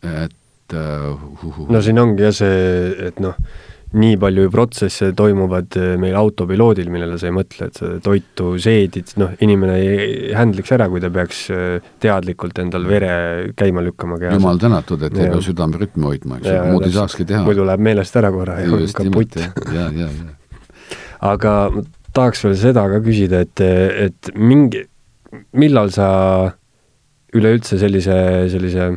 [0.00, 1.66] et uh, uh, uh.
[1.68, 3.36] no siin ongi jah see, et noh,
[3.90, 9.14] nii palju protsesse toimuvad eh, meil autopiloodil, millele sa ei mõtle, et sa toitu seedid,
[9.18, 13.12] noh, inimene ei handliks ära, kui ta peaks eh, teadlikult endal vere
[13.58, 14.38] käima lükkama kehas.
[14.38, 17.42] jumal tänatud, et ei pea südamerütmi hoidma, eks ju, muud ei saakski teha.
[17.46, 19.40] muidu läheb meelest ära korra ja on kaputt.
[19.74, 20.96] ja, ja, ja.
[21.32, 21.56] aga
[22.14, 23.66] tahaks veel seda ka küsida, et,
[24.06, 24.84] et mingi,
[25.58, 26.10] millal sa
[27.34, 28.16] üleüldse sellise,
[28.50, 28.92] sellise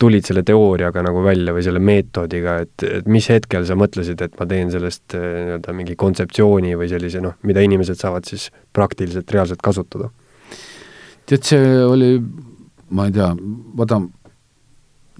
[0.00, 4.38] tulid selle teooriaga nagu välja või selle meetodiga, et, et mis hetkel sa mõtlesid, et
[4.40, 9.30] ma teen sellest eh, nii-öelda mingi kontseptsiooni või sellise noh, mida inimesed saavad siis praktiliselt
[9.36, 10.10] reaalselt kasutada?
[11.30, 12.14] tead, see oli,
[12.96, 13.28] ma ei tea,
[13.78, 14.00] vaata,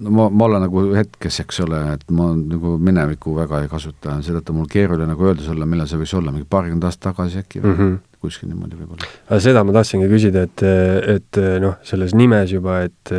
[0.01, 4.17] no ma, ma olen nagu hetkes, eks ole, et ma nagu minevikku väga ei kasuta,
[4.25, 7.61] seetõttu mul keeruline nagu öelda sulle, millal see võis olla, mingi paarkümmend aastat tagasi äkki
[7.63, 7.97] või mm -hmm.
[8.25, 9.39] kuskil niimoodi võib-olla.
[9.39, 10.65] seda ma tahtsingi küsida, et,
[11.15, 13.15] et noh, selles nimes juba, et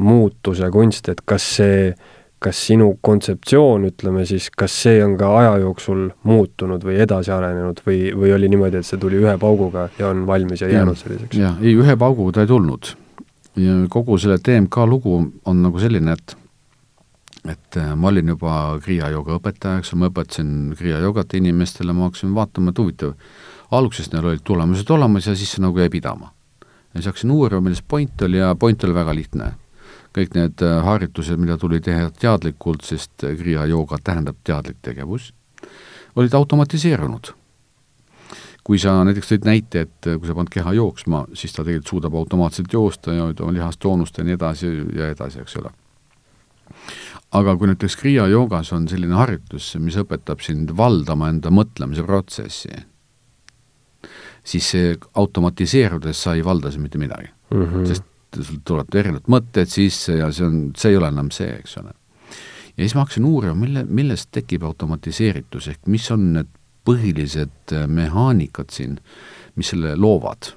[0.00, 1.92] muutuse kunst, et kas see,
[2.40, 7.82] kas sinu kontseptsioon, ütleme siis, kas see on ka aja jooksul muutunud või edasi arenenud
[7.86, 11.36] või, või oli niimoodi, et see tuli ühe pauguga ja on valmis ja jäänud selliseks?
[11.36, 12.94] jah, ei ühe pauguga ta ei tulnud.
[13.60, 16.36] ja kogu selle TMK lugu on nagu selline, et
[17.48, 18.54] et äh, ma olin juba
[18.84, 23.14] Kriia jooga õpetaja, eks ma õpetasin Kriia joogat inimestele, ma hakkasin vaatama, et huvitav,
[23.72, 26.32] alguses neil olid tulemused olemas ja siis see nagu jäi pidama.
[26.92, 29.56] ja siis hakkasin uurima, milles point oli ja point oli väga lihtne
[30.16, 35.30] kõik need äh, harjutused, mida tuli teha teadlikult, sest kriia jooga tähendab teadlik tegevus,
[36.16, 37.34] olid automatiseerunud.
[38.64, 41.94] kui sa näiteks tõid näite, et äh, kui sa paned keha jooksma, siis ta tegelikult
[41.94, 45.70] suudab automaatselt joosta ja oma lihastoonust ja nii edasi ja edasi, eks ole.
[47.32, 52.70] aga kui näiteks kriia joogas on selline harjutus, mis õpetab sind valdama enda mõtlemise protsessi,
[54.44, 57.64] siis see automatiseerudes sa ei valda siin mitte midagi mm.
[57.64, 57.86] -hmm.
[57.86, 61.76] sest sul tuleb erinevad mõtted sisse ja see on, see ei ole enam see, eks
[61.80, 61.94] ole.
[62.76, 67.84] ja siis ma hakkasin uurima, mille, millest tekib automatiseeritus, ehk mis on need põhilised äh,
[67.90, 68.96] mehaanikad siin,
[69.58, 70.52] mis selle loovad.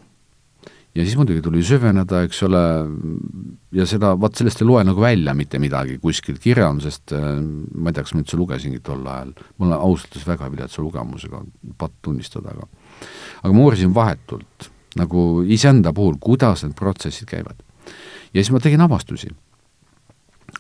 [0.94, 2.62] ja siis muidugi tuli süveneda, eks ole,
[3.74, 7.98] ja seda, vaat sellest ei loe nagu välja mitte midagi kuskilt kirjandusest, äh, ma ei
[7.98, 11.42] tea, kas ma üldse lugesingi tol ajal, mul on ausalt öeldes väga viletsa lugemusega,
[11.82, 12.70] patt tunnistada, aga
[13.44, 17.64] aga ma uurisin vahetult nagu iseenda puhul, kuidas need protsessid käivad.
[18.34, 19.28] ja siis ma tegin avastusi.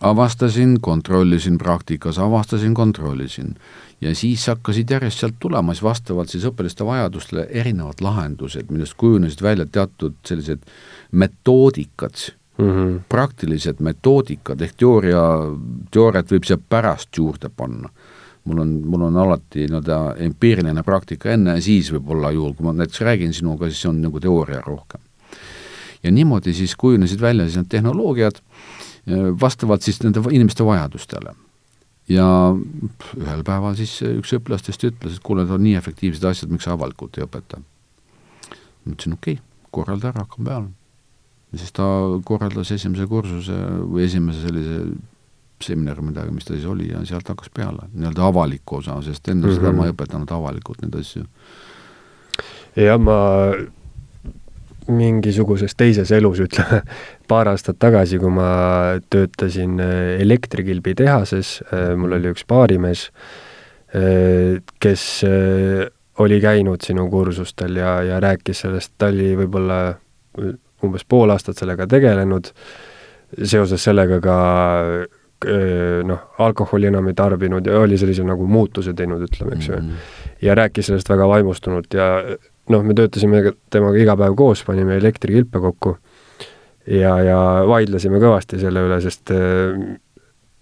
[0.01, 3.55] avastasin, kontrollisin praktikas, avastasin, kontrollisin
[4.01, 9.41] ja siis hakkasid järjest sealt tulema siis vastavalt siis õpilaste vajadustele erinevad lahendused, millest kujunesid
[9.41, 10.65] välja teatud sellised
[11.11, 12.15] metoodikad
[12.57, 12.99] mm, -hmm.
[13.09, 15.23] praktilised metoodikad ehk teooria,
[15.91, 17.89] teooriat võib siia pärast juurde panna
[18.43, 22.75] mul on, mul on alati nii-öelda empiiriline praktika enne ja siis võib-olla juhul, kui ma
[22.75, 25.01] näiteks räägin sinuga, siis on nagu teooria rohkem.
[26.03, 28.41] ja niimoodi siis kujunesid välja siis need tehnoloogiad
[29.41, 31.35] vastavalt siis nende inimeste vajadustele
[32.11, 32.27] ja
[33.17, 36.75] ühel päeval siis üks õpilastest ütles, et kuule, need on nii efektiivsed asjad, miks sa
[36.75, 37.61] avalikult ei õpeta.
[37.63, 40.69] ma ütlesin, okei okay,, korralda ära, hakkame peale.
[41.53, 41.85] ja siis ta
[42.25, 44.81] korraldas esimese kursuse või esimese sellise
[45.65, 49.47] seminari midagi, mis ta siis oli ja sealt hakkas peale, nii-öelda avaliku osa, sest enne
[49.47, 49.61] mm -hmm.
[49.61, 51.23] seda ma ei õpetanud avalikult neid asju.
[52.75, 53.19] jah, ma
[54.87, 56.81] mingisuguses teises elus, ütleme,
[57.31, 58.49] paar aastat tagasi, kui ma
[59.13, 63.07] töötasin äh, elektrikilbi tehases, äh, mul oli üks baarimees,
[63.95, 65.05] äh, kes
[66.23, 69.79] oli käinud sinu kursustel ja, ja rääkis sellest, ta oli võib-olla
[70.83, 72.51] umbes pool aastat sellega tegelenud,
[73.41, 74.37] seoses sellega ka
[76.07, 79.89] noh, alkoholi enam ei tarbinud ja oli sellise nagu muutuse teinud, ütleme, eks ju mm
[79.89, 80.37] -hmm..
[80.41, 82.07] ja rääkis sellest väga vaimustunult ja
[82.69, 85.97] noh, me töötasime temaga iga päev koos, panime elektrikilpe kokku
[86.87, 89.77] ja, ja vaidlesime kõvasti selle üle, sest äh,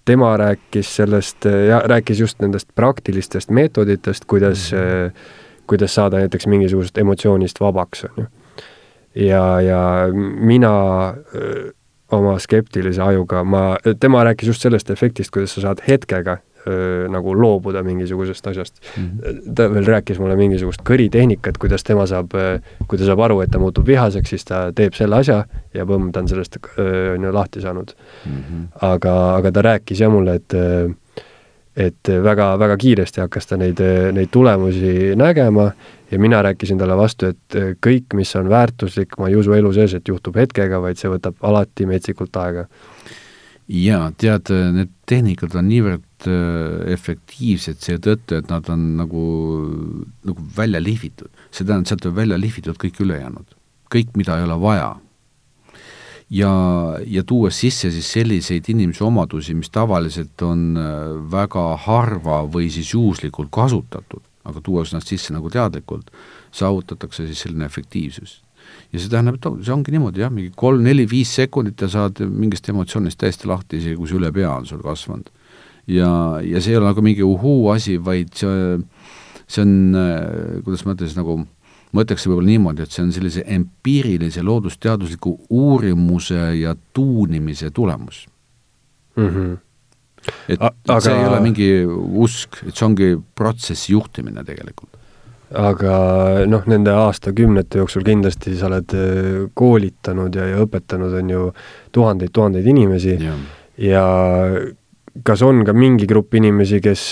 [0.06, 5.12] tema rääkis sellest ja rääkis just nendest praktilistest meetoditest, kuidas mm, -hmm.
[5.68, 8.26] kuidas saada näiteks mingisugusest emotsioonist vabaks, on ju.
[9.16, 10.08] ja, ja
[10.40, 10.74] mina
[12.12, 13.66] oma skeptilise ajuga, ma,
[14.00, 16.38] tema rääkis just sellest efektist, kuidas sa saad hetkega
[17.10, 19.04] nagu loobuda mingisugusest asjast mm.
[19.04, 19.54] -hmm.
[19.56, 22.32] ta veel rääkis mulle mingisugust kõritehnikat, kuidas tema saab,
[22.88, 26.12] kui ta saab aru, et ta muutub vihaseks, siis ta teeb selle asja ja põmm,
[26.12, 26.58] ta on sellest
[27.16, 27.94] on ju lahti saanud
[28.26, 28.32] mm.
[28.32, 28.68] -hmm.
[28.82, 30.54] aga, aga ta rääkis jah mulle, et
[31.76, 33.80] et väga-väga kiiresti hakkas ta neid,
[34.12, 35.72] neid tulemusi nägema
[36.12, 39.96] ja mina rääkisin talle vastu, et kõik, mis on väärtuslik, ma ei usu elu sees,
[39.96, 42.68] et juhtub hetkega, vaid see võtab alati metsikult aega.
[43.72, 49.22] jaa, tead, need tehnikad on niivõrd Äh, efektiivsed seetõttu, et nad on nagu,
[50.28, 51.30] nagu välja lihvitud.
[51.50, 53.56] see tähendab, sealt on välja lihvitud kõik ülejäänud,
[53.90, 55.00] kõik, mida ei ole vaja.
[56.30, 56.52] ja,
[57.08, 62.94] ja tuues sisse siis selliseid inimese omadusi, mis tavaliselt on äh, väga harva või siis
[62.94, 66.10] juhuslikult kasutatud, aga tuues nad sisse nagu teadlikult,
[66.52, 68.42] saavutatakse siis selline efektiivsus
[68.92, 73.20] ja see tähendab, et see ongi niimoodi jah, mingi kolm-neli-viis sekundit ja saad mingist emotsioonist
[73.20, 75.32] täiesti lahti, isegi kui see üle pea on sul kasvanud
[75.88, 76.12] ja,
[76.44, 78.78] ja see ei ole nagu mingi uhuu asi, vaid see,
[79.48, 79.74] see on,
[80.66, 81.38] kuidas ma ütlen siis nagu,
[81.92, 88.26] ma ütleks võib-olla niimoodi, et see on sellise empiirilise loodusteadusliku uurimuse ja tuunimise tulemus
[89.16, 89.28] mm.
[89.28, 89.58] -hmm.
[90.48, 91.00] Et, aga...
[91.02, 91.70] see ei ole mingi
[92.26, 94.90] usk, et see ongi protsessi juhtimine tegelikult.
[95.52, 95.96] Aga
[96.48, 101.48] noh, nende aastakümnete jooksul kindlasti sa oled äh, koolitanud ja, ja õpetanud, on ju,
[101.98, 103.18] tuhandeid-tuhandeid inimesi.
[103.20, 103.34] Ja,
[103.84, 104.06] ja
[105.26, 107.04] kas on ka mingi grupp inimesi, kes,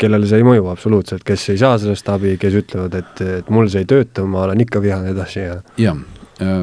[0.00, 3.68] kellele see ei mõju absoluutselt, kes ei saa sellest abi, kes ütlevad, et, et mul
[3.72, 6.00] see ei tööta, ma olen ikka vihane edasi ja jah,
[6.40, 6.62] äh,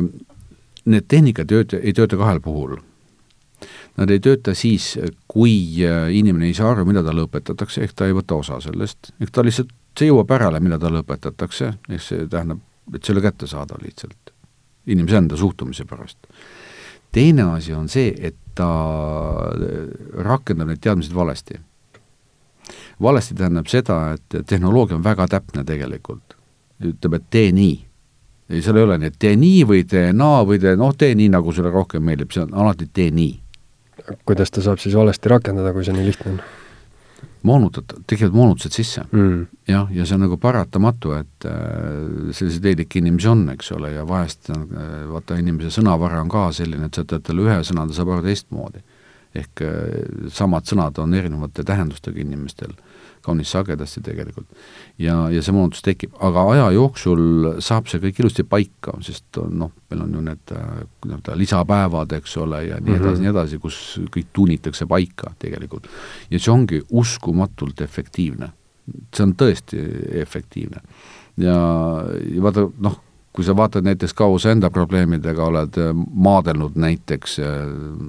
[0.88, 2.78] need tehnikad tööta, ei tööta kahel puhul.
[3.98, 4.92] Nad ei tööta siis,
[5.30, 9.12] kui äh, inimene ei saa aru, mida talle õpetatakse, ehk ta ei võta osa sellest,
[9.18, 12.62] ehk ta lihtsalt, see jõuab pärale, mida talle õpetatakse, ehk see tähendab,
[12.94, 14.34] et see ei ole kättesaadav lihtsalt,
[14.94, 16.20] inimese enda suhtumise pärast.
[17.12, 18.70] teine asi on see, et ta
[20.28, 21.58] rakendab neid teadmised valesti.
[23.02, 26.38] valesti tähendab seda, et tehnoloogia on väga täpne tegelikult.
[26.86, 27.86] ütleb, et tee nii.
[28.50, 31.16] ei, seal ei ole nii, et tee nii või tee naa või tee noh, tee
[31.16, 33.47] nii, nagu sulle rohkem meeldib, see on alati tee nii.
[34.26, 36.42] Kuidas ta saab siis valesti rakendada, kui see nii lihtne on?
[37.48, 39.46] moonutad, tekivad moonutused sisse mm..
[39.70, 44.06] jah, ja see on nagu paratamatu, et äh, selliseid leidlikke inimesi on, eks ole, ja
[44.08, 44.66] vahest äh,
[45.12, 48.26] vaata, inimese sõnavara on ka selline, et sa ütled talle ühe sõna, ta saab aru
[48.28, 48.84] teistmoodi.
[49.38, 49.80] ehk äh,
[50.34, 52.74] samad sõnad on erinevate tähendustega inimestel
[53.28, 54.48] kaunis sagedasti tegelikult.
[54.98, 57.24] ja, ja see moonutus tekib, aga aja jooksul
[57.64, 62.64] saab see kõik ilusti paika, sest noh, meil on ju need nii-öelda lisapäevad, eks ole,
[62.70, 63.26] ja nii edasi mm, -hmm.
[63.26, 63.82] nii edasi, kus
[64.14, 65.90] kõik tuunitakse paika tegelikult.
[66.32, 68.52] ja see ongi uskumatult efektiivne.
[69.16, 69.84] see on tõesti
[70.22, 70.82] efektiivne.
[71.38, 71.58] ja,
[72.34, 73.02] ja vaata, noh,
[73.38, 75.76] kui sa vaatad näiteks kaua enda probleemidega oled
[76.14, 77.38] maadelnud näiteks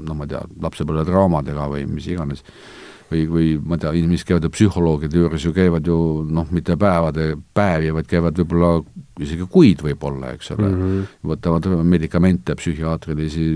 [0.08, 2.40] noh, ma ei tea, lapsepõlvetraumadega või mis iganes,
[3.10, 5.97] või, või ma ei tea, inimesed käivad ju psühholoogide juures ju käivad ju
[6.28, 8.72] noh, mitte päevade, päevi, vaid käivad võib-olla
[9.24, 11.06] isegi kuid võib-olla, eks ole mm, -hmm.
[11.32, 13.47] võtavad medikamente psühhiaatrilisi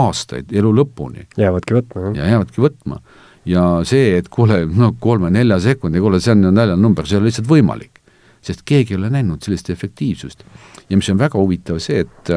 [0.00, 1.28] aastaid, elu lõpuni.
[1.38, 2.16] jäävadki võtma, jah.
[2.16, 3.00] ja jäävadki võtma.
[3.44, 7.30] ja see, et kuule, no kolme-nelja sekundi, kuule, see on ju naljanumber, see ei ole
[7.30, 8.02] lihtsalt võimalik.
[8.42, 10.44] sest keegi ei ole näinud sellist efektiivsust.
[10.90, 12.34] ja mis on väga huvitav, see, et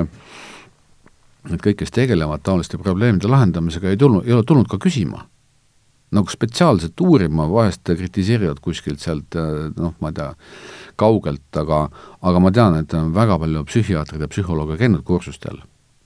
[1.51, 5.25] et kõik, kes tegelevad taoliste probleemide lahendamisega, ei tulnud, ei ole tulnud ka küsima
[6.11, 9.37] nagu spetsiaalselt uurima, vahest kritiseerivad kuskilt sealt
[9.77, 10.31] noh, ma ei tea,
[10.99, 11.85] kaugelt, aga
[12.21, 15.61] aga ma tean, et on väga palju psühhiaatreid ja psühholooge käinud kursustel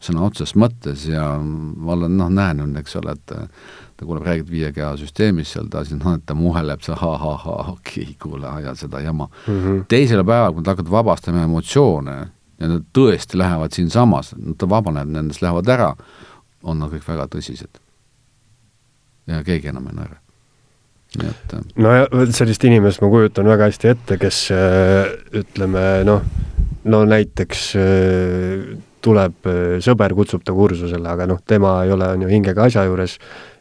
[0.05, 4.51] sõna otseses mõttes ja ma olen noh, näen nüüd, eks ole, et ta kuuleb, räägid
[4.51, 8.49] viie keha süsteemist seal, ta siis noh, et ta muheleb seal ha-ha-ha, okei okay,, kuule,
[8.49, 9.61] aja seda jama mm.
[9.61, 9.85] -hmm.
[9.91, 12.17] teisel päeval, kui nad hakkavad vabastama emotsioone
[12.59, 15.95] ja nad tõesti lähevad siinsamas, ta vabaneb nendest, lähevad ära,
[16.63, 17.81] on nad kõik väga tõsised.
[19.27, 20.21] Ja keegi enam ei naera
[21.19, 25.11] nii et äh, no sellist inimest ma kujutan väga hästi ette, kes äh,
[25.41, 26.25] ütleme noh,
[26.91, 28.65] no näiteks äh,
[29.05, 29.51] tuleb
[29.85, 33.19] sõber, kutsub ta kursusele, aga noh, tema ei ole, on ju, hingega asja juures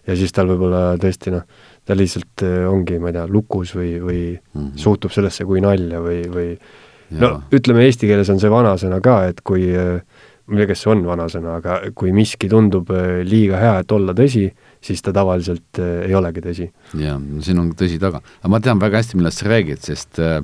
[0.08, 1.44] ja siis tal võib-olla tõesti noh,
[1.84, 4.78] ta lihtsalt ongi, ma ei tea, lukus või, või mm -hmm.
[4.80, 7.18] suhtub sellesse kui nalja või, või ja.
[7.20, 10.92] no ütleme, eesti keeles on see vanasõna ka, et kui ma ei tea, kas see
[10.96, 12.88] on vanasõna, aga kui miski tundub
[13.28, 14.48] liiga hea, et olla tõsi,
[14.84, 16.70] siis ta tavaliselt äh, ei olegi tõsi.
[17.00, 18.20] jaa, siin on tõsi taga.
[18.40, 20.42] aga ma tean väga hästi, millest sa räägid, sest äh,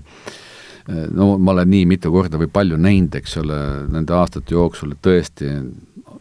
[1.14, 3.60] no ma olen nii mitu korda või palju näinud, eks ole,
[3.92, 5.50] nende aastate jooksul, et tõesti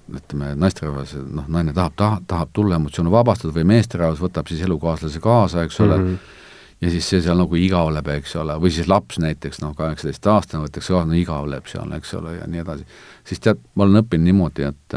[0.09, 5.21] ütleme, naisterahvas, noh, naine tahab, tahab, tahab tulla emotsioone vabastada või meesterahvas võtab siis elukaaslase
[5.21, 6.35] kaasa, eks ole mm, -hmm
[6.81, 10.93] ja siis see seal nagu igavleb, eks ole, või siis laps näiteks noh, kaheksateistaastane võetakse
[10.93, 12.85] kaasa, no igavleb seal, eks ole, ja nii edasi.
[13.27, 14.95] siis tead, ma olen õppinud niimoodi, et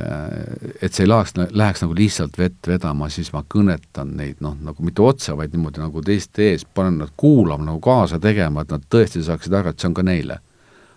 [0.00, 4.56] et, et see ei läheks, läheks nagu lihtsalt vett vedama, siis ma kõnetan neid noh,
[4.62, 8.74] nagu mitte otse, vaid niimoodi nagu teiste ees, panen nad kuulama, nagu kaasa tegema, et
[8.74, 10.42] nad tõesti saaksid aru, et see on ka neile.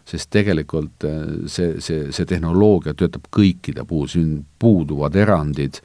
[0.09, 1.03] sest tegelikult
[1.45, 5.77] see, see, see tehnoloogia töötab kõikide puhul, siin puuduvad erandid,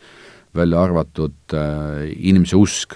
[0.56, 2.94] välja arvatud äh, inimese usk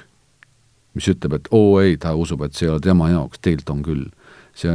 [0.98, 3.84] mis ütleb, et oo ei, ta usub, et see ei ole tema jaoks, tegelikult on
[3.86, 4.06] küll.
[4.58, 4.72] see,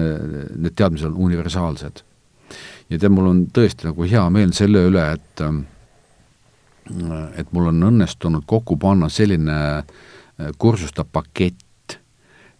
[0.63, 2.05] need teadmised on universaalsed.
[2.89, 5.45] Ja tead, mul on tõesti nagu hea meel selle üle, et
[7.39, 11.95] et mul on õnnestunud kokku panna selline äh, kursuste pakett,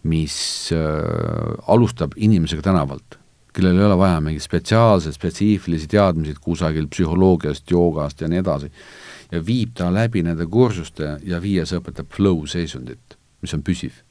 [0.08, 0.38] mis
[0.72, 3.18] äh, alustab inimesega tänavalt,
[3.54, 8.72] kellel ei ole vaja mingeid spetsiaalseid, spetsiifilisi teadmisi kusagilt psühholoogiast, joogast ja nii edasi,
[9.32, 14.02] ja viib ta läbi nende kursuste ja viies õpetab flow seisundit mis on püsiv.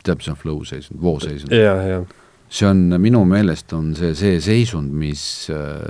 [0.00, 1.54] tead, mis on flow seisund, vooseisund?
[1.54, 2.18] jah, jah.
[2.50, 5.22] See on, minu meelest on see, see seisund, mis,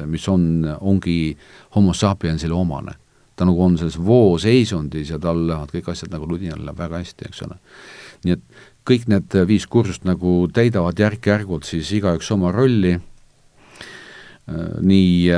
[0.07, 1.37] mis on, ongi
[1.77, 2.97] homo sapiensile omane.
[3.37, 7.29] ta nagu on selles vooseisundis ja tal lähevad kõik asjad nagu ludinal läheb väga hästi,
[7.31, 7.57] eks ole.
[8.25, 8.43] nii et
[8.85, 12.99] kõik need viis kursust nagu täidavad järk-järgult siis igaüks oma rolli
[14.51, 15.31] nii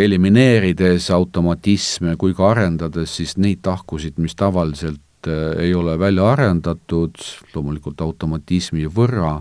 [0.00, 7.16] elimineerides automatisme kui ka arendades siis neid tahkusid, mis tavaliselt Äh, ei ole välja arendatud,
[7.54, 9.38] loomulikult automatismi võrra,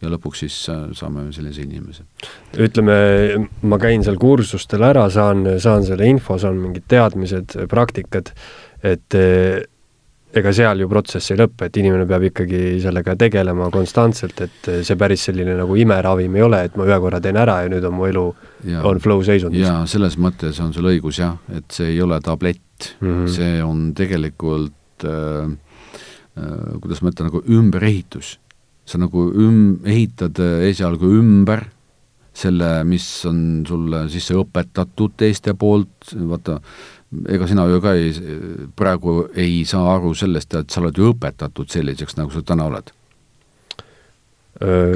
[0.00, 2.06] ja lõpuks siis äh, saame sellise inimese.
[2.58, 2.94] ütleme,
[3.62, 8.32] ma käin seal kursustel ära, saan, saan selle info, saan mingid teadmised, praktikad,
[8.82, 9.60] et äh,
[10.36, 14.98] ega seal ju protsess ei lõpe, et inimene peab ikkagi sellega tegelema konstantselt, et see
[14.98, 17.96] päris selline nagu imeravim ei ole, et ma ühe korra teen ära ja nüüd on
[17.96, 18.26] mu elu,
[18.86, 19.64] on flow seisundis.
[19.64, 23.32] jaa, selles mõttes on sul õigus jah, et see ei ole tablett mm, -hmm.
[23.34, 25.50] see on tegelikult äh,
[26.38, 28.38] äh, kuidas ma ütlen, nagu ümberehitus.
[28.90, 31.66] Sa nagu üm-, ehitad äh, esialgu ümber
[32.40, 36.60] selle, mis on sulle sisse õpetatud teiste poolt, vaata,
[37.28, 38.14] ega sina ju ka ei,
[38.78, 42.94] praegu ei saa aru sellest, et sa oled ju õpetatud selliseks, nagu sa täna oled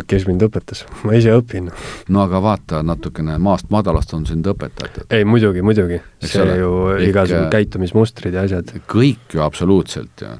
[0.04, 1.70] kes mind õpetas, ma ise õpin.
[2.12, 5.06] no aga vaata, natukene maast madalast on sind õpetatud.
[5.08, 6.56] ei, muidugi, muidugi, see ole?
[6.60, 6.72] ju
[7.08, 8.74] igasugused käitumismustrid ja asjad.
[8.90, 10.34] kõik ju absoluutselt ja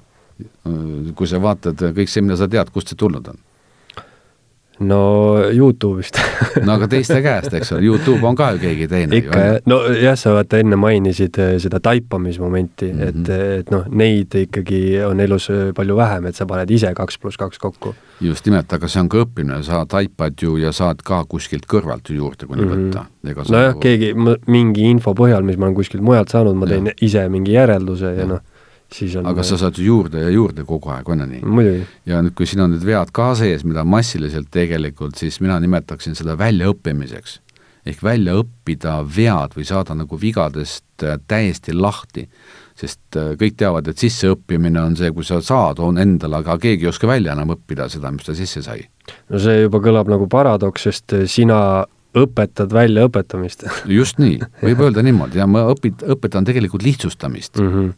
[1.15, 3.43] kui sa vaatad kõik see, mida sa tead, kust see tulnud on
[4.83, 6.19] no Youtube'ist
[6.67, 9.21] no aga teiste käest, eks ole, Youtube on ka ju keegi teine.
[9.21, 13.09] ikka jah, no jah, sa vaata enne mainisid eh, seda taipamismomenti mm, -hmm.
[13.09, 13.61] et, mhm.
[13.61, 17.39] et noh, neid ikkagi on elus eh, palju vähem, et sa paned ise kaks pluss
[17.39, 17.95] kaks kokku.
[18.21, 22.11] just nimelt, aga see on ka õppimine, sa taipad ju ja saad ka kuskilt kõrvalt
[22.11, 22.91] ju juurde kuni mm -hmm.
[22.91, 23.51] võtta.
[23.51, 24.15] nojah ju..., keegi,
[24.47, 26.93] mingi info põhjal, mis ma olen kuskilt mujalt saanud, ma teen ja.
[27.01, 28.43] ise mingi järelduse ja, ja noh
[29.19, 31.77] on aga sa saad ju juurde ja juurde kogu aeg, on ju nii?
[32.09, 36.17] ja nüüd, kui siin on need vead ka sees, mida massiliselt tegelikult, siis mina nimetaksin
[36.19, 37.41] seda väljaõppimiseks.
[37.85, 42.29] ehk välja õppida vead või saada nagu vigadest äh, täiesti lahti.
[42.75, 46.85] sest äh, kõik teavad, et sisseõppimine on see, kui sa saad, on endale, aga keegi
[46.85, 48.87] ei oska välja enam õppida seda, mis ta sisse sai.
[49.29, 51.85] no see juba kõlab nagu paradoks, sest äh, sina
[52.15, 57.71] õpetad välja õpetamist just nii, võib öelda niimoodi ja ma õpit-, õpetan tegelikult lihtsustamist mm.
[57.75, 57.93] -hmm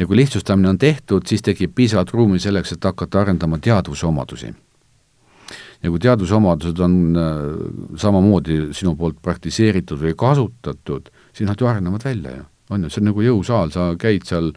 [0.00, 4.54] ja kui lihtsustamine on tehtud, siis tekib piisavalt ruumi selleks, et hakata arendama teadvuse omadusi.
[5.82, 11.68] ja kui teadvuse omadused on äh, samamoodi sinu poolt praktiseeritud või kasutatud, siis nad ju
[11.68, 14.52] arenevad välja ju, on ju, see on nagu jõusaal, sa käid seal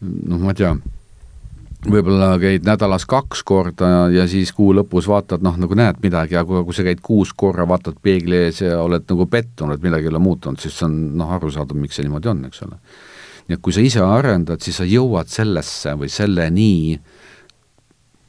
[0.00, 0.74] noh, ma ei tea,
[1.90, 6.62] võib-olla käid nädalas kaks korda ja siis kuu lõpus vaatad, noh, nagu näed midagi, aga
[6.66, 10.22] kui sa käid kuus korra, vaatad peegli ees ja oled nagu pettunud, midagi ei ole
[10.22, 12.80] muutunud, siis on noh, arusaadav, miks see niimoodi on, eks ole.
[13.48, 16.96] Nii et kui sa ise arendad, siis sa jõuad sellesse või selleni,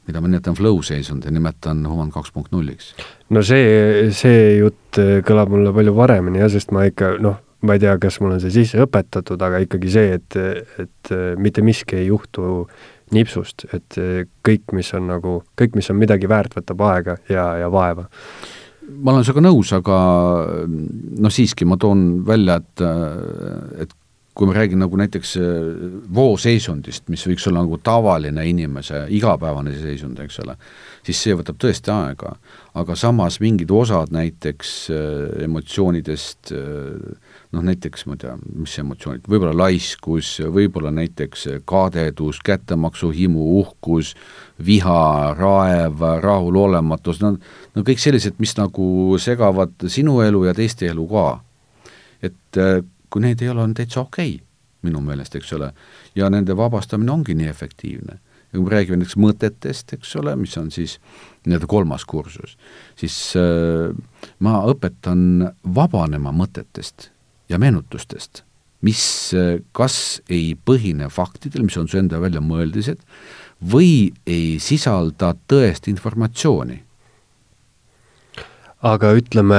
[0.06, 2.92] mida ma nimetan flow seisund ja nimetan Human kaks punkt nulliks.
[3.32, 7.82] no see, see jutt kõlab mulle palju paremini jah, sest ma ikka noh, ma ei
[7.82, 10.36] tea, kas mul on see sisse õpetatud, aga ikkagi see, et,
[10.84, 12.68] et mitte miski ei juhtu
[13.14, 13.98] nipsust, et
[14.46, 18.06] kõik, mis on nagu, kõik, mis on midagi väärt, võtab aega ja, ja vaeva.
[18.86, 19.98] ma olen sinuga nõus, aga
[20.66, 22.84] noh, siiski ma toon välja, et,
[23.86, 23.94] et
[24.36, 25.30] kui ma räägin nagu näiteks
[26.14, 30.58] vooseisundist, mis võiks olla nagu tavaline inimese igapäevane seisund, eks ole,
[31.06, 32.36] siis see võtab tõesti aega.
[32.76, 34.72] aga samas mingid osad näiteks
[35.46, 37.16] emotsioonidest äh,
[37.56, 44.14] noh, näiteks ma ei tea, mis emotsioonid, võib-olla laiskus, võib-olla näiteks kadedus, kättemaksuhimu, uhkus,
[44.66, 47.36] viha, raev, rahulolematus, no
[47.76, 51.26] no kõik sellised, mis nagu segavad sinu elu ja teiste elu ka.
[52.22, 54.46] et äh, kui need ei ole, on täitsa okei okay,
[54.86, 55.72] minu meelest, eks ole,
[56.18, 58.20] ja nende vabastamine ongi nii efektiivne.
[58.56, 60.94] kui me räägime näiteks mõtetest, eks ole, mis on siis
[61.44, 62.54] nii-öelda kolmas kursus,
[62.96, 63.92] siis äh,
[64.40, 67.10] ma õpetan vabanema mõtetest
[67.52, 68.44] ja meenutustest,
[68.86, 69.02] mis
[69.36, 73.02] äh, kas ei põhine faktidel, mis on su enda väljamõeldised,
[73.60, 76.82] või ei sisalda tõest informatsiooni.
[78.86, 79.58] aga ütleme,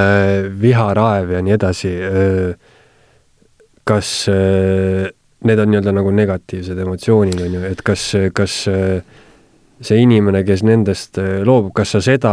[0.60, 2.76] viharaev ja nii edasi, äh,
[3.88, 5.08] kas äh,
[5.48, 11.20] need on nii-öelda nagu negatiivsed emotsioonid, on ju, et kas, kas see inimene, kes nendest
[11.46, 12.32] loobub, kas sa seda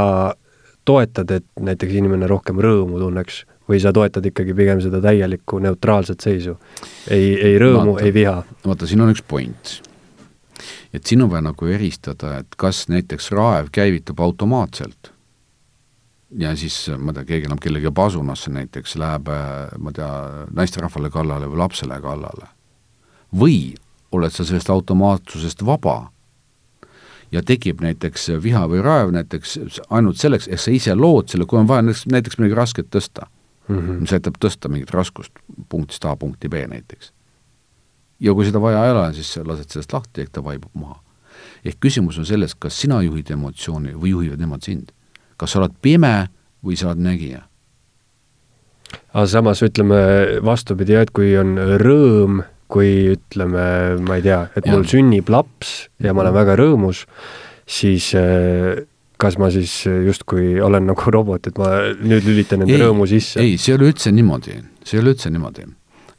[0.86, 6.22] toetad, et näiteks inimene rohkem rõõmu tunneks või sa toetad ikkagi pigem seda täielikku neutraalset
[6.22, 6.58] seisu?
[7.10, 8.38] ei, ei rõõmu, ei viha?
[8.66, 9.76] vaata, siin on üks point.
[10.94, 15.15] et siin on vaja nagu eristada, et kas näiteks raev käivitub automaatselt
[16.32, 19.30] ja siis, ma ei tea, keegi enam kellegi pasunasse näiteks läheb,
[19.78, 20.12] ma ei tea,
[20.56, 22.52] naisterahvale kallale või lapsele kallale.
[23.36, 23.76] või
[24.12, 26.12] oled sa sellest automaatsusest vaba
[27.32, 29.58] ja tekib näiteks viha või raev näiteks
[29.90, 33.28] ainult selleks, et sa ise lood selle, kui on vaja näiteks, näiteks midagi rasket tõsta
[33.68, 34.02] mm, -hmm.
[34.06, 35.32] mis aitab tõsta mingit raskust
[35.70, 37.12] punktist A punkti B näiteks.
[38.20, 41.02] ja kui seda vaja ei ole, siis lased sellest lahti, ehk ta vaibub maha.
[41.66, 44.92] ehk küsimus on selles, kas sina juhid emotsiooni või juhivad nemad sind.
[45.38, 46.16] Kas sa oled pime
[46.66, 47.46] või sa oled nägija?
[49.16, 50.00] aga samas ütleme
[50.46, 52.42] vastupidi, et kui on rõõm,
[52.72, 53.66] kui ütleme,
[54.04, 54.92] ma ei tea, et mul ja.
[54.96, 57.06] sünnib laps ja ma olen väga rõõmus,
[57.70, 58.84] siis äh,
[59.22, 61.72] kas ma siis justkui olen nagu robot, et ma
[62.02, 63.42] nüüd lülitan enda ei, rõõmu sisse?
[63.44, 65.68] ei, see ei ole üldse niimoodi, see ei ole üldse niimoodi.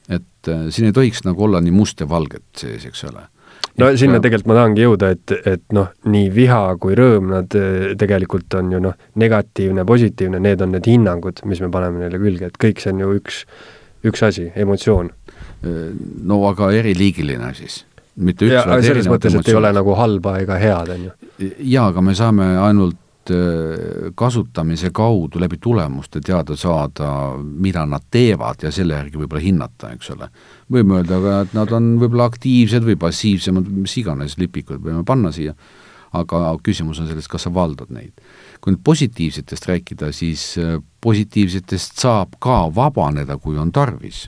[0.08, 3.26] et äh, siin ei tohiks nagu olla nii must ja valget sees, eks ole.
[3.80, 7.58] No et, sinna tegelikult ma tahangi jõuda, et, et noh, nii viha kui rõõm, nad
[7.58, 12.20] äh, tegelikult on ju noh, negatiivne, positiivne, need on need hinnangud, mis me paneme neile
[12.22, 13.42] külge, et kõik see on ju üks,
[14.06, 15.12] üks asi, emotsioon.
[16.28, 17.80] no aga eriliigiline siis
[18.22, 21.16] mitte üks, vaid selles mõttes, et ei ole nagu halba ega head, on ju?
[21.72, 28.64] jaa, aga me saame ainult äh, kasutamise kaudu läbi tulemuste teada saada, mida nad teevad
[28.64, 30.30] ja selle järgi võib-olla hinnata, eks ole.
[30.72, 35.32] Võime öelda ka, et nad on võib-olla aktiivsed või passiivsemad, mis iganes lipikud võime panna
[35.34, 35.54] siia,
[36.16, 38.12] aga küsimus on selles, kas sa valdad neid.
[38.60, 44.26] kui nüüd positiivsetest rääkida, siis äh, positiivsetest saab ka vabaneda, kui on tarvis,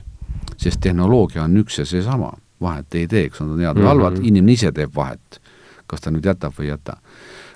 [0.57, 3.83] sest tehnoloogia on üks ja seesama vahet ei tee, kas nad on head või mm
[3.83, 3.87] -hmm.
[3.87, 5.41] halvad, inimene ise teeb vahet,
[5.87, 6.97] kas ta nüüd jätab või ei jäta.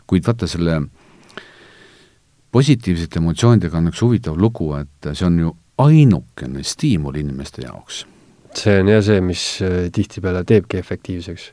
[0.07, 0.81] kuid vaata, selle
[2.51, 8.05] positiivsete emotsioonidega on üks huvitav lugu, et see on ju ainukene stiimul inimeste jaoks.
[8.57, 11.51] See on jah see, mis äh, tihtipeale teebki efektiivseks.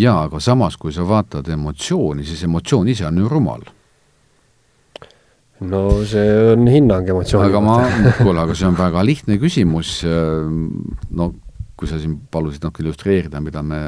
[0.00, 3.66] jaa, aga samas, kui sa vaatad emotsiooni, siis emotsioon ise on ju rumal
[5.60, 7.80] no see on hinnang emotsiooni aga ma,
[8.22, 11.32] kuule, aga see on väga lihtne küsimus, no
[11.76, 13.78] kui sa siin palusid natuke illustreerida, mida me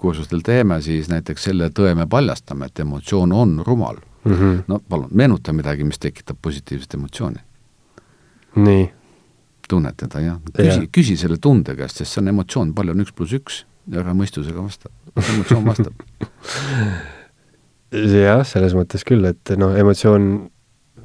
[0.00, 4.32] kursustel teeme, siis näiteks selle tõe me paljastame, et emotsioon on rumal mm.
[4.32, 4.62] -hmm.
[4.68, 7.40] no palun, meenuta midagi, mis tekitab positiivset emotsiooni.
[8.56, 8.92] nii.
[9.70, 10.38] Tunned teda, jah?
[10.56, 14.02] küsi, küsi selle tunde käest, sest see on emotsioon, palju on üks pluss üks ja
[14.04, 15.94] ära mõistusega vasta, emotsioon vastab
[18.28, 20.32] jah, selles mõttes küll, et noh, emotsioon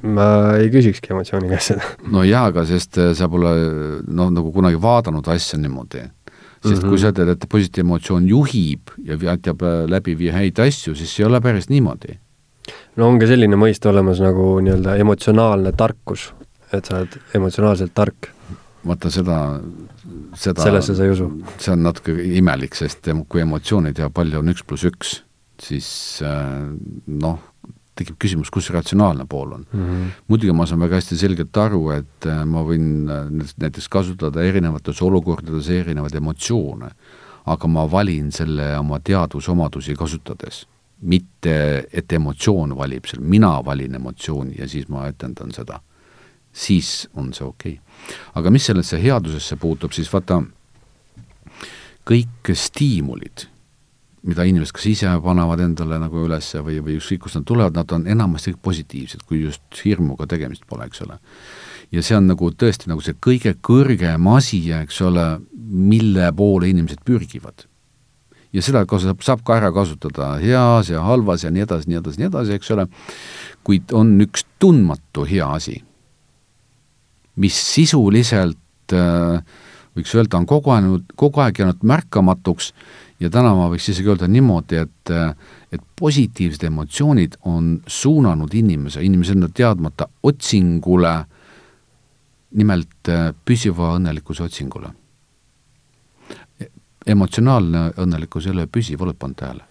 [0.04, 0.26] ma
[0.60, 1.88] ei küsikski emotsiooni käest seda.
[2.12, 3.52] no jaa, aga sest äh, sa pole
[4.06, 6.04] noh, nagu kunagi vaadanud asja niimoodi.
[6.62, 6.88] sest mm -hmm.
[6.88, 11.20] kui sa ütled, et positiivne emotsioon juhib ja aitab äh, läbi viia häid asju, siis
[11.20, 12.18] ei ole päris niimoodi.
[12.96, 16.32] no on ka selline mõiste olemas nagu nii-öelda emotsionaalne tarkus,
[16.72, 18.32] et sa oled emotsionaalselt tark.
[18.86, 19.38] Vaata seda,
[20.38, 21.30] seda sellesse sa ei usu?
[21.58, 25.18] see on natuke imelik, sest kui emotsioonid ja palju on üks pluss üks,
[25.62, 25.88] siis
[26.24, 26.64] äh,
[27.06, 27.40] noh,
[27.96, 29.84] tekib küsimus, kus ratsionaalne pool on mm.
[29.84, 30.08] -hmm.
[30.28, 35.02] muidugi ma saan väga hästi selgelt aru, et äh, ma võin äh, näiteks kasutada erinevates
[35.02, 36.90] olukordades erinevaid emotsioone,
[37.46, 40.66] aga ma valin selle oma teadusomadusi kasutades.
[41.00, 45.80] mitte, et emotsioon valib seal, mina valin emotsiooni ja siis ma etendan seda.
[46.56, 48.16] Siis on see okei okay.
[48.40, 50.40] aga mis sellesse headusesse puutub, siis vaata,
[52.08, 53.48] kõik stiimulid
[54.26, 57.92] mida inimesed kas ise panevad endale nagu üles või, või ükskõik kust nad tulevad, nad
[57.94, 61.18] on enamasti kõik positiivsed, kui just hirmuga tegemist pole, eks ole.
[61.94, 67.04] ja see on nagu tõesti nagu see kõige kõrgem asi, eks ole, mille poole inimesed
[67.06, 67.66] pürgivad.
[68.52, 72.22] ja seda saab, saab ka ära kasutada heas ja halvas ja nii edasi, nii edasi,
[72.22, 72.88] nii edasi, eks ole,
[73.62, 75.82] kuid on üks tundmatu hea asi,
[77.36, 79.42] mis sisuliselt äh,
[79.96, 82.72] võiks öelda, on kogu aeg, kogu aeg jäänud märkamatuks
[83.20, 85.14] ja täna ma võiks isegi öelda niimoodi, et
[85.72, 91.14] et positiivsed emotsioonid on suunanud inimese, inimese enda teadmata otsingule,
[92.56, 94.92] nimelt äh, püsiva õnnelikkuse otsingule.
[97.06, 99.64] emotsionaalne õnnelikkus ei ole püsiv, oled pannud tähele?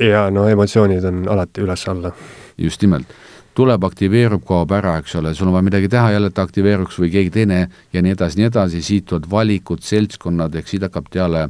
[0.00, 2.12] jaa, no emotsioonid on alati üles-alla.
[2.58, 3.06] just nimelt
[3.54, 7.10] tuleb, aktiveerub, kaob ära, eks ole, sul on vaja midagi teha, jälle ta aktiveeruks või
[7.12, 7.60] keegi teine
[7.92, 11.46] ja nii edasi, nii edasi, siit tulevad valikud, seltskonnad, ehk siit hakkab peale,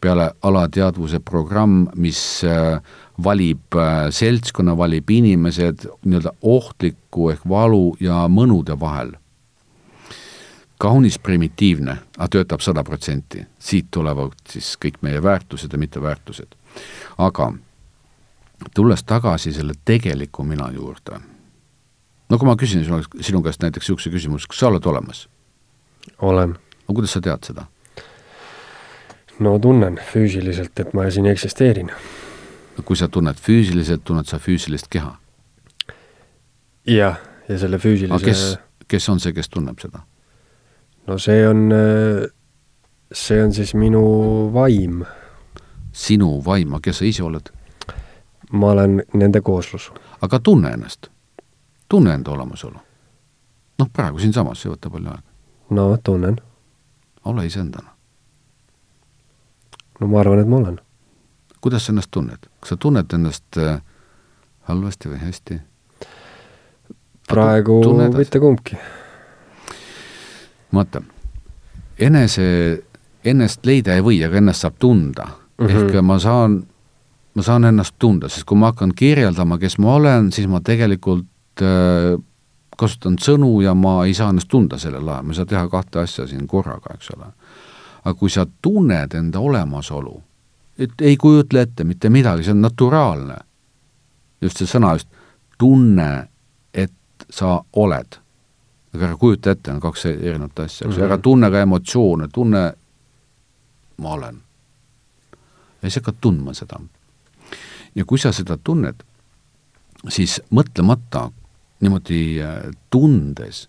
[0.00, 2.78] peale alateadvuse programm, mis äh,
[3.24, 9.18] valib äh, seltskonna, valib inimesed nii-öelda ohtliku ehk valu ja mõnude vahel.
[10.82, 16.56] kaunis primitiivne, aga töötab sada protsenti, siit tulevad siis kõik meie väärtused ja mitteväärtused.
[17.18, 17.52] aga
[18.74, 21.31] tulles tagasi selle tegeliku mina juurde
[22.32, 25.26] no kui ma küsin sinu, sinu käest näiteks niisuguse küsimuse, kas sa oled olemas?
[26.24, 26.56] olen.
[26.88, 27.66] no kuidas sa tead seda?
[29.38, 31.92] no tunnen füüsiliselt, et ma siin eksisteerin.
[32.84, 35.16] kui sa tunned füüsiliselt, tunned sa füüsilist keha?
[36.88, 38.44] jah, ja selle füüsilise kes,
[38.88, 40.06] kes on see, kes tunneb seda?
[41.06, 41.68] no see on,
[43.12, 44.04] see on siis minu
[44.54, 45.02] vaim.
[45.92, 47.52] sinu vaim, aga kes sa ise oled?
[48.52, 49.92] ma olen nende kooslus.
[50.24, 51.12] aga tunne ennast
[51.92, 52.78] tunne enda olemasolu.
[53.78, 55.28] noh, praegu siinsamas, see ei võta palju aega.
[55.76, 56.38] no tunnen.
[57.24, 57.90] ole iseendana.
[60.00, 60.78] no ma arvan, et ma olen.
[61.60, 63.82] kuidas sa ennast tunned, kas sa tunned ennast äh,
[64.70, 65.58] halvasti või hästi?
[67.28, 67.76] praegu
[68.16, 68.78] mitte kumbki.
[70.74, 71.02] vaata,
[71.98, 72.46] enese,
[73.24, 75.66] ennast leida ei või, aga ennast saab tunda mm.
[75.66, 75.92] -hmm.
[75.92, 76.56] ehk ma saan,
[77.34, 81.28] ma saan ennast tunda, sest kui ma hakkan kirjeldama, kes ma olen, siis ma tegelikult
[82.78, 86.02] kasutan sõnu ja ma ei saa ennast tunda sellel ajal, ma ei saa teha kahte
[86.02, 87.30] asja siin korraga, eks ole.
[88.04, 90.16] aga kui sa tunned enda olemasolu,
[90.78, 93.36] et ei kujutle ette mitte midagi, see on naturaalne,
[94.42, 95.08] just see sõna just,
[95.58, 96.28] tunne,
[96.74, 98.18] et sa oled.
[98.94, 101.22] aga ära kujuta ette, on kaks erinevat asja, eks ju, ära mhm.
[101.22, 102.64] tunne ka emotsioone, tunne
[104.02, 104.42] ma olen.
[105.82, 106.80] ja siis hakkad tundma seda.
[107.94, 109.04] ja kui sa seda tunned,
[110.08, 111.28] siis mõtlemata
[111.82, 113.66] niimoodi äh, tundes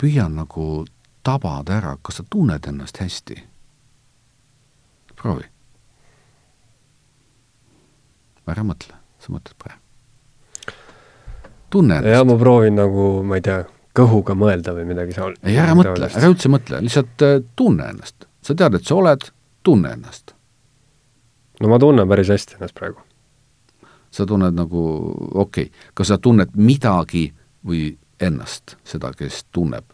[0.00, 0.84] püüan nagu
[1.22, 3.38] tabada ära, kas sa tunned ennast hästi.
[5.22, 5.44] proovi.
[8.52, 9.78] ära mõtle, sa mõtled praegu.
[11.70, 12.10] tunne ennast.
[12.12, 13.62] jah, ma proovin nagu, ma ei tea,
[13.96, 15.38] kõhuga mõelda või midagi seal.
[15.42, 18.26] ei, ära mõtle, ära üldse mõtle, lihtsalt äh, tunne ennast.
[18.42, 19.30] sa tead, et sa oled,
[19.62, 20.34] tunne ennast.
[21.60, 23.00] no ma tunnen päris hästi ennast praegu
[24.12, 24.82] sa tunned nagu,
[25.32, 27.30] okei okay., kas sa tunned midagi
[27.66, 29.84] või ennast, seda, kes tunneb?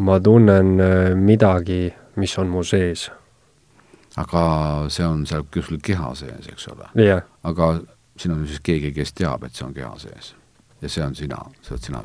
[0.00, 3.10] ma tunnen äh, midagi, mis on mu sees.
[4.16, 4.44] aga
[4.90, 7.26] see on seal kuskil keha sees, eks ole yeah.?
[7.44, 7.74] aga
[8.16, 10.34] siin on siis keegi, kes teab, et see on keha sees.
[10.80, 12.02] ja see on sina, see oled sina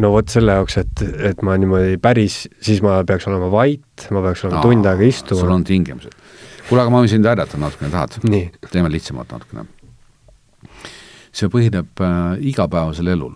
[0.00, 4.22] no vot selle jaoks, et, et ma niimoodi päris, siis ma peaks olema vait, ma
[4.24, 5.40] peaks olema Aa, tund aega istuma.
[5.40, 6.16] sul on tingimused
[6.68, 8.18] kuule, aga ma võin sind aidata natukene, tahad?
[8.70, 9.66] teeme lihtsamalt natukene.
[11.36, 13.34] see põhineb äh, igapäevasel elul.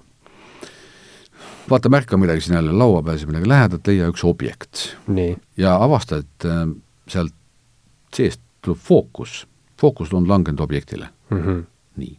[1.70, 4.96] vaata, märka midagi siin jälle laua peal, siis midagi lähedalt, leia üks objekt.
[5.56, 6.64] ja avasta, et äh,
[7.08, 7.34] sealt
[8.14, 9.46] seest tuleb fookus,
[9.78, 11.42] fookus on langenud objektile mm.
[11.42, 11.62] -hmm.
[11.96, 12.18] nii.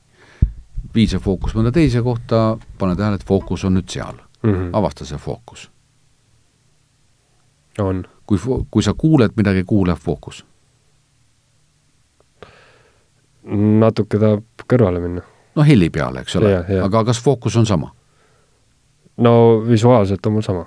[0.95, 4.53] vii see fookus mõnda teise kohta, pane tähele, et fookus on nüüd seal mm.
[4.53, 4.69] -hmm.
[4.73, 5.71] avasta see fookus.
[7.79, 8.05] on.
[8.25, 8.39] kui,
[8.71, 10.45] kui sa kuuled midagi, kuule fookus
[13.43, 15.23] natuke tahab kõrvale minna.
[15.55, 16.53] no heli peale, eks ole,
[16.83, 17.91] aga kas fookus on sama?
[19.17, 19.33] no
[19.67, 20.65] visuaalselt on mul sama.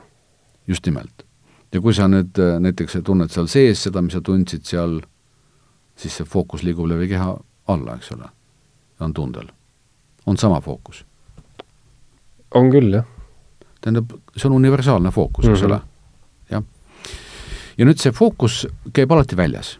[0.68, 1.24] just nimelt.
[1.72, 5.00] ja kui sa nüüd äh, näiteks tunned seal sees seda, mis sa tundsid seal,
[5.96, 7.34] siis see fookus liigub läbi keha
[7.68, 8.28] alla, eks ole,
[9.00, 9.48] on tundel.
[10.26, 11.04] on sama fookus.
[12.54, 13.06] on küll, jah.
[13.80, 15.72] tähendab, see on universaalne fookus, eks mm -hmm.
[15.72, 15.80] ole,
[16.50, 16.62] jah.
[17.78, 19.78] ja nüüd see fookus käib alati väljas.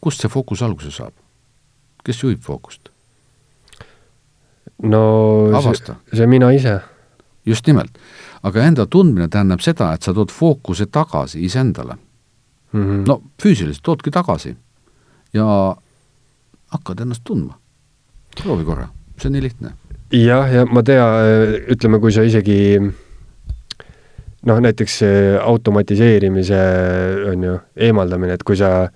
[0.00, 1.23] kust see fookus alguse saab?
[2.04, 2.90] Kes juhib fookust?
[4.82, 5.02] no
[5.56, 5.96] Avasta.
[6.10, 6.80] see, see mina ise.
[7.46, 7.98] just nimelt.
[8.42, 11.96] aga enda tundmine tähendab seda, et sa tood fookuse tagasi iseendale
[12.72, 12.82] mm.
[12.82, 13.06] -hmm.
[13.08, 14.56] no füüsiliselt toodki tagasi
[15.34, 15.76] ja
[16.70, 17.58] hakkad ennast tundma.
[18.42, 19.72] proovi korra, see on nii lihtne.
[20.12, 21.06] jah, ja ma tea,
[21.70, 22.80] ütleme, kui sa isegi
[24.46, 25.00] noh, näiteks
[25.42, 26.60] automatiseerimise
[27.32, 28.88] on ju, eemaldamine, et kui sa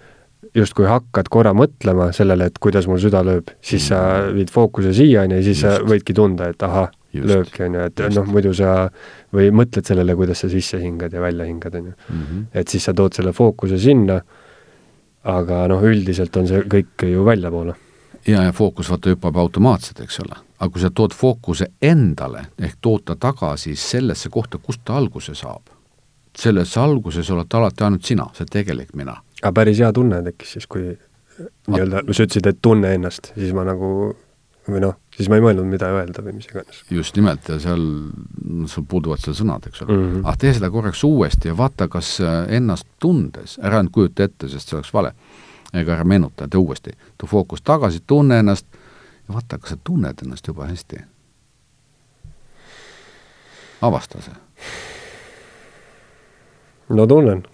[0.55, 3.89] justkui hakkad korra mõtlema sellele, et kuidas mul süda lööb, siis mm.
[3.89, 5.67] sa viid fookuse siia, on ju, ja siis Just.
[5.67, 8.75] sa võidki tunda, et ahah, lööbki, on ju, et noh, muidu sa
[9.35, 11.95] või mõtled sellele, kuidas sa sisse hingad ja välja hingad, on ju.
[12.09, 12.43] Mhm.
[12.55, 14.21] et siis sa tood selle fookuse sinna,
[15.29, 17.75] aga noh, üldiselt on see kõik ju väljapoole.
[18.27, 20.37] ja, ja fookus vaata hüppab automaatselt, eks ole.
[20.59, 25.35] aga kui sa tood fookuse endale ehk tood ta tagasi sellesse kohta, kust ta alguse
[25.35, 25.71] saab,
[26.37, 30.67] selles alguses oled alati ainult sina, see tegelik mina aga päris hea tunne tekkis siis,
[30.67, 30.89] kui
[31.69, 33.91] nii-öelda, no sa ütlesid, et tunne ennast, siis ma nagu
[34.69, 36.83] või noh, siis ma ei mõelnud, mida öelda või mis iganes.
[36.93, 37.85] just nimelt, ja seal
[38.69, 40.09] sul puuduvad seal sõnad, eks ole mm.
[40.09, 40.27] -hmm.
[40.29, 44.49] ah, tee seda korraks uuesti ja vaata, kas äh, ennast tundes, ära nüüd kujuta ette,
[44.49, 45.15] sest see oleks vale,
[45.73, 48.67] ega ära meenuta, tee uuesti, too fookus tagasi, tunne ennast
[49.29, 51.01] ja vaata, kas sa tunned ennast juba hästi.
[53.83, 54.35] avasta see.
[56.89, 57.45] no tunnen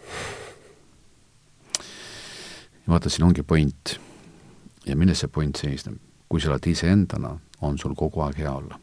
[2.85, 3.99] ja vaata, siin ongi point.
[4.87, 6.01] ja milles see point seisneb?
[6.29, 8.79] kui sa oled iseendana, on sul kogu aeg hea olla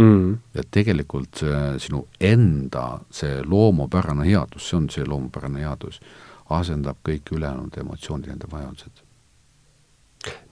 [0.00, 0.38] mm..
[0.54, 6.00] ja tegelikult see sinu enda, see loomupärane headus, see on see loomupärane headus,
[6.50, 9.04] asendab kõik ülejäänud emotsioonid, nende vajadused.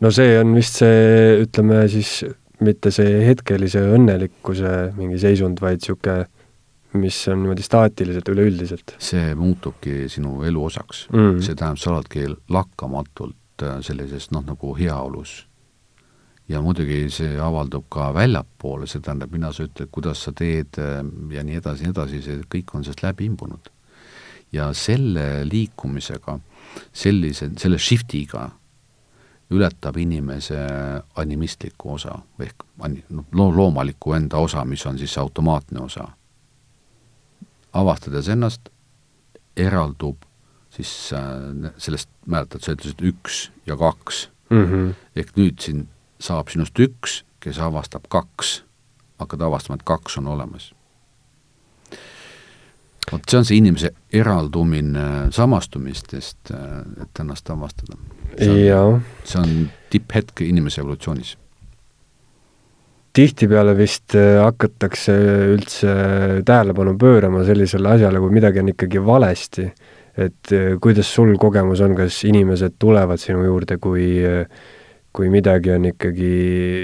[0.01, 2.23] no see on vist see, ütleme siis,
[2.65, 6.27] mitte see hetkelise õnnelikkuse mingi seisund, vaid niisugune
[6.93, 8.95] mis on niimoodi staatiliselt üleüldiselt?
[8.99, 11.43] see muutubki sinu elu osaks mm..
[11.45, 15.47] see tähendab, sa oledki lakkamatult äh, sellises noh, nagu heaolus.
[16.49, 21.03] ja muidugi see avaldub ka väljapoole, see tähendab, mina sa ütled, kuidas sa teed äh,
[21.35, 23.69] ja nii edasi, nii edasi, see kõik on sellest läbi imbunud.
[24.53, 26.39] ja selle liikumisega,
[26.93, 28.49] sellise, selle shift'iga
[29.53, 30.57] ületab inimese
[31.17, 32.65] animistliku osa ehk
[33.13, 36.09] noh, loomaliku enda osa, mis on siis see automaatne osa
[37.73, 38.69] avastades ennast,
[39.57, 40.25] eraldub
[40.71, 44.65] siis äh, sellest, mäletad, sa ütlesid üks ja kaks mm.
[44.65, 44.91] -hmm.
[45.17, 45.89] ehk nüüd siin
[46.21, 48.63] saab sinust üks, kes avastab kaks,
[49.19, 50.75] hakkad avastama, et kaks on olemas.
[53.13, 57.97] vot see on see inimese eraldumine samastumistest, äh, et ennast avastada.
[58.39, 61.39] see on, see on tipphetk inimese evolutsioonis
[63.19, 65.15] tihtipeale vist äh, hakatakse
[65.57, 65.93] üldse
[66.47, 69.71] tähelepanu pöörama sellisele asjale, kui midagi on ikkagi valesti.
[70.19, 74.25] et äh, kuidas sul kogemus on, kas inimesed tulevad sinu juurde, kui
[75.19, 76.33] kui midagi on ikkagi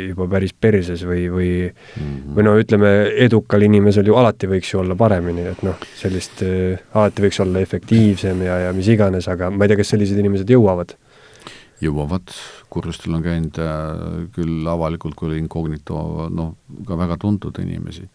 [0.09, 2.35] juba päris perses või, või mm -hmm.
[2.35, 2.91] või no ütleme,
[3.27, 7.61] edukal inimesel ju alati võiks ju olla paremini, et noh, sellist äh,, alati võiks olla
[7.61, 10.97] efektiivsem ja, ja mis iganes, aga ma ei tea, kas sellised inimesed jõuavad?
[11.83, 12.33] jõuavad,
[12.75, 16.55] kursustel on käinud äh, küll avalikult kui incognito noh,
[16.87, 18.09] ka väga tuntud inimesi.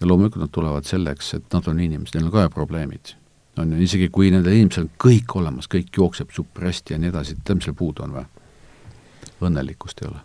[0.00, 3.14] ja loomulikult nad tulevad selleks, et nad on inimesed, neil on ka probleemid.
[3.58, 7.12] on ju, isegi kui nendel inimestel on kõik olemas, kõik jookseb super hästi ja nii
[7.12, 8.28] edasi, tead, mis seal puudu on või?
[9.42, 10.20] õnnelikkust ei ole.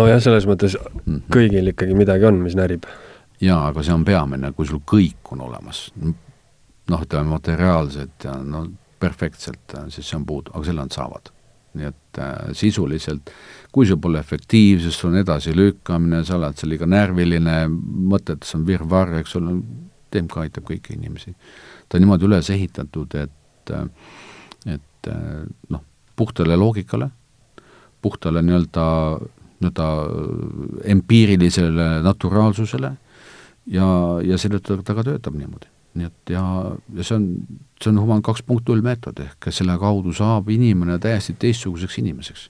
[0.00, 1.22] nojah, selles mõttes mm -hmm.
[1.36, 2.88] kõigil ikkagi midagi on, mis närib.
[3.40, 8.66] jaa, aga see on peamine, kui sul kõik on olemas, noh, ütleme materiaalselt ja no
[8.98, 11.32] perfektselt, siis see on puudu, aga selle nad saavad
[11.78, 13.32] nii et äh, sisuliselt,
[13.72, 17.56] kui sul pole efektiivsust, sul on edasilükkamine, sa oled seal liiga närviline,
[18.12, 19.56] mõtetes on virvarr, eks ole,
[20.12, 21.34] TMK aitab kõiki inimesi.
[21.88, 23.86] ta on niimoodi üles ehitatud, et, äh,
[24.76, 25.42] et äh,
[25.72, 25.84] noh,
[26.16, 27.08] puhtale loogikale,
[28.02, 28.86] puhtale nii-öelda,
[29.62, 29.88] nii-öelda
[30.92, 32.96] empiirilisele naturaalsusele
[33.72, 33.86] ja,
[34.26, 36.42] ja selle tõttu ta ka töötab niimoodi nii et ja,
[36.96, 37.26] ja see on,
[37.82, 42.48] see on Human kaks punkt null meetod, ehk selle kaudu saab inimene täiesti teistsuguseks inimeseks.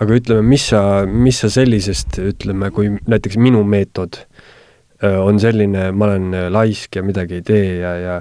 [0.00, 4.20] aga ütleme, mis sa, mis sa sellisest, ütleme, kui näiteks minu meetod
[5.02, 8.20] on selline, ma olen laisk ja midagi ei tee ja, ja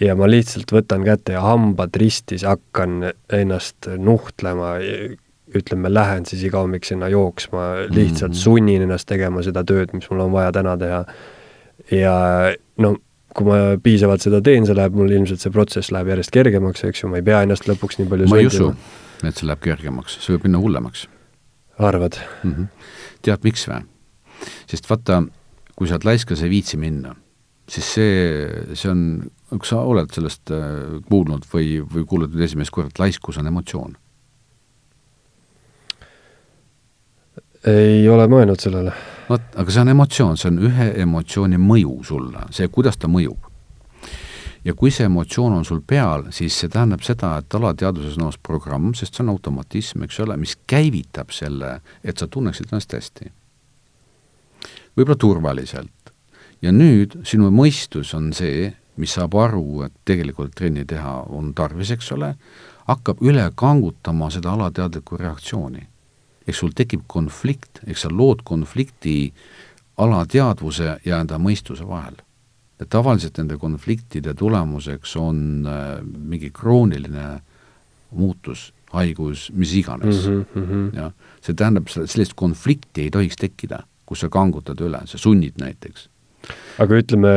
[0.00, 4.74] ja ma lihtsalt võtan kätte ja hambad ristis hakkan ennast nuhtlema,
[5.56, 8.42] ütleme, lähen siis iga hommik sinna jooksma, lihtsalt mm -hmm.
[8.42, 11.04] sunnin ennast tegema seda tööd, mis mul on vaja täna teha.
[11.90, 12.16] ja
[12.76, 12.96] no
[13.36, 17.04] kui ma piisavalt seda teen, see läheb mul ilmselt, see protsess läheb järjest kergemaks, eks
[17.04, 18.70] ju, ma ei pea ennast lõpuks nii palju ma ei usu,
[19.22, 21.06] et see läheb kergemaks, see võib minna hullemaks.
[21.78, 22.54] arvad mm?
[22.54, 22.66] -hmm.
[23.22, 23.82] tead, miks või?
[24.70, 25.22] sest vaata,
[25.76, 27.14] kui sa oled laisk ja sa ei viitsi minna,
[27.68, 32.74] siis see, see on, kas sa oled sellest äh, kuulnud või, või kuuled nüüd esimest
[32.74, 33.96] korda, et laiskus on emotsioon?
[37.70, 38.94] ei ole mõelnud sellele
[39.30, 43.46] vot, aga see on emotsioon, see on ühe emotsiooni mõju sulle, see, kuidas ta mõjub.
[44.64, 48.40] ja kui see emotsioon on sul peal, siis see tähendab seda, et alateadvuses on olemas
[48.44, 53.30] programm, sest see on automatism, eks ole, mis käivitab selle, et sa tunneksid ennast hästi.
[54.96, 56.12] võib-olla turvaliselt.
[56.62, 61.90] ja nüüd sinu mõistus on see, mis saab aru, et tegelikult trenni teha on tarvis,
[61.90, 62.34] eks ole,
[62.90, 65.86] hakkab üle kangutama seda alateadlikku reaktsiooni
[66.50, 69.32] eks sul tekib konflikt, eks sa lood konflikti
[70.00, 72.18] alateadvuse ja enda mõistuse vahel.
[72.80, 77.42] et tavaliselt nende konfliktide tulemuseks on äh, mingi krooniline
[78.16, 80.46] muutus, haigus, mis iganes mm.
[80.54, 80.86] -hmm.
[80.96, 81.12] jah,
[81.44, 86.08] see tähendab, sellist konflikti ei tohiks tekkida, kus sa kangutad üle, sa sunnid näiteks
[86.80, 87.32] aga ütleme,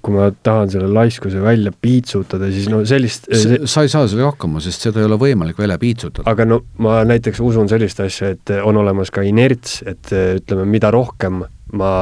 [0.00, 4.32] kui ma tahan selle laiskuse välja piitsutada, siis no sellist see, sa ei saa sellega
[4.32, 6.24] hakkama, sest seda ei ole võimalik välja piitsutada.
[6.30, 10.90] aga no ma näiteks usun sellist asja, et on olemas ka inerts, et ütleme, mida
[10.94, 11.44] rohkem
[11.76, 11.92] ma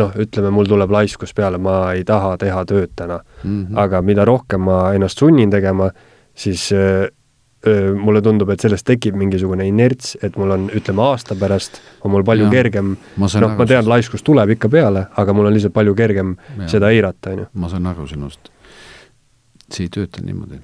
[0.00, 3.44] noh, ütleme, mul tuleb laiskus peale, ma ei taha teha tööd täna mm.
[3.44, 3.78] -hmm.
[3.84, 5.90] aga mida rohkem ma ennast sunnin tegema,
[6.34, 6.70] siis
[8.00, 12.24] mulle tundub, et sellest tekib mingisugune inerts, et mul on, ütleme aasta pärast on mul
[12.24, 15.92] palju ja, kergem, noh, ma tean, laiskus tuleb ikka peale, aga mul on lihtsalt palju
[15.98, 16.70] kergem ja.
[16.72, 17.50] seda eirata, on ju.
[17.60, 18.48] ma saan aru sinust.
[19.68, 20.62] see ei tööta niimoodi.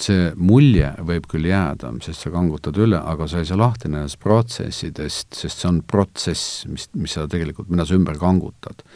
[0.00, 4.20] see mulje võib küll jääda, sest sa kangutad üle, aga sa ei saa lahti nendest
[4.22, 8.86] protsessidest, sest see on protsess, mis, mis sa tegelikult, mida sa ümber kangutad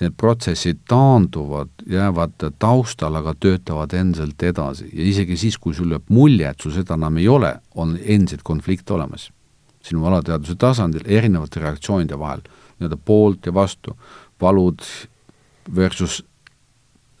[0.00, 6.10] need protsessid taanduvad, jäävad taustal, aga töötavad endiselt edasi ja isegi siis, kui sul jääb
[6.12, 9.30] mulje, et sul seda enam ei ole, on endiselt konflikt olemas.
[9.82, 12.44] sinu alateadvuse tasandil erinevate reaktsioonide vahel,
[12.78, 13.96] nii-öelda poolt ja vastu,
[14.40, 14.84] valud
[15.74, 16.20] versus,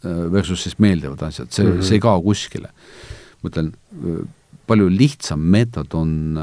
[0.04, 1.82] versus siis meeldivad asjad, see mm, -hmm.
[1.82, 2.70] see ei kao kuskile.
[3.42, 3.72] ma ütlen,
[4.66, 6.38] palju lihtsam meetod on,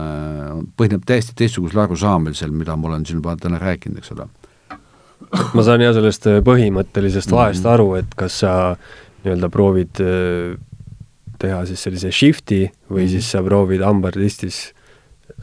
[0.77, 4.27] põhineb täiesti teistsugusel arusaamisel, mida ma olen siin juba täna rääkinud, eks ole
[5.55, 7.73] ma saan jah sellest äh, põhimõttelisest vahest mhm.
[7.73, 8.53] aru, et kas sa
[9.23, 10.57] nii-öelda proovid äh,
[11.39, 13.11] teha siis sellise shift'i või mm.
[13.13, 14.61] siis sa proovid hambardistis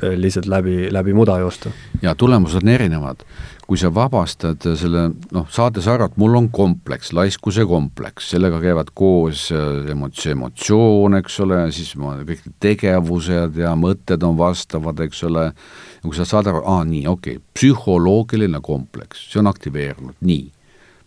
[0.03, 1.73] äh, lihtsalt läbi, läbi muda joosta.
[2.03, 3.25] ja tulemused on erinevad.
[3.67, 8.93] Kui sa vabastad selle, noh, saades aru, et mul on kompleks, laiskuse kompleks, sellega käivad
[8.95, 15.49] koos emotsioon, emotsioon, eks ole, siis ma, kõik tegevused ja mõtted on vastavad, eks ole,
[15.51, 20.53] ja kui sa saad aru, aa nii, okei okay,, psühholoogiline kompleks, see on aktiveerunud, nii.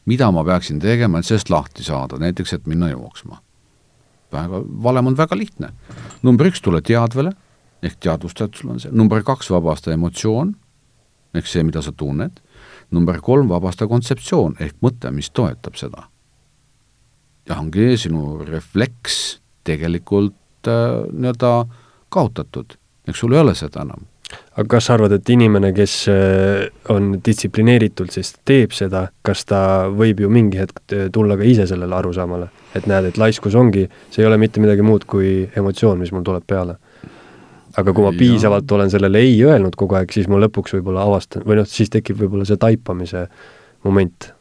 [0.09, 3.39] mida ma peaksin tegema, et sellest lahti saada, näiteks et minna jooksma?
[4.33, 5.71] väga, valem on väga lihtne.
[6.23, 7.31] number üks, tule teadvele,
[7.81, 10.53] ehk teadvusta, et sul on see, number kaks, vabasta emotsioon,
[11.33, 12.41] ehk see, mida sa tunned,
[12.91, 16.07] number kolm, vabasta kontseptsioon ehk mõte, mis toetab seda.
[17.49, 21.53] ja ongi sinu refleks tegelikult äh, nii-öelda
[22.09, 26.67] kaotatud, eks sul ei ole seda enam aga kas sa arvad, et inimene, kes äh,
[26.93, 31.65] on distsiplineeritult siis teeb seda, kas ta võib ju mingi hetk äh, tulla ka ise
[31.69, 35.99] sellele arusaamale, et näed, et laiskus ongi, see ei ole mitte midagi muud kui emotsioon,
[36.01, 36.77] mis mul tuleb peale.
[37.79, 41.45] Aga kui ma piisavalt olen sellele ei öelnud kogu aeg, siis ma lõpuks võib-olla avastan,
[41.47, 43.25] või noh, siis tekib võib-olla see taipamise
[43.87, 44.33] moment.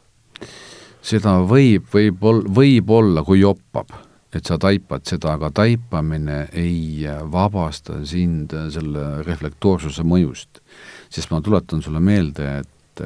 [1.01, 3.95] seda võib, võib ol-, võib olla, kui joppab
[4.35, 10.61] et sa taipad seda, aga taipamine ei vabasta sind selle reflektoorsuse mõjust.
[11.09, 13.01] sest ma tuletan sulle meelde, et,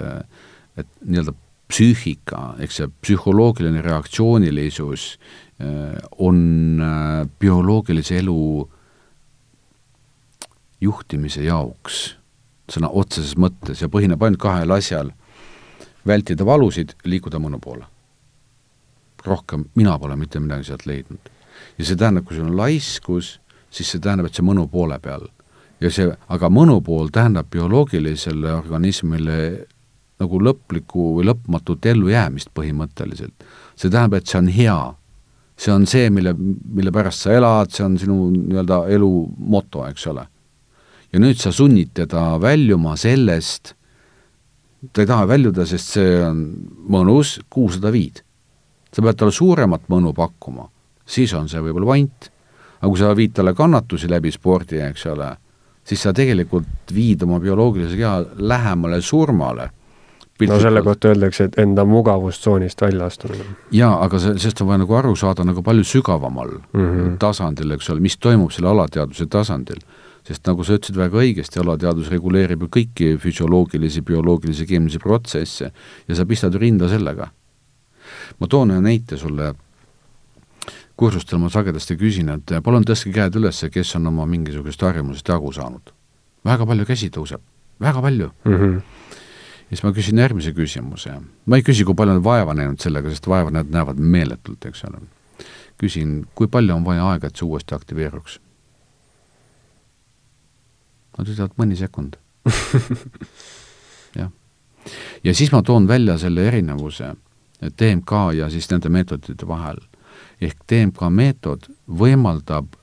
[0.75, 1.35] et nii-öelda
[1.71, 5.05] psüühika, eks see psühholoogiline reaktsioonilisus
[5.63, 6.39] eh, on
[6.83, 8.67] eh, bioloogilise elu
[10.83, 12.03] juhtimise jaoks
[12.71, 15.09] sõna otseses mõttes ja põhineb ainult kahel asjal,
[16.07, 17.87] vältida valusid, liikuda mõnu poole
[19.25, 21.29] rohkem mina pole mitte midagi sealt leidnud.
[21.77, 23.39] ja see tähendab, kui sul on laiskus,
[23.73, 25.27] siis see tähendab, et see mõnu poole peal.
[25.81, 29.37] ja see, aga mõnu pool tähendab bioloogilisele organismile
[30.21, 33.47] nagu lõplikku või lõpmatut ellujäämist põhimõtteliselt.
[33.75, 34.77] see tähendab, et see on hea.
[35.57, 40.07] see on see, mille, mille pärast sa elad, see on sinu nii-öelda elu moto, eks
[40.07, 40.27] ole.
[41.13, 43.75] Ja nüüd sa sunnid teda väljuma sellest,
[44.91, 46.45] ta ei taha väljuda, sest see on
[46.89, 48.23] mõnus, kuhu sa ta viid
[48.93, 50.67] sa pead talle suuremat mõnu pakkuma,
[51.05, 52.29] siis on see võib-olla vant.
[52.83, 55.29] aga kui sa viid talle kannatusi läbi spordi, eks ole,
[55.87, 59.69] siis sa tegelikult viid oma bioloogilise keha lähemale surmale
[60.43, 63.45] no selle kohta öeldakse, et enda mugavustsoonist välja astumine.
[63.71, 67.17] jaa, aga see, sellest on vaja nagu aru saada nagu palju sügavamal mm -hmm.
[67.19, 69.79] tasandil, eks ole, mis toimub selle alateadvuse tasandil.
[70.27, 75.71] Sest nagu sa ütlesid väga õigesti, alateadvus reguleerib ju kõiki füsioloogilisi, bioloogilisi, keemilisi protsesse
[76.07, 77.31] ja sa pistad rinda sellega.
[78.39, 79.53] ma toon ühe näite sulle,
[80.95, 85.51] kursustel ma sagedasti küsin, et palun tõstke käed üles, kes on oma mingisugusest harjumusest jagu
[85.51, 85.93] saanud.
[86.45, 87.41] väga palju käsi tõuseb,
[87.79, 88.57] väga palju mm.
[88.57, 88.81] -hmm
[89.73, 91.15] ja siis ma küsin järgmise küsimuse.
[91.45, 94.83] ma ei küsi, kui palju on vaeva näinud sellega, sest vaeva nad näevad meeletult, eks
[94.85, 95.01] ole.
[95.81, 98.39] küsin, kui palju on vaja aega, et see uuesti aktiveeruks?
[101.17, 102.17] Nad ütlevad mõni sekund
[104.19, 104.31] jah.
[105.23, 107.13] ja siis ma toon välja selle erinevuse
[107.79, 109.77] DMK ja siis nende meetodite vahel.
[110.41, 112.75] ehk DMK meetod võimaldab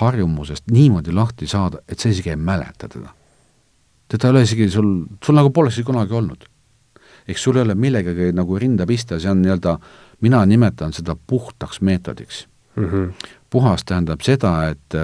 [0.00, 3.14] harjumusest niimoodi lahti saada, et sa isegi ei mäleta teda
[4.08, 4.90] teda ei ole isegi sul,
[5.24, 6.44] sul nagu polekski kunagi olnud.
[7.26, 9.78] ehk sul ei ole millegagi nagu rinda pista, see on nii-öelda,
[10.22, 12.46] mina nimetan seda puhtaks meetodiks
[12.76, 12.84] mm.
[12.84, 13.30] -hmm.
[13.50, 14.94] puhas tähendab seda, et,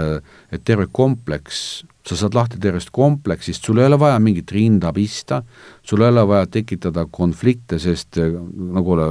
[0.53, 5.43] et terve kompleks, sa saad lahti tervest kompleksist, sul ei ole vaja mingit rinda pista,
[5.87, 9.07] sul ei ole vaja tekitada konflikte, sest nagu ole,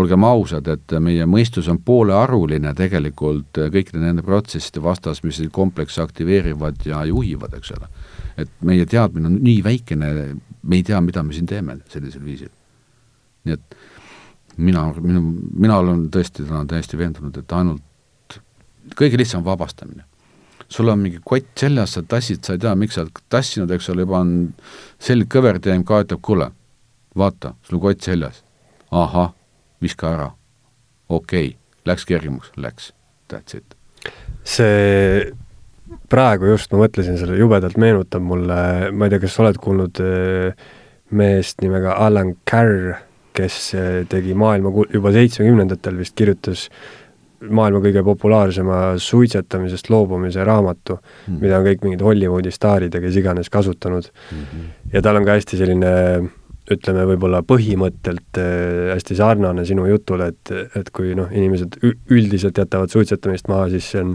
[0.00, 6.00] olgem ausad, et meie mõistus on poolearuline tegelikult kõikide nende protsesside vastas, mis neid komplekse
[6.02, 7.92] aktiveerivad ja juhivad, eks ole
[8.40, 10.10] et meie teadmine on nii väikene,
[10.62, 12.50] me ei tea, mida me siin teeme sellisel viisil.
[13.48, 13.76] nii et
[14.60, 15.22] mina, minu,
[15.56, 18.38] mina olen tõesti täna täiesti veendunud, et ainult
[18.96, 20.04] kõige lihtsam vabastamine.
[20.70, 23.90] Sul on mingi kott seljas, sa tassid, sa ei tea, miks sa oled tassinud, eks
[23.92, 24.32] ole, juba on
[25.02, 26.50] selg kõver, TMK ütleb, kuule,
[27.18, 28.44] vaata, sul on kott seljas.
[28.90, 29.32] ahah,
[29.82, 30.30] viska ära.
[31.08, 31.56] okei okay.,
[31.86, 32.92] läks kergemaks, läks,
[33.32, 33.76] that's it.
[34.44, 35.30] see
[36.10, 40.00] praegu just ma mõtlesin, selle jubedalt meenutab mulle, ma ei tea, kas sa oled kuulnud
[40.04, 40.66] äh,
[41.10, 43.00] meest nimega Alan Carr,
[43.36, 46.68] kes äh, tegi maailma, juba seitsmekümnendatel vist kirjutas
[47.48, 53.16] maailma kõige populaarsema suitsetamisest loobumise raamatu mm., mida on kõik mingid Hollywoodi staarid ja kes
[53.16, 54.42] iganes kasutanud mm.
[54.42, 54.68] -hmm.
[54.92, 55.94] ja tal on ka hästi selline
[56.70, 62.92] ütleme, võib-olla põhimõttelt äh, hästi sarnane sinu jutule, et, et kui noh, inimesed üldiselt jätavad
[62.92, 64.12] suitsetamist maha, siis see on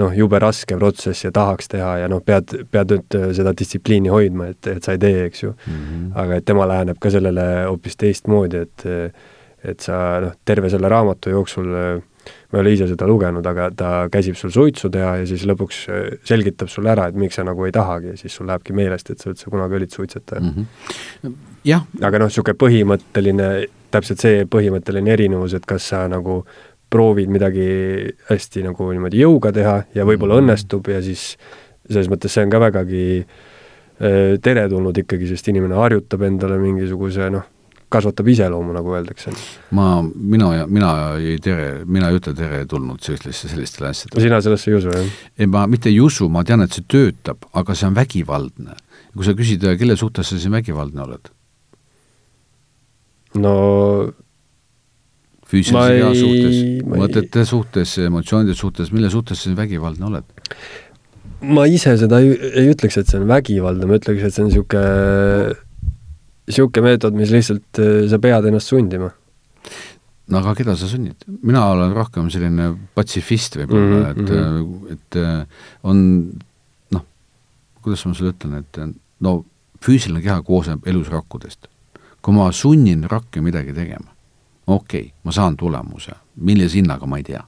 [0.00, 4.12] noh, jube raske protsess ja tahaks teha ja noh, pead, pead nüüd äh, seda distsipliini
[4.12, 5.74] hoidma, et, et sa ei tee, eks ju mm.
[5.74, 6.06] -hmm.
[6.22, 8.86] aga et tema läheneb ka sellele hoopis teistmoodi, et
[9.60, 11.68] et sa noh, terve selle raamatu jooksul
[12.50, 15.82] ma ei ole ise seda lugenud, aga ta käsib sul suitsu teha ja siis lõpuks
[15.90, 19.12] äh, selgitab sulle ära, et miks sa nagu ei tahagi ja siis sul lähebki meelest,
[19.12, 20.66] et sa üldse kunagi olid suitsetaja mm.
[21.22, 21.36] -hmm.
[21.70, 21.86] jah.
[22.02, 23.50] aga noh, niisugune põhimõtteline,
[23.94, 26.42] täpselt see põhimõtteline erinevus, et kas sa nagu
[26.90, 27.70] proovid midagi
[28.30, 30.50] hästi nagu niimoodi jõuga teha ja võib-olla mm -hmm.
[30.50, 31.36] õnnestub ja siis
[31.88, 37.46] selles mõttes see on ka vägagi äh, teretulnud ikkagi, sest inimene harjutab endale mingisuguse noh,
[37.90, 39.32] kasvatab iseloomu, nagu öeldakse.
[39.76, 44.24] ma, mina mina ei tere, mina ei ütle teretulnud sellistesse, sellistele asjadele.
[44.26, 45.18] sina sellesse ei usu, jah?
[45.38, 48.78] ei, ma mitte ei usu, ma tean, et see töötab, aga see on vägivaldne.
[49.14, 51.32] kui sa küsid, kelle suhtes sa siin vägivaldne oled?
[53.42, 53.54] no
[55.50, 56.60] füüsilise kea suhtes,
[56.94, 60.38] mõtete suhtes, emotsioonide suhtes, mille suhtes sa vägivaldne oled?
[61.40, 64.50] ma ise seda ei, ei ütleks, et see on vägivaldne, ma ütleks, et see on
[64.50, 65.58] niisugune,
[66.50, 69.10] niisugune meetod, mis lihtsalt, äh, sa pead ennast sundima.
[70.30, 71.24] no aga keda sa sunnid?
[71.42, 74.92] mina olen rohkem selline patsifist võib-olla mm, -hmm.
[74.92, 76.32] et, äh, et äh, on
[76.90, 77.04] noh,
[77.82, 78.80] kuidas ma sulle ütlen, et
[79.20, 79.44] no
[79.84, 81.68] füüsiline keha koosneb elusrakkudest.
[82.22, 84.10] kui ma sunnin rakke midagi tegema,
[84.66, 87.44] okei okay,, ma saan tulemuse, millise hinnaga, ma ei tea.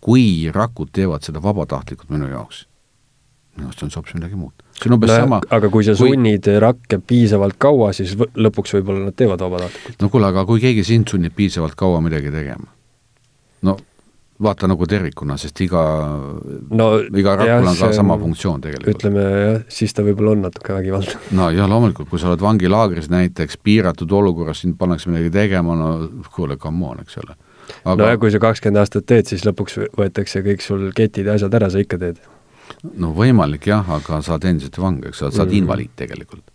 [0.00, 2.66] kui rakud teevad seda vabatahtlikult minu jaoks,
[3.56, 4.64] minu arust on see hoopis midagi muud.
[4.76, 6.14] see on umbes no, sama aga kui sa kui...
[6.14, 10.00] sunnid rakke piisavalt kaua, siis lõpuks võib-olla nad teevad vabatahtlikult.
[10.02, 12.70] no kuule, aga kui keegi sind sunnib piisavalt kaua midagi tegema,
[13.66, 13.76] no
[14.40, 15.82] vaata nagu tervikuna, sest iga
[16.70, 16.86] no,,
[17.20, 18.96] iga rakul on ka sama funktsioon tegelikult.
[18.96, 21.20] ütleme jah, siis ta võib-olla on natuke vägivaldne.
[21.38, 25.92] no ja loomulikult, kui sa oled vangilaagris näiteks piiratud olukorras, sind pannakse midagi tegema, no
[26.32, 27.36] kuule, come on, eks ole.
[27.84, 27.98] Aga...
[28.00, 31.60] no ja kui sa kakskümmend aastat teed, siis lõpuks võetakse kõik sul ketid ja asjad
[31.60, 32.22] ära, sa ikka teed.
[33.00, 36.46] No võimalik jah, aga sa oled endiselt vang, eks sa oled mm invaliid tegelikult.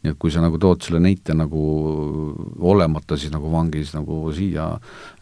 [0.00, 1.60] Nii et kui sa nagu tood selle näite nagu
[2.72, 4.70] olemata siis nagu vangis nagu siia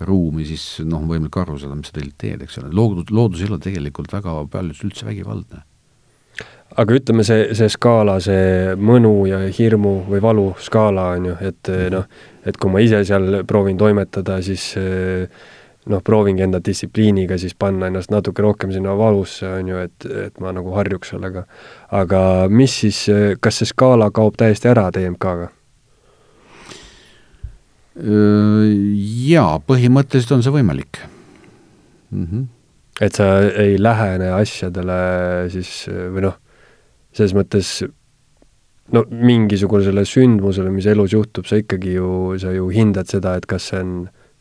[0.07, 3.43] ruumi, siis noh, on võimalik aru saada, mis sa tegelikult teed, eks ole, loodus, loodus
[3.43, 5.65] ei ole tegelikult väga paljus üldse vägivaldne.
[6.79, 11.71] aga ütleme, see, see skaala, see mõnu ja hirmu või valu skaala on ju, et
[11.91, 12.07] noh,
[12.47, 15.27] et kui ma ise seal proovin toimetada, siis äh,
[15.89, 20.41] noh, proovingi enda distsipliiniga siis panna ennast natuke rohkem sinna valusse, on ju, et, et
[20.43, 21.45] ma nagu harjuks sellega.
[21.91, 22.21] aga
[22.53, 23.05] mis siis,
[23.41, 25.49] kas see skaala kaob täiesti ära DMK-ga?
[27.99, 31.01] Jaa, põhimõtteliselt on see võimalik
[32.13, 32.27] mm.
[32.27, 32.45] -hmm.
[33.03, 34.99] et sa ei lähene asjadele
[35.51, 36.37] siis või noh,
[37.11, 37.73] selles mõttes
[38.95, 43.69] no mingisugusele sündmusele, mis elus juhtub, sa ikkagi ju, sa ju hindad seda, et kas
[43.73, 43.93] see on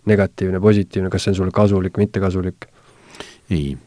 [0.08, 2.70] negatiivne, positiivne, kas see on sulle kasulik, mitte kasulik?
[3.50, 3.78] ei,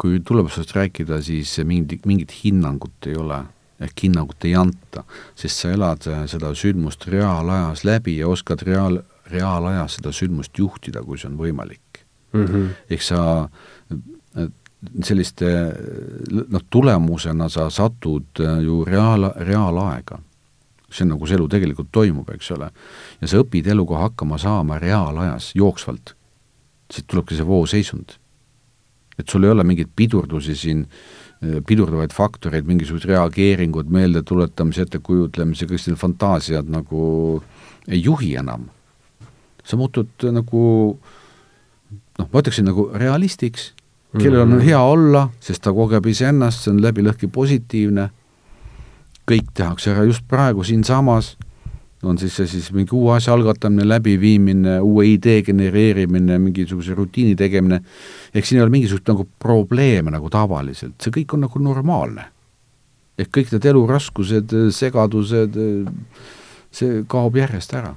[0.00, 3.42] kui tulemusest rääkida, siis mingit, mingit hinnangut ei ole
[3.82, 5.04] ehk hinnangut ei anta,
[5.38, 9.00] sest sa elad äh, seda sündmust reaalajas läbi ja oskad reaal,
[9.32, 12.02] reaalajas seda sündmust juhtida, kui see on võimalik
[12.32, 12.44] mm.
[12.44, 12.68] -hmm.
[12.90, 14.50] ehk sa äh,
[15.02, 15.48] selliste
[16.30, 20.18] noh, tulemusena sa satud äh, ju reaal, reaalaega.
[20.92, 22.70] See on nagu see elu tegelikult toimub, eks ole.
[23.20, 26.14] ja sa õpid eluga hakkama saama reaalajas, jooksvalt.
[26.92, 28.18] siit tulebki see vooseisund.
[29.18, 31.22] et sul ei ole mingeid pidurdusi siin äh,
[31.66, 37.02] pidurdavaid faktoreid, mingisugused reageeringud, meeldetuletamise, ettekujutlemise, kõik need fantaasiad nagu
[37.88, 38.68] ei juhi enam.
[39.62, 40.62] sa muutud nagu
[42.18, 43.72] noh, ma ütleksin nagu realistiks,
[44.18, 44.64] kellel on -hmm.
[44.66, 48.10] hea olla, sest ta kogeb iseennast, see on läbi-lõhki positiivne,
[49.28, 51.36] kõik tehakse ära just praegu siinsamas
[52.02, 57.78] on siis see siis mingi uue asja algatamine, läbiviimine, uue idee genereerimine, mingisuguse rutiini tegemine,
[58.34, 62.26] ehk siin ei ole mingisugust nagu probleeme nagu tavaliselt, see kõik on nagu normaalne.
[63.22, 65.58] ehk kõik need eluraskused, segadused,
[66.74, 67.94] see kaob järjest ära.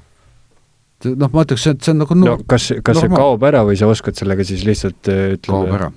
[1.06, 3.02] noh, ma ütleks, et see on nagu no kas, kas normaal.
[3.02, 5.94] see kaob ära või sa oskad sellega siis lihtsalt ütleme kaob ära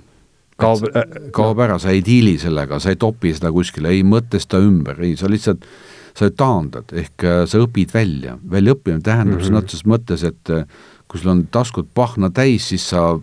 [0.59, 4.61] kaob äh,, kaob ära, sa ei diili sellega, sa ei topi seda kuskile, ei mõtesta
[4.63, 5.65] ümber, ei, sa lihtsalt
[6.17, 9.49] sa taandad, ehk äh, sa õpid välja, väljaõppimine tähendab mm -hmm.
[9.51, 10.65] sõna otseses mõttes, et äh,
[11.07, 13.19] kui sul on taskud pahna täis, siis sa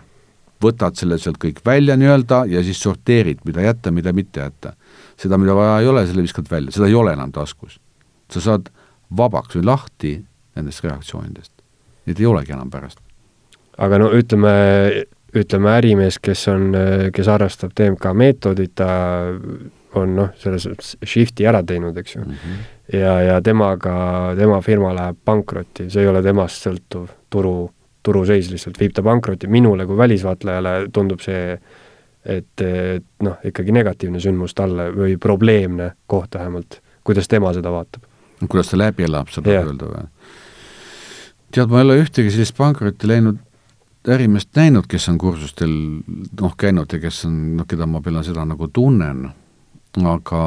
[0.62, 4.72] võtad selle sealt kõik välja nii-öelda ja siis sorteerid, mida jätta, mida mitte jätta.
[5.16, 7.80] seda, mida vaja ei ole, selle viskad välja, seda ei ole enam taskus.
[8.32, 8.68] sa saad
[9.16, 10.24] vabaks või lahti
[10.56, 11.52] nendest reaktsioonidest.
[12.06, 12.98] Neid ei olegi enam pärast.
[13.78, 15.04] aga no ütleme,
[15.36, 16.70] ütleme ärimees, kes on,
[17.14, 18.88] kes harrastab TMK meetodit, ta
[19.96, 22.32] on noh, selles mõttes shift'i ära teinud, eks ju mm.
[22.32, 22.64] -hmm.
[22.98, 23.96] ja, ja temaga,
[24.38, 27.70] tema firma läheb pankrotti, see ei ole temast sõltuv turu,
[28.06, 31.56] turuseis lihtsalt viib ta pankrotti, minule kui välisvaatlejale tundub see,
[32.24, 38.04] et, et noh, ikkagi negatiivne sündmus talle või probleemne koht vähemalt, kuidas tema seda vaatab?
[38.48, 40.08] kuidas ta läbi elab, sa tahad öelda või?
[41.56, 43.40] tead, ma ei ole ühtegi sellist pankrotti läinud
[44.08, 45.72] ärimeest näinud, kes on kursustel
[46.40, 49.26] noh, käinud ja kes on, noh, keda ma peale seda nagu tunnen
[50.04, 50.42] aga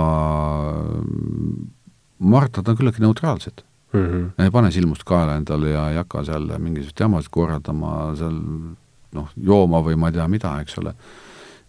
[2.20, 3.64] Martad on küllaltki neutraalsed
[3.94, 4.06] mm.
[4.06, 4.44] -hmm.
[4.44, 8.38] ei pane silmust kaela endale ja ei hakka seal mingisuguseid jamasid korraldama, seal
[9.14, 10.94] noh, jooma või ma ei tea mida, eks ole.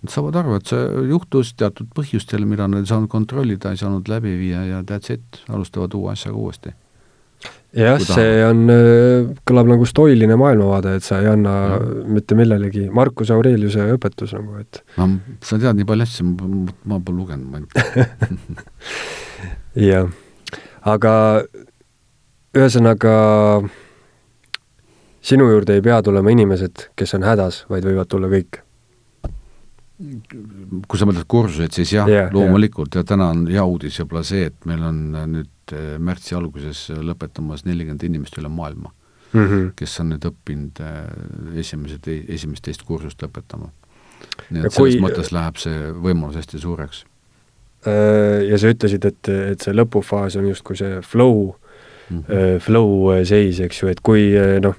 [0.02, 4.08] Nad saavad aru, et see juhtus teatud põhjustel, mida nad ei saanud kontrollida, ei saanud
[4.08, 6.72] läbi viia ja that's it, alustavad uue asjaga uuesti
[7.76, 11.80] jah, see on, äh, kõlab nagu stoiline maailmavaade, et sa ei anna ja.
[12.18, 15.10] mitte millelegi, Marcus Aureliuse õpetus nagu, et no
[15.46, 16.30] sa tead nii palju asju,
[16.90, 18.06] ma, pole lugenud, tea.
[19.90, 20.10] jah,
[20.94, 21.12] aga
[22.56, 23.14] ühesõnaga
[25.20, 28.64] sinu juurde ei pea tulema inimesed, kes on hädas, vaid võivad tulla kõik
[30.88, 33.04] kui sa mõtled kursuseid, siis jah yeah,, loomulikult yeah.
[33.04, 35.02] ja täna on hea uudis võib-olla see, et meil on
[35.34, 38.92] nüüd eh, märtsi alguses lõpetamas nelikümmend inimest üle maailma
[39.32, 39.70] mm, -hmm.
[39.76, 43.70] kes on nüüd õppinud eh, esimese, esimest, teist kursust lõpetama.
[44.50, 45.00] nii et selles kui...
[45.02, 47.04] mõttes läheb see võimalus hästi suureks.
[47.88, 51.54] Äh, ja sa ütlesid, et, et see lõpufaas on justkui see flow
[52.10, 52.60] mm, -hmm.
[52.60, 54.76] flow seis, eks ju, et kui noh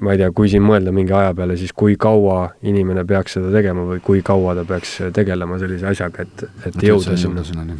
[0.00, 3.52] ma ei tea, kui siin mõelda mingi aja peale, siis kui kaua inimene peaks seda
[3.54, 7.76] tegema või kui kaua ta peaks tegelema sellise asjaga, et, et no, jõuda sinna?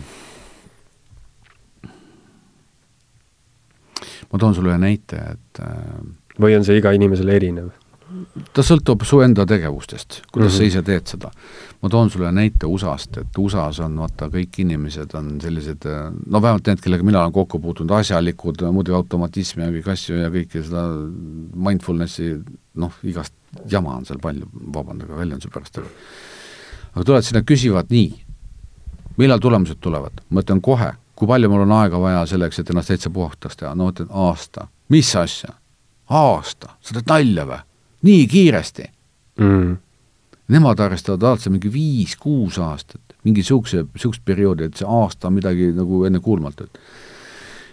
[4.34, 6.04] Ma toon sulle ühe näite, et äh,
[6.42, 7.72] või on see iga inimesele erinev?
[8.54, 10.58] ta sõltub su enda tegevustest, kuidas mm -hmm.
[10.58, 11.30] sa ise teed seda.
[11.82, 15.86] ma toon sulle näite USA-st, et USA-s on vaata, kõik inimesed on sellised,
[16.26, 20.30] no vähemalt need, kellega mina olen kokku puutunud, asjalikud, muidugi automatismi ja kõiki asju ja
[20.30, 20.84] kõike seda
[21.54, 22.30] mindfulnessi,
[22.74, 23.34] noh, igast
[23.70, 25.88] jama on seal palju, vabandage väljenduse pärast, aga
[26.94, 28.14] aga tulevad sinna, küsivad nii,
[29.16, 30.22] millal tulemused tulevad?
[30.30, 33.74] ma ütlen kohe, kui palju mul on aega vaja selleks, et ennast täitsa puhtaks teha,
[33.74, 34.68] no ma ütlen aasta.
[34.88, 35.54] mis asja?
[36.10, 37.62] aasta, sa teed nalja või?
[38.04, 38.90] nii kiiresti
[39.40, 39.80] mm..
[40.52, 45.70] Nemad arvestavad alati mingi viis-kuus aastat, mingi niisuguse, niisugust perioodi, et see aasta on midagi
[45.72, 46.78] nagu ennekuulmatut.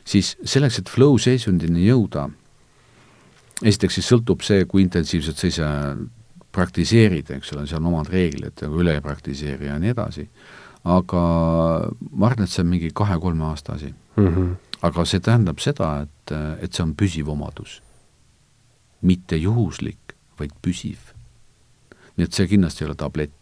[0.08, 2.30] siis selleks, et flow seisundini jõuda,
[3.62, 5.68] esiteks siis sõltub see, kui intensiivselt sa ise
[6.56, 10.28] praktiseerid, eks ole, seal on omad reeglid, üle ei praktiseeri ja nii edasi,
[10.84, 11.22] aga
[12.12, 14.28] ma arvan, et see on mingi kahe-kolme aasta asi mm.
[14.28, 14.56] -hmm.
[14.82, 17.82] aga see tähendab seda, et, et see on püsiv omadus
[19.02, 21.12] mitte juhuslik, vaid püsiv.
[22.18, 23.38] nii et see kindlasti ei ole tablett.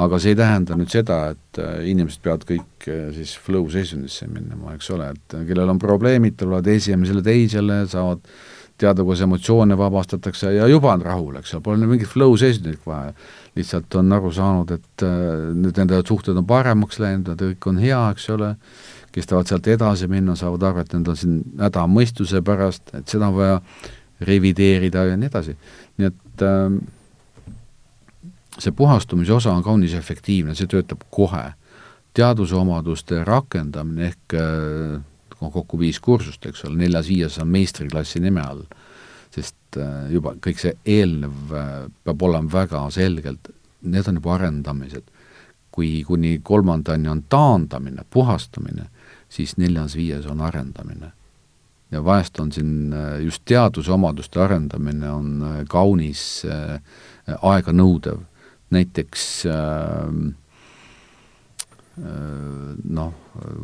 [0.00, 4.26] aga see ei tähenda nüüd seda, et äh, inimesed peavad kõik äh, siis flow seisundisse
[4.28, 8.24] minema, eks ole, et kellel on probleemid, tulevad esimesele, teisele, saavad
[8.80, 13.12] teada, kuidas emotsioone vabastatakse ja juba on rahul, eks ole, pole mingit flow seisundit vaja.
[13.56, 15.14] lihtsalt on aru saanud, et äh,
[15.58, 18.54] nüüd nende suhted on paremaks läinud, kõik on hea, eks ole,
[19.12, 23.10] kes tahavad sealt edasi minna, saavad aru, et nad on siin häda mõistuse pärast, et
[23.10, 23.58] seda on vaja
[24.26, 25.56] revideerida ja nii edasi.
[25.98, 26.78] nii et äh,
[28.58, 31.50] see puhastumise osa on kaunis efektiivne, see töötab kohe.
[32.14, 35.02] teaduse omaduste rakendamine ehk äh,
[35.48, 38.64] kokku viis kursust, eks ole, neljas-viies on meistriklassi nime all,
[39.32, 41.70] sest äh, juba kõik see eelnev äh,
[42.04, 45.06] peab olema väga selgelt, need on juba arendamised.
[45.70, 48.88] kui kuni kolmandani on taandamine, puhastamine,
[49.30, 51.12] siis neljas-viies on arendamine.
[51.90, 56.44] ja vahest on siin äh, just teaduse omaduste arendamine on kaunis
[57.42, 58.18] aeganõudev,
[58.70, 59.24] näiteks
[62.84, 63.14] noh,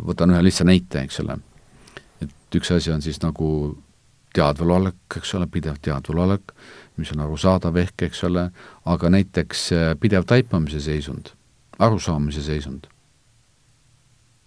[0.06, 1.38] võtan ühe lihtsa näite, eks ole
[2.46, 3.76] et üks asi on siis nagu
[4.36, 6.52] teadvalolek, eks ole, pidev teadvalolek,
[7.00, 8.48] mis on arusaadav ehk, eks ole,
[8.92, 11.32] aga näiteks äh, pidev taipamise seisund,
[11.78, 12.90] arusaamise seisund.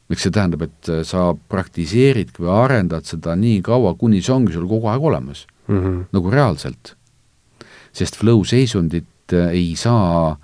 [0.10, 4.56] eks see tähendab, et äh, sa praktiseerid või arendad seda nii kaua, kuni see ongi
[4.56, 6.00] sul kogu aeg olemas mm, -hmm.
[6.16, 6.96] nagu reaalselt.
[7.94, 10.38] sest flow seisundit äh, ei saa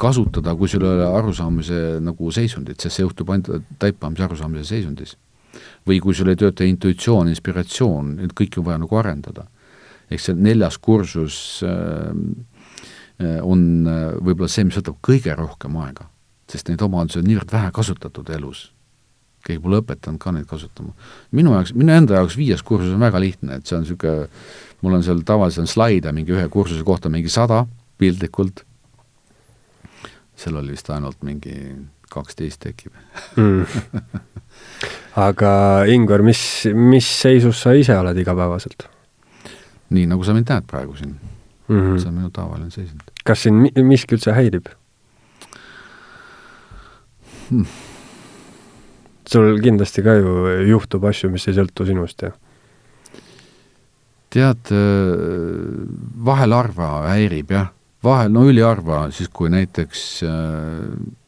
[0.00, 5.12] kasutada, kui sul ei ole arusaamise nagu seisundit, sest see juhtub ainult taipamise arusaamise seisundis
[5.86, 9.46] või kui sul ei tööta intuitsioon, inspiratsioon, need kõiki on vaja nagu arendada.
[10.10, 12.10] eks see neljas kursus äh,
[13.20, 16.08] äh on äh, võib-olla see, mis võtab kõige rohkem aega,
[16.50, 18.72] sest neid omadusi on niivõrd vähe kasutatud elus.
[19.44, 20.92] keegi pole õpetanud ka neid kasutama.
[21.30, 24.28] minu jaoks, minu enda jaoks viies kursus on väga lihtne, et see on niisugune,
[24.82, 27.66] mul on seal tavaliselt on slaide mingi ühe kursuse kohta mingi sada
[27.98, 28.64] piltlikult,
[30.36, 31.56] seal oli vist ainult mingi
[32.10, 32.92] kaksteist tekib
[33.36, 33.66] mm.
[35.20, 35.52] aga
[35.90, 36.40] Ingvar, mis,
[36.74, 38.86] mis seisus sa ise oled igapäevaselt?
[39.90, 41.78] nii, nagu sa mind näed praegu siin mm.
[41.78, 41.98] -hmm.
[41.98, 43.00] see on minu tavaline seisund.
[43.24, 44.70] kas mi-, miski üldse häirib
[47.50, 47.66] hmm.?
[49.30, 52.32] sul kindlasti ka ju juhtub asju, mis ei sõltu sinust ja
[54.30, 54.70] tead,
[56.24, 57.72] vahel harva häirib jah,
[58.02, 61.19] vahel, no üliharva, siis kui näiteks noh,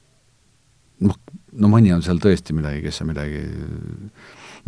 [1.53, 3.43] no mõni on seal tõesti midagi, kes on midagi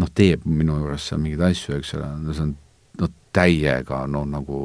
[0.01, 2.55] noh, teeb minu juures seal mingeid asju, eks ole, no see on
[3.01, 4.59] no täiega no nagu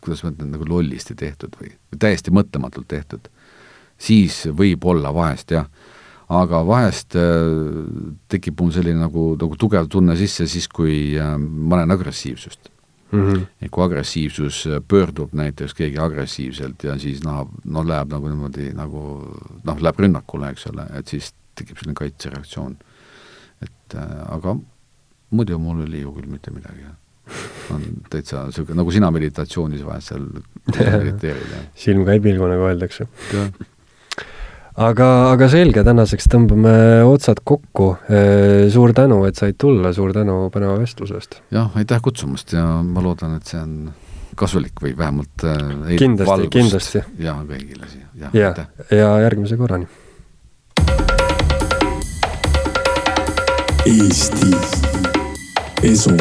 [0.00, 3.26] kuidas ma ütlen, nagu lollisti tehtud või täiesti mõtlematult tehtud,
[4.00, 5.68] siis võib olla vahest jah,
[6.32, 7.50] aga vahest äh,
[8.32, 12.69] tekib mul selline nagu, nagu tugev tunne sisse siis, kui äh, ma näen agressiivsust
[13.12, 13.20] mm.
[13.20, 13.46] -hmm.
[13.62, 19.02] et kui agressiivsus pöördub näiteks keegi agressiivselt ja siis noh, no läheb nagu niimoodi nagu
[19.64, 22.76] noh, läheb rünnakule, eks ole, et siis tekib selline kaitsereaktsioon.
[23.62, 24.56] et äh, aga
[25.30, 26.96] muidu mul ei liigu küll mitte midagi, jah.
[27.70, 30.24] on täitsa niisugune, nagu sina meditatsioonis vahest seal
[31.04, 31.68] mediteerid, jah.
[31.74, 33.06] silm ei pilgu, nagu öeldakse.
[33.34, 33.52] jah
[34.80, 36.74] aga, aga selge, tänaseks tõmbame
[37.08, 37.92] otsad kokku.
[38.72, 41.40] suur tänu, et said tulla, suur tänu põneva vestluse eest!
[41.54, 43.74] jah, aitäh kutsumast ja ma loodan, et see on
[44.40, 47.04] kasulik või vähemalt äh, kindlasti, kindlasti.
[47.20, 48.96] ja kõigile siia, jah ja, aitäh!
[48.96, 49.88] ja järgmise korrani!
[53.90, 54.52] Eesti
[55.82, 56.12] Esu